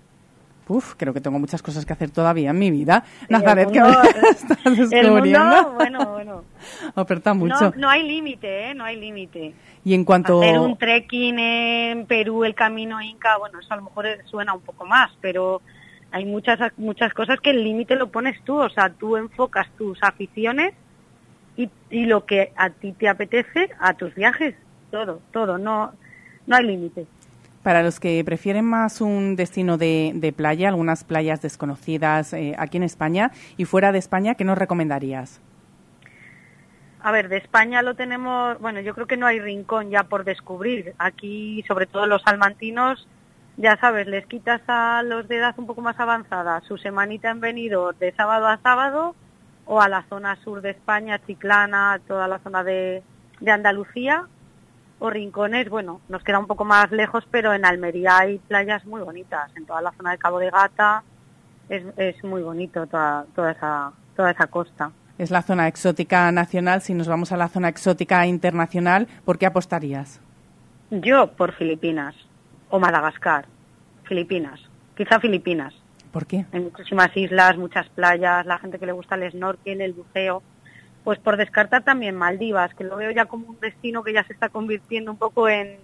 [0.66, 3.04] Uf, creo que tengo muchas cosas que hacer todavía en mi vida.
[3.28, 4.58] Nazaret, que mundo- me estás
[4.92, 6.44] El mundo, bueno, bueno.
[6.96, 7.54] Oferta mucho.
[7.70, 8.74] No, no hay límite, ¿eh?
[8.74, 9.54] No hay límite.
[9.84, 10.42] Y en cuanto...
[10.42, 14.62] Hacer un trekking en Perú, el camino Inca, bueno, eso a lo mejor suena un
[14.62, 15.62] poco más, pero
[16.16, 20.02] hay muchas muchas cosas que el límite lo pones tú, o sea, tú enfocas tus
[20.02, 20.72] aficiones
[21.58, 24.54] y, y lo que a ti te apetece a tus viajes,
[24.90, 25.92] todo, todo, no,
[26.46, 27.06] no hay límite.
[27.62, 32.78] Para los que prefieren más un destino de, de playa, algunas playas desconocidas eh, aquí
[32.78, 35.42] en España y fuera de España, ¿qué nos recomendarías?
[37.00, 40.24] A ver, de España lo tenemos, bueno, yo creo que no hay rincón ya por
[40.24, 40.94] descubrir.
[40.98, 43.06] Aquí, sobre todo los salmantinos,
[43.56, 47.40] ya sabes, les quitas a los de edad un poco más avanzada su semanita en
[47.40, 49.14] Benidorm de sábado a sábado
[49.64, 53.02] o a la zona sur de España, Chiclana, toda la zona de,
[53.40, 54.26] de Andalucía
[54.98, 59.02] o rincones, bueno, nos queda un poco más lejos, pero en Almería hay playas muy
[59.02, 61.02] bonitas, en toda la zona de Cabo de Gata
[61.68, 64.92] es, es muy bonito toda, toda, esa, toda esa costa.
[65.18, 66.82] Es la zona exótica nacional.
[66.82, 70.20] Si nos vamos a la zona exótica internacional, ¿por qué apostarías?
[70.90, 72.14] Yo por Filipinas
[72.70, 73.46] o Madagascar.
[74.04, 74.60] Filipinas.
[74.96, 75.74] Quizá Filipinas.
[76.12, 76.46] ¿Por qué?
[76.52, 80.42] Hay muchísimas islas, muchas playas, la gente que le gusta el snorkel, el buceo.
[81.04, 84.32] Pues por descartar también Maldivas, que lo veo ya como un destino que ya se
[84.32, 85.76] está convirtiendo un poco en,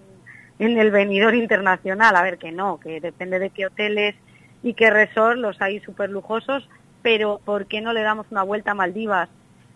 [0.59, 2.15] en el venidor internacional.
[2.15, 4.15] A ver, que no, que depende de qué hoteles
[4.63, 6.67] y qué resort, los hay súper lujosos,
[7.01, 9.29] pero ¿por qué no le damos una vuelta a Maldivas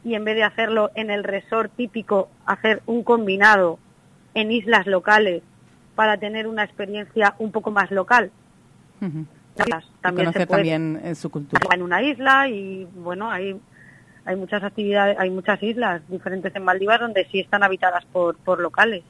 [0.03, 3.79] y en vez de hacerlo en el resort típico, hacer un combinado
[4.33, 5.43] en islas locales
[5.97, 8.31] para tener una experiencia un poco más local?
[8.99, 9.19] También
[9.57, 11.59] y se conocer puede también eh, su cultura.
[11.73, 13.59] en una isla y bueno, hay
[14.25, 18.59] hay muchas actividades, hay muchas islas diferentes en Maldivas donde sí están habitadas por, por
[18.59, 19.03] locales.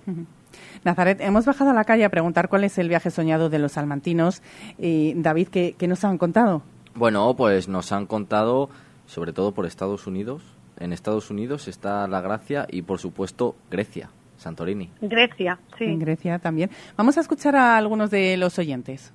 [0.83, 3.71] Nazaret, hemos bajado a la calle a preguntar cuál es el viaje soñado de los
[3.71, 4.43] salmantinos.
[4.77, 6.61] Y David, ¿qué, qué nos han contado?
[6.93, 8.69] Bueno, pues nos han contado,
[9.07, 10.43] sobre todo por Estados Unidos.
[10.79, 14.89] En Estados Unidos está la Gracia y, por supuesto, Grecia, Santorini.
[15.01, 15.85] Grecia, sí.
[15.85, 16.69] En Grecia también.
[16.95, 19.13] Vamos a escuchar a algunos de los oyentes.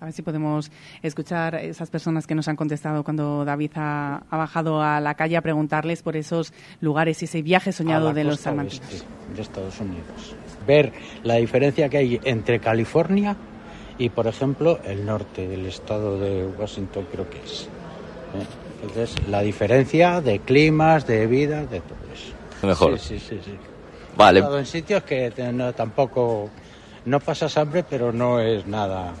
[0.00, 0.70] A ver si podemos
[1.02, 5.14] escuchar a esas personas que nos han contestado cuando David ha, ha bajado a la
[5.14, 6.52] calle a preguntarles por esos
[6.82, 8.86] lugares y ese viaje soñado de los salmantinos.
[8.86, 10.36] oeste de Estados Unidos.
[10.66, 10.92] Ver
[11.22, 13.34] la diferencia que hay entre California
[13.96, 17.62] y, por ejemplo, el norte del estado de Washington, creo que es.
[18.34, 18.63] ¿eh?
[18.84, 22.66] Entonces, la diferencia de climas, de vida, de todo eso.
[22.66, 22.98] Mejor.
[22.98, 23.40] Sí, sí, sí.
[23.44, 23.58] sí.
[24.16, 24.38] Vale.
[24.38, 26.50] He estado en sitios que no, tampoco.
[27.06, 29.12] No pasas hambre, pero no es nada.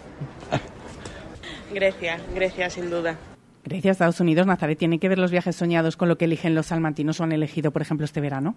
[1.72, 3.16] Grecia, Grecia sin duda.
[3.64, 6.66] Grecia, Estados Unidos, Nazaret, ¿tiene que ver los viajes soñados con lo que eligen los
[6.66, 8.54] salmantinos o han elegido, por ejemplo, este verano?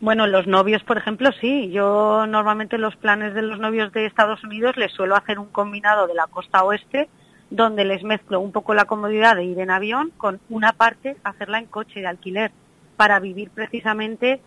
[0.00, 1.70] Bueno, los novios, por ejemplo, sí.
[1.70, 6.06] Yo normalmente los planes de los novios de Estados Unidos les suelo hacer un combinado
[6.06, 7.08] de la costa oeste,
[7.56, 11.58] donde les mezclo un poco la comodidad de ir en avión con una parte hacerla
[11.58, 12.52] en coche de alquiler,
[12.96, 14.40] para vivir precisamente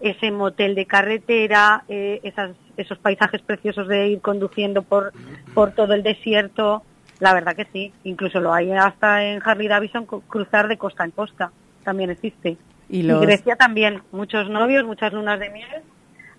[0.00, 5.12] ese motel de carretera, eh, esas- esos paisajes preciosos de ir conduciendo por,
[5.54, 6.82] por todo el desierto.
[7.20, 11.12] La verdad que sí, incluso lo hay hasta en Harley Davidson cruzar de costa en
[11.12, 11.50] costa,
[11.84, 12.58] también existe.
[12.88, 15.82] Y Y los- Grecia también, muchos novios, muchas lunas de miel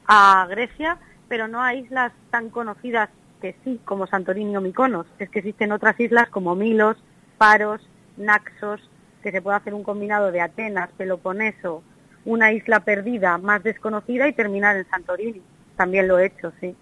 [0.07, 0.97] a Grecia,
[1.27, 3.09] pero no a islas tan conocidas
[3.41, 5.07] que sí, como Santorini o Mykonos.
[5.19, 6.97] Es que existen otras islas como Milos,
[7.37, 7.81] Paros,
[8.17, 8.89] Naxos,
[9.21, 11.83] que se puede hacer un combinado de Atenas, Peloponeso,
[12.25, 15.41] una isla perdida más desconocida y terminar en Santorini.
[15.75, 16.75] También lo he hecho, sí.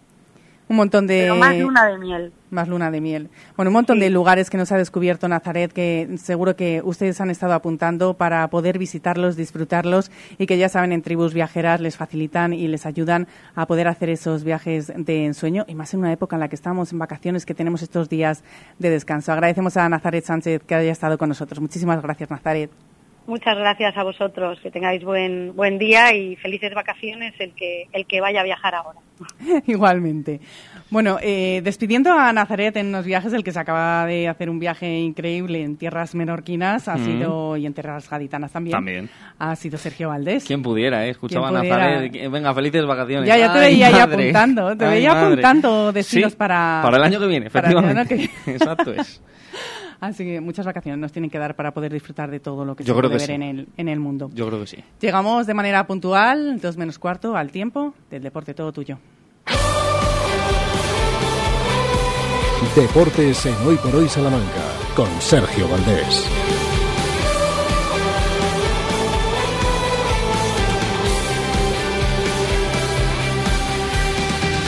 [0.68, 1.22] Un montón de...
[1.22, 2.34] Pero más luna de miel.
[2.50, 3.30] Más luna de miel.
[3.56, 7.30] Bueno, un montón de lugares que nos ha descubierto Nazaret que seguro que ustedes han
[7.30, 10.10] estado apuntando para poder visitarlos, disfrutarlos
[10.40, 14.10] y que ya saben en tribus viajeras les facilitan y les ayudan a poder hacer
[14.10, 17.46] esos viajes de ensueño y más en una época en la que estamos en vacaciones,
[17.46, 18.44] que tenemos estos días
[18.80, 19.32] de descanso.
[19.32, 21.60] Agradecemos a Nazaret Sánchez que haya estado con nosotros.
[21.60, 22.72] Muchísimas gracias, Nazaret.
[23.28, 28.06] Muchas gracias a vosotros, que tengáis buen buen día y felices vacaciones el que el
[28.06, 29.00] que vaya a viajar ahora.
[29.66, 30.40] Igualmente.
[30.92, 34.60] Bueno, eh, despidiendo a Nazaret en los viajes, el que se acaba de hacer un
[34.60, 37.06] viaje increíble en tierras menorquinas ha Mm.
[37.06, 38.74] sido y en tierras gaditanas también.
[38.74, 39.10] También.
[39.40, 40.46] Ha sido Sergio Valdés.
[40.46, 41.10] Quien pudiera, ¿eh?
[41.10, 41.52] Escuchaba a.
[41.52, 42.30] Nazaret.
[42.30, 43.28] Venga, felices vacaciones.
[43.28, 44.14] Ya, ya te veía ahí madre.
[44.14, 45.28] apuntando, te Ay, veía madre.
[45.28, 46.82] apuntando destinos Sí, para...
[46.84, 48.30] Para el año que viene, para el año efectivamente.
[48.46, 49.22] que- Exacto es.
[50.00, 52.84] Así que muchas vacaciones nos tienen que dar para poder disfrutar de todo lo que
[52.84, 53.44] Yo se creo puede que ver sí.
[53.50, 54.30] en, el, en el mundo.
[54.34, 54.78] Yo creo que sí.
[55.00, 58.98] Llegamos de manera puntual, dos menos cuarto, al tiempo del deporte todo tuyo.
[62.76, 64.64] Deportes en Hoy por Hoy Salamanca
[64.96, 66.28] con Sergio Valdés.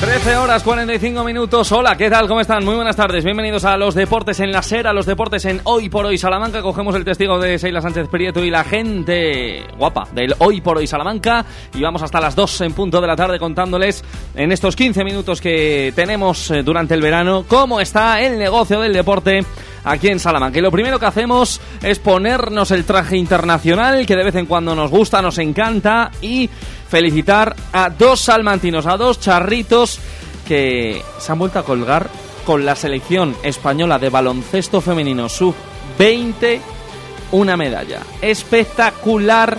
[0.07, 1.69] 13 horas 45 minutos.
[1.73, 2.29] Hola, ¿qué tal?
[2.29, 2.63] ¿Cómo están?
[2.63, 3.25] Muy buenas tardes.
[3.25, 6.61] Bienvenidos a los deportes en la SER, a los deportes en Hoy por Hoy Salamanca.
[6.61, 10.87] Cogemos el testigo de Seila Sánchez Prieto y la gente guapa del Hoy por Hoy
[10.87, 11.45] Salamanca.
[11.73, 14.01] Y vamos hasta las 2 en punto de la tarde contándoles
[14.33, 18.93] en estos 15 minutos que tenemos eh, durante el verano cómo está el negocio del
[18.93, 19.45] deporte
[19.83, 20.57] aquí en Salamanca.
[20.57, 24.73] Y lo primero que hacemos es ponernos el traje internacional que de vez en cuando
[24.73, 26.49] nos gusta, nos encanta y
[26.89, 29.99] felicitar a dos salmantinos, a dos charritos
[30.47, 32.09] que se han vuelto a colgar
[32.45, 36.59] con la selección española de baloncesto femenino sub-20
[37.31, 38.01] una medalla.
[38.21, 39.57] Espectacular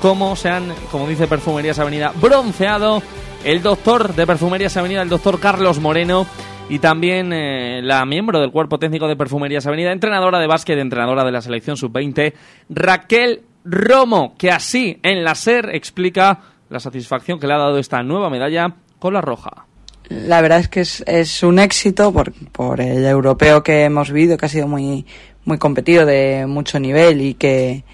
[0.00, 3.02] como se han, como dice Perfumerías Avenida, bronceado
[3.44, 6.26] el doctor de Perfumerías Avenida, el doctor Carlos Moreno
[6.68, 11.24] y también eh, la miembro del cuerpo técnico de Perfumerías Avenida, entrenadora de básquet, entrenadora
[11.24, 12.32] de la selección sub-20,
[12.70, 18.02] Raquel Romo, que así en la SER explica la satisfacción que le ha dado esta
[18.02, 19.66] nueva medalla con la roja.
[20.08, 24.46] La verdad es que es, un éxito por, por el europeo que hemos vivido, que
[24.46, 25.06] ha sido muy,
[25.44, 27.84] muy competido, de mucho nivel y que,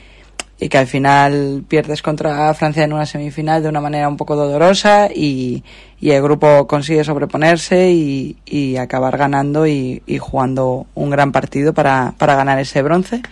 [0.61, 4.37] y que al final pierdes contra Francia en una semifinal de una manera un poco
[4.37, 5.65] dolorosa y,
[6.01, 11.75] y el grupo consigue sobreponerse y, y acabar ganando y, y jugando un gran partido
[11.75, 13.23] para, para ganar ese bronce.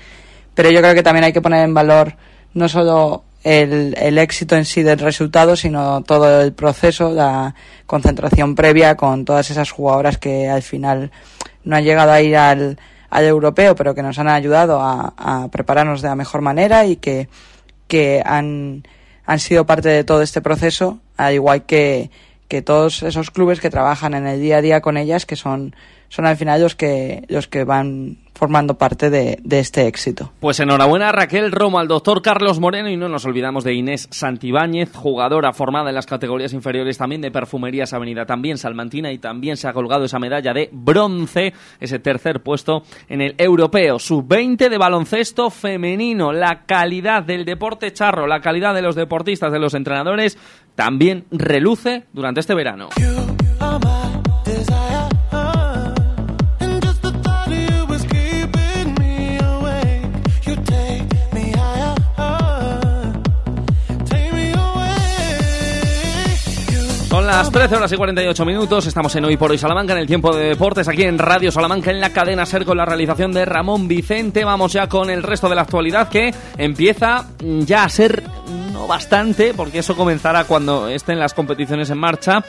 [0.54, 2.14] Pero yo creo que también hay que poner en valor
[2.54, 7.54] no solo el, el éxito en sí del resultado, sino todo el proceso, la
[7.86, 11.12] concentración previa con todas esas jugadoras que al final
[11.62, 12.76] no han llegado a ir al,
[13.08, 17.28] al europeo, pero que nos han ayudado a, prepararnos de la mejor manera y que,
[17.86, 18.82] que han,
[19.24, 22.10] han sido parte de todo este proceso, al igual que,
[22.48, 25.76] que todos esos clubes que trabajan en el día a día con ellas, que son,
[26.08, 30.30] son al final los que, los que van formando parte de, de este éxito.
[30.40, 34.08] Pues enhorabuena a Raquel Romo, al doctor Carlos Moreno y no nos olvidamos de Inés
[34.10, 39.56] Santibáñez, jugadora formada en las categorías inferiores también de Perfumerías Avenida, también salmantina y también
[39.56, 44.78] se ha colgado esa medalla de bronce, ese tercer puesto en el europeo sub-20 de
[44.78, 46.32] baloncesto femenino.
[46.32, 50.36] La calidad del deporte charro, la calidad de los deportistas, de los entrenadores,
[50.74, 52.90] también reluce durante este verano.
[67.36, 70.34] Las 13 horas y 48 minutos, estamos en Hoy por Hoy Salamanca, en el tiempo
[70.34, 73.86] de deportes, aquí en Radio Salamanca, en la cadena SER, con la realización de Ramón
[73.86, 74.42] Vicente.
[74.42, 78.22] Vamos ya con el resto de la actualidad que empieza ya a ser
[78.72, 82.42] no bastante, porque eso comenzará cuando estén las competiciones en marcha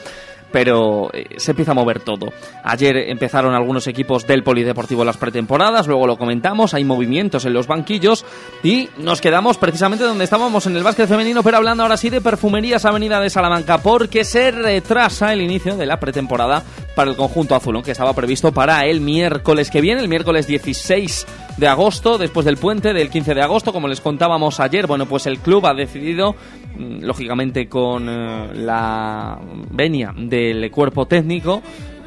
[0.52, 2.32] pero eh, se empieza a mover todo.
[2.64, 7.66] Ayer empezaron algunos equipos del Polideportivo las pretemporadas, luego lo comentamos, hay movimientos en los
[7.66, 8.24] banquillos
[8.62, 12.20] y nos quedamos precisamente donde estábamos en el básquet femenino, pero hablando ahora sí de
[12.20, 16.62] Perfumerías Avenida de Salamanca, porque se retrasa el inicio de la pretemporada
[16.94, 21.26] para el conjunto azulón, que estaba previsto para el miércoles que viene, el miércoles 16
[21.56, 25.26] de agosto, después del puente del 15 de agosto, como les contábamos ayer, bueno, pues
[25.26, 26.36] el club ha decidido,
[26.78, 29.38] lógicamente con eh, la
[29.70, 31.62] venia del cuerpo técnico,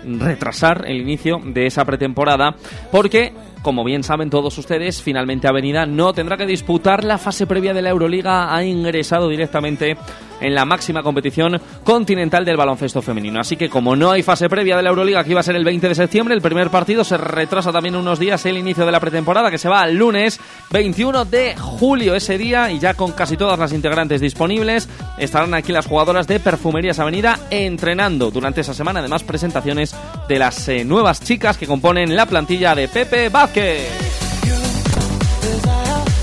[0.05, 2.55] retrasar el inicio de esa pretemporada
[2.91, 7.73] porque como bien saben todos ustedes, finalmente Avenida no tendrá que disputar la fase previa
[7.73, 9.97] de la Euroliga, ha ingresado directamente
[10.41, 13.39] en la máxima competición continental del baloncesto femenino.
[13.39, 15.63] Así que como no hay fase previa de la Euroliga, que iba a ser el
[15.63, 18.99] 20 de septiembre, el primer partido se retrasa también unos días el inicio de la
[18.99, 20.39] pretemporada, que se va al lunes
[20.71, 25.71] 21 de julio ese día, y ya con casi todas las integrantes disponibles, estarán aquí
[25.71, 29.95] las jugadoras de Perfumerías Avenida entrenando durante esa semana, además presentaciones
[30.27, 34.11] de las eh, nuevas chicas que componen la plantilla de Pepe Vázquez.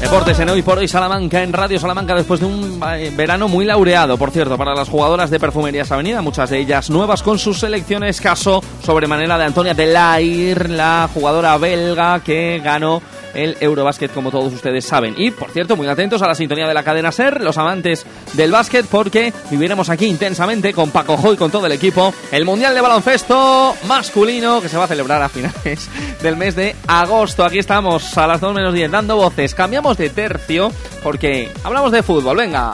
[0.00, 3.66] Deportes en Hoy por Hoy Salamanca, en Radio Salamanca, después de un eh, verano muy
[3.66, 7.58] laureado, por cierto, para las jugadoras de Perfumerías Avenida, muchas de ellas nuevas con sus
[7.58, 13.02] selecciones, caso sobremanera de Antonia Delair, la jugadora belga que ganó
[13.34, 15.14] el Eurobásquet, como todos ustedes saben.
[15.16, 18.50] Y, por cierto, muy atentos a la sintonía de la cadena SER, los amantes del
[18.50, 22.74] básquet, porque viviremos aquí intensamente con Paco Jo y con todo el equipo el Mundial
[22.74, 25.88] de Baloncesto masculino que se va a celebrar a finales
[26.22, 27.44] del mes de agosto.
[27.44, 29.54] Aquí estamos a las 2 menos 10 dando voces.
[29.54, 30.72] Cambiamos de tercio
[31.02, 32.36] porque hablamos de fútbol.
[32.36, 32.72] Venga.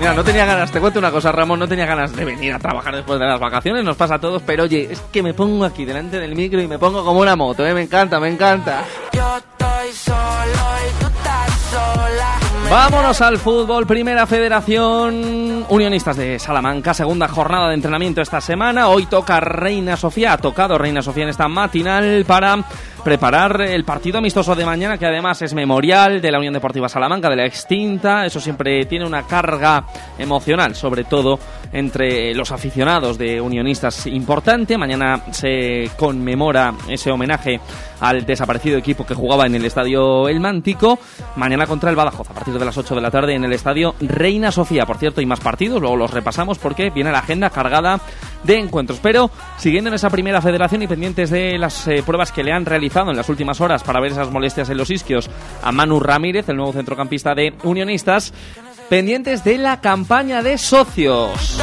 [0.00, 2.58] Mira, no tenía ganas, te cuento una cosa, Ramón, no tenía ganas de venir a
[2.58, 5.62] trabajar después de las vacaciones, nos pasa a todos, pero oye, es que me pongo
[5.62, 7.74] aquí delante del micro y me pongo como una moto, ¿eh?
[7.74, 8.82] me encanta, me encanta.
[12.70, 15.66] Vámonos al fútbol, Primera Federación.
[15.70, 18.86] Unionistas de Salamanca, segunda jornada de entrenamiento esta semana.
[18.86, 22.64] Hoy toca Reina Sofía, ha tocado Reina Sofía en esta matinal para
[23.02, 27.28] preparar el partido amistoso de mañana, que además es memorial de la Unión Deportiva Salamanca,
[27.28, 28.24] de la extinta.
[28.24, 29.86] Eso siempre tiene una carga
[30.16, 31.40] emocional, sobre todo
[31.72, 34.76] entre los aficionados de Unionistas importante.
[34.76, 37.60] Mañana se conmemora ese homenaje
[38.00, 40.98] al desaparecido equipo que jugaba en el estadio El Mántico.
[41.36, 43.94] Mañana contra el Badajoz, a partir de las 8 de la tarde en el estadio
[44.00, 44.86] Reina Sofía.
[44.86, 48.00] Por cierto, hay más partidos, luego los repasamos porque viene la agenda cargada
[48.42, 48.98] de encuentros.
[49.02, 52.64] Pero siguiendo en esa primera federación y pendientes de las eh, pruebas que le han
[52.64, 55.30] realizado en las últimas horas para ver esas molestias en los isquios
[55.62, 58.32] a Manu Ramírez, el nuevo centrocampista de Unionistas,
[58.90, 61.58] pendientes de la campaña de socios.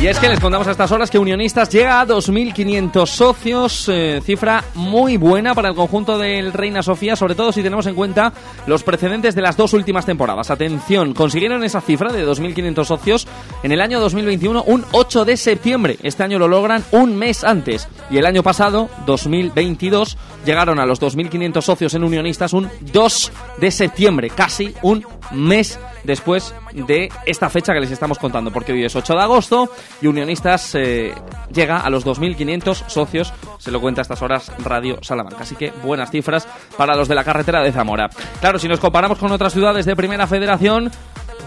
[0.00, 4.20] Y es que les contamos a estas horas que Unionistas llega a 2.500 socios, eh,
[4.24, 8.32] cifra muy buena para el conjunto del Reina Sofía, sobre todo si tenemos en cuenta
[8.68, 10.52] los precedentes de las dos últimas temporadas.
[10.52, 13.26] Atención, consiguieron esa cifra de 2.500 socios
[13.64, 15.98] en el año 2021, un 8 de septiembre.
[16.04, 17.88] Este año lo logran un mes antes.
[18.08, 20.16] Y el año pasado, 2022,
[20.46, 26.54] llegaron a los 2.500 socios en Unionistas un 2 de septiembre, casi un mes después
[26.72, 29.70] de esta fecha que les estamos contando, porque hoy es 8 de agosto
[30.00, 31.14] y Unionistas eh,
[31.52, 35.42] llega a los 2.500 socios, se lo cuenta a estas horas Radio Salamanca.
[35.42, 38.08] Así que buenas cifras para los de la carretera de Zamora.
[38.40, 40.90] Claro, si nos comparamos con otras ciudades de Primera Federación,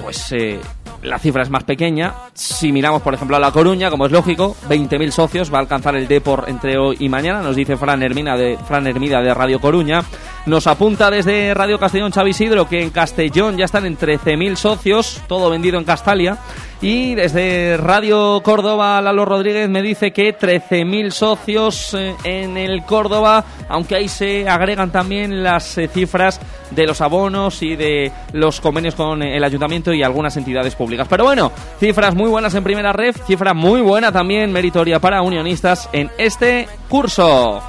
[0.02, 0.60] pues eh,
[1.03, 2.14] la cifra es más pequeña.
[2.34, 5.95] Si miramos, por ejemplo, a La Coruña, como es lógico, 20.000 socios va a alcanzar
[5.95, 9.60] el Depor entre hoy y mañana, nos dice Fran, Hermina de, Fran Hermida de Radio
[9.60, 10.03] Coruña.
[10.45, 15.22] Nos apunta desde Radio Castellón Xavi Isidro que en Castellón ya están en 13.000 socios,
[15.28, 16.38] todo vendido en Castalia.
[16.82, 23.45] Y desde Radio Córdoba, Lalo Rodríguez me dice que 13.000 socios eh, en el Córdoba,
[23.70, 26.40] aunque ahí se agregan también las eh, cifras
[26.72, 31.06] de los abonos y de los convenios con eh, el ayuntamiento y algunas entidades públicas.
[31.08, 35.88] Pero bueno, cifras muy buenas en primera red, cifra muy buena también meritoria para unionistas
[35.94, 37.62] en este curso.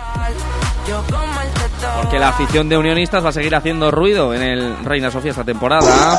[2.01, 5.44] Porque la afición de unionistas va a seguir haciendo ruido en el Reina Sofía esta
[5.44, 6.18] temporada.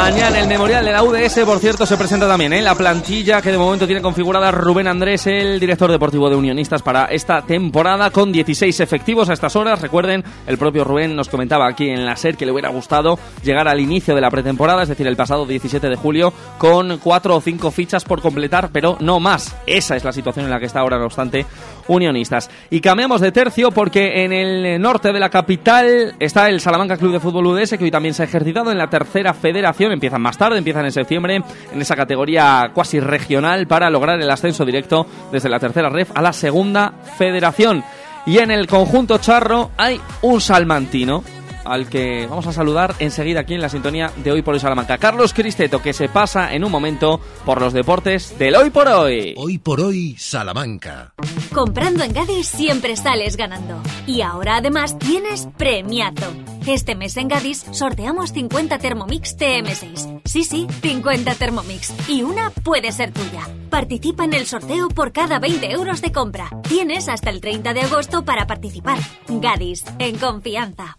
[0.00, 2.62] Mañana el memorial de la UDS, por cierto, se presenta también ¿eh?
[2.62, 7.04] la plantilla que de momento tiene configurada Rubén Andrés, el director deportivo de Unionistas para
[7.04, 9.82] esta temporada, con 16 efectivos a estas horas.
[9.82, 13.68] Recuerden, el propio Rubén nos comentaba aquí en la SER que le hubiera gustado llegar
[13.68, 17.40] al inicio de la pretemporada, es decir, el pasado 17 de julio, con cuatro o
[17.42, 19.54] cinco fichas por completar, pero no más.
[19.66, 21.44] Esa es la situación en la que está ahora, no obstante,
[21.88, 22.50] Unionistas.
[22.70, 27.12] Y cambiamos de tercio porque en el norte de la capital está el Salamanca Club
[27.12, 30.38] de Fútbol UDS, que hoy también se ha ejercitado en la tercera federación empiezan más
[30.38, 31.42] tarde, empiezan en septiembre
[31.72, 36.22] en esa categoría cuasi regional para lograr el ascenso directo desde la tercera ref a
[36.22, 37.82] la segunda federación.
[38.26, 41.22] Y en el conjunto charro hay un salmantino.
[41.70, 44.98] Al que vamos a saludar enseguida aquí en la sintonía de Hoy por Hoy Salamanca.
[44.98, 49.34] Carlos Cristeto, que se pasa en un momento por los deportes del Hoy por Hoy.
[49.36, 51.14] Hoy por hoy, Salamanca.
[51.52, 53.80] Comprando en Gadis siempre sales ganando.
[54.06, 56.32] Y ahora además tienes premiazo.
[56.66, 60.22] Este mes en Gadis sorteamos 50 Thermomix TM6.
[60.24, 61.92] Sí, sí, 50 Thermomix.
[62.08, 63.48] Y una puede ser tuya.
[63.70, 66.50] Participa en el sorteo por cada 20 euros de compra.
[66.68, 68.98] Tienes hasta el 30 de agosto para participar.
[69.28, 70.98] Gadis, en confianza.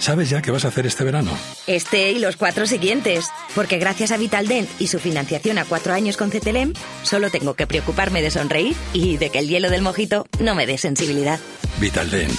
[0.00, 1.30] ¿Sabes ya qué vas a hacer este verano?
[1.66, 3.26] Este y los cuatro siguientes.
[3.54, 6.72] Porque gracias a Vitaldent y su financiación a cuatro años con CTLM,
[7.02, 10.66] solo tengo que preocuparme de sonreír y de que el hielo del mojito no me
[10.66, 11.38] dé sensibilidad.
[11.78, 12.32] Vitaldent.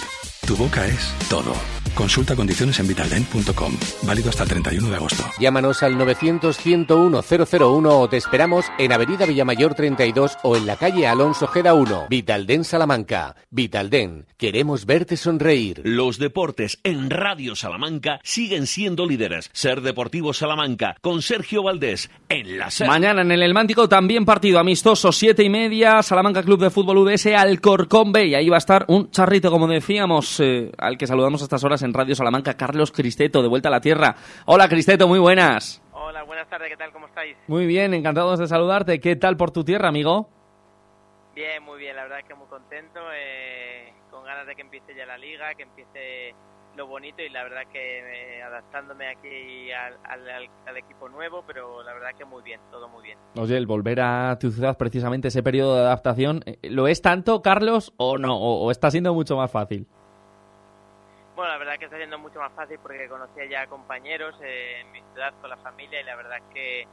[0.47, 1.53] Tu boca es todo.
[1.95, 3.73] Consulta condiciones en vitaldent.com.
[4.03, 5.23] Válido hasta el 31 de agosto.
[5.39, 11.47] Llámanos al 900-101-001 o te esperamos en Avenida Villamayor 32 o en la calle Alonso
[11.47, 12.07] Geda 1.
[12.09, 13.35] Vitalden Salamanca.
[13.49, 14.25] Vitalden.
[14.37, 15.81] Queremos verte sonreír.
[15.83, 19.49] Los deportes en Radio Salamanca siguen siendo líderes.
[19.53, 22.87] Ser Deportivo Salamanca con Sergio Valdés en la SER.
[22.87, 27.27] Mañana en el Elmántico también partido amistoso, siete y media, Salamanca Club de Fútbol UDS
[27.27, 28.27] Alcorcón B.
[28.27, 31.63] Y ahí va a estar un charrito, como decíamos, eh, al que saludamos a estas
[31.63, 34.15] horas en Radio Salamanca, Carlos Cristeto, de vuelta a la tierra.
[34.45, 35.81] Hola Cristeto, muy buenas.
[35.93, 36.91] Hola, buenas tardes, ¿qué tal?
[36.91, 37.37] ¿Cómo estáis?
[37.47, 38.99] Muy bien, encantados de saludarte.
[38.99, 40.29] ¿Qué tal por tu tierra, amigo?
[41.35, 44.93] Bien, muy bien, la verdad es que muy contento, eh, con ganas de que empiece
[44.95, 46.35] ya la liga, que empiece
[46.75, 47.99] lo bonito y la verdad que
[48.37, 50.29] eh, adaptándome aquí al, al-
[50.67, 53.17] al- equipo nuevo, pero la verdad que muy bien, todo muy bien.
[53.37, 57.41] Oye, el volver a tu ciudad, precisamente ese periodo de adaptación, eh, ¿lo es tanto,
[57.41, 58.37] Carlos, o no?
[58.37, 59.87] ¿O, o está siendo mucho más fácil?
[61.41, 64.91] Bueno, la verdad que está siendo mucho más fácil porque conocía ya compañeros eh, en
[64.91, 66.85] mi ciudad con la familia y la verdad que,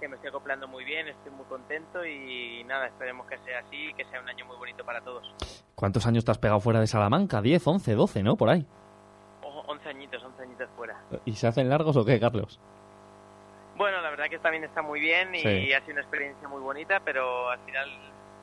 [0.00, 3.90] que me estoy acoplando muy bien, estoy muy contento y nada, esperemos que sea así
[3.90, 5.32] y que sea un año muy bonito para todos.
[5.76, 7.40] ¿Cuántos años te has pegado fuera de Salamanca?
[7.40, 8.34] ¿10, 11, 12, no?
[8.36, 8.66] Por ahí.
[9.44, 11.00] O- 11 añitos, 11 añitos fuera.
[11.24, 12.58] ¿Y se hacen largos o qué, Carlos?
[13.76, 15.72] Bueno, la verdad que también está muy bien y Sí.
[15.74, 17.88] ha sido una experiencia muy bonita, pero al final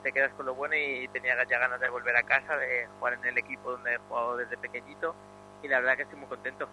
[0.02, 3.12] te quedas con lo bueno y tenía ya ganas de volver a casa, de jugar
[3.12, 5.14] en el equipo donde he jugado desde pequeñito
[5.62, 6.68] y la verdad que estoy muy contento.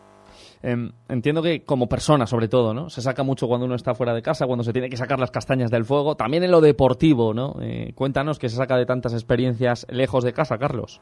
[0.62, 2.90] Em, entiendo que como persona, sobre todo, ¿no?
[2.90, 5.32] Se saca mucho cuando uno está fuera de casa, cuando se tiene que sacar las
[5.32, 6.16] castañas del fuego.
[6.16, 7.56] También en lo deportivo, ¿no?
[7.62, 11.02] Eh, cuéntanos qué se saca de tantas experiencias lejos de casa, Carlos.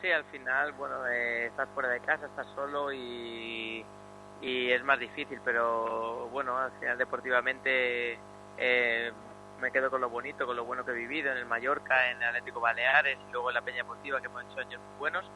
[0.00, 3.84] Sí, al final, bueno, eh, estás fuera de casa, estás solo y,
[4.42, 8.16] y es más difícil, pero bueno, al final deportivamente
[8.56, 9.10] eh,
[9.60, 12.18] me quedo con lo bonito, con lo bueno que he vivido en el Mallorca, en
[12.18, 15.28] el Atlético Baleares y luego en la Peña Deportiva, que hemos hecho años muy buenos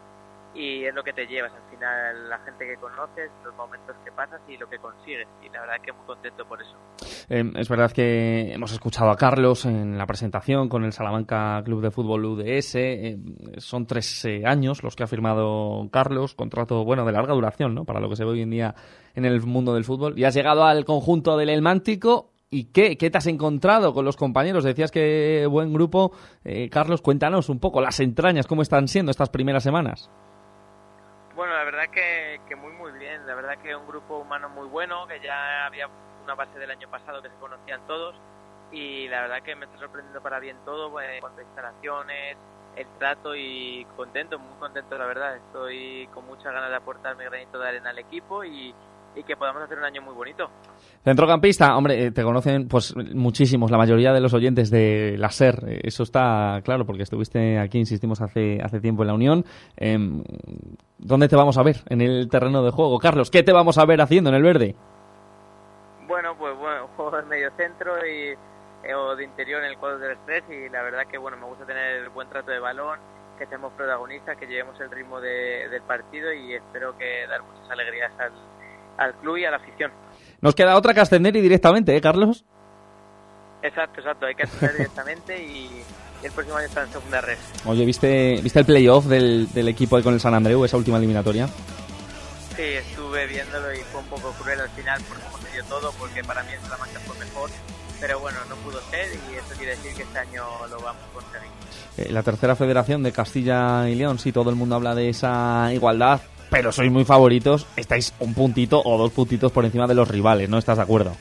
[0.54, 4.12] y es lo que te llevas al final, la gente que conoces, los momentos que
[4.12, 6.76] pasas y lo que consigues y la verdad que muy contento por eso.
[7.28, 11.82] Em, es verdad que hemos escuchado a Carlos en la presentación con el Salamanca Club
[11.82, 12.74] de Fútbol UDS.
[12.74, 13.24] Em,
[13.58, 17.84] son tres eh, años los que ha firmado Carlos, contrato bueno de larga duración, ¿no?
[17.84, 18.74] Para lo que se ve hoy en día
[19.14, 20.18] en el mundo del fútbol.
[20.18, 22.30] Y has llegado al conjunto del El Mántico.
[22.50, 22.98] ¿Y qué?
[22.98, 24.62] ¿Qué te has encontrado con los compañeros?
[24.62, 26.12] Decías que buen grupo.
[26.44, 30.10] Eh, Carlos, cuéntanos un poco las entrañas, cómo están siendo estas primeras semanas.
[31.34, 34.68] Bueno, la verdad que, que muy muy bien, la verdad que un grupo humano muy
[34.68, 35.88] bueno, que ya había
[36.24, 38.14] una base del año pasado que se conocían todos.
[38.70, 42.36] Y la verdad que me está sorprendiendo para bien todo, pues, en cuanto a instalaciones,
[42.76, 47.24] el trato y contento, muy contento la verdad, estoy con muchas ganas de aportar mi
[47.24, 48.74] granito de arena al equipo y,
[49.14, 50.50] y que podamos hacer un año muy bonito.
[51.04, 55.64] Centrocampista, hombre, eh, te conocen pues muchísimos, la mayoría de los oyentes de la SER,
[55.66, 59.44] eh, eso está claro, porque estuviste aquí, insistimos, hace, hace tiempo en la Unión.
[59.76, 60.22] Em,
[60.98, 63.00] ¿Dónde te vamos a ver en el terreno de juego?
[63.00, 64.76] Carlos, ¿qué te vamos a ver haciendo en el verde?
[66.06, 68.28] Bueno, pues bueno, juego de medio centro y,
[68.88, 71.46] eh, o de interior en el cuadro del estrés y la verdad que bueno, me
[71.46, 73.00] gusta tener buen trato de balón,
[73.40, 77.68] que seamos protagonistas, que llevemos el ritmo de- del partido y espero que dar muchas
[77.72, 78.32] alegrías al,
[78.98, 79.90] al club y a la afición.
[80.42, 82.44] Nos queda otra que ascender y directamente, ¿eh, Carlos?
[83.62, 85.84] Exacto, exacto, hay que ascender directamente y,
[86.20, 87.38] y el próximo año está en segunda red.
[87.64, 90.98] Oye, ¿viste, ¿viste el playoff del, del equipo ahí con el San Andreu, esa última
[90.98, 91.46] eliminatoria?
[92.56, 95.92] Sí, estuve viéndolo y fue un poco cruel al final por cómo se dio todo,
[95.98, 97.48] porque para mí el Salamanca fue mejor,
[98.00, 101.14] pero bueno, no pudo ser y eso quiere decir que este año lo vamos a
[101.14, 101.50] conseguir.
[101.98, 105.72] Eh, la tercera federación de Castilla y León, sí, todo el mundo habla de esa
[105.72, 106.20] igualdad
[106.52, 110.50] pero sois muy favoritos, estáis un puntito o dos puntitos por encima de los rivales,
[110.50, 111.16] ¿no estás de acuerdo?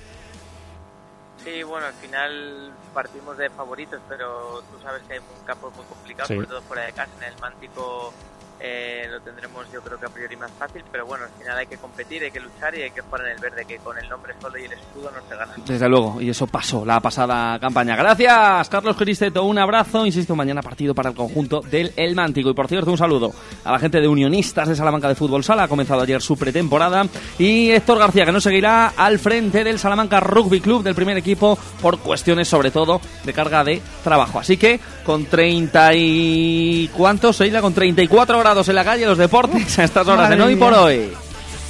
[1.43, 5.85] Sí, bueno, al final partimos de favoritos, pero tú sabes que hay un campo muy
[5.85, 6.35] complicado, Sí.
[6.35, 7.11] sobre todo fuera de casa.
[7.17, 8.13] En el Mántico
[8.61, 11.67] eh, lo tendremos yo creo que a priori más fácil, pero bueno, al final hay
[11.67, 14.07] que competir, hay que luchar y hay que jugar en el verde, que con el
[14.07, 15.53] nombre solo y el escudo no se gana.
[15.65, 17.95] Desde luego, y eso pasó la pasada campaña.
[17.95, 20.05] Gracias, Carlos Cristeto, un abrazo.
[20.05, 22.49] Insisto, mañana partido para el conjunto del El Mántico.
[22.49, 23.33] Y por cierto, un saludo
[23.63, 25.63] a la gente de Unionistas de Salamanca de Fútbol Sala.
[25.63, 27.05] Ha comenzado ayer su pretemporada.
[27.39, 31.57] Y Héctor García, que nos seguirá al frente del Salamanca Rugby Club, del primer equipo,
[31.81, 34.39] por cuestiones sobre todo de carga de trabajo.
[34.39, 36.89] Así que con 30 y...
[36.93, 37.61] ¿Cuántos, Seila?
[37.61, 41.09] Con 34 grados en la calle, los deportes a estas horas de hoy por hoy.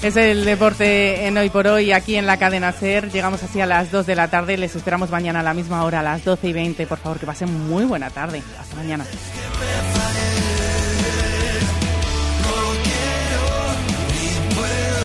[0.02, 3.12] Es el deporte en hoy por hoy aquí en la cadena SER.
[3.12, 4.58] Llegamos así a las 2 de la tarde.
[4.58, 6.88] Les esperamos mañana a la misma hora, a las 12 y 20.
[6.88, 8.42] Por favor, que pasen muy buena tarde.
[8.60, 9.06] Hasta mañana.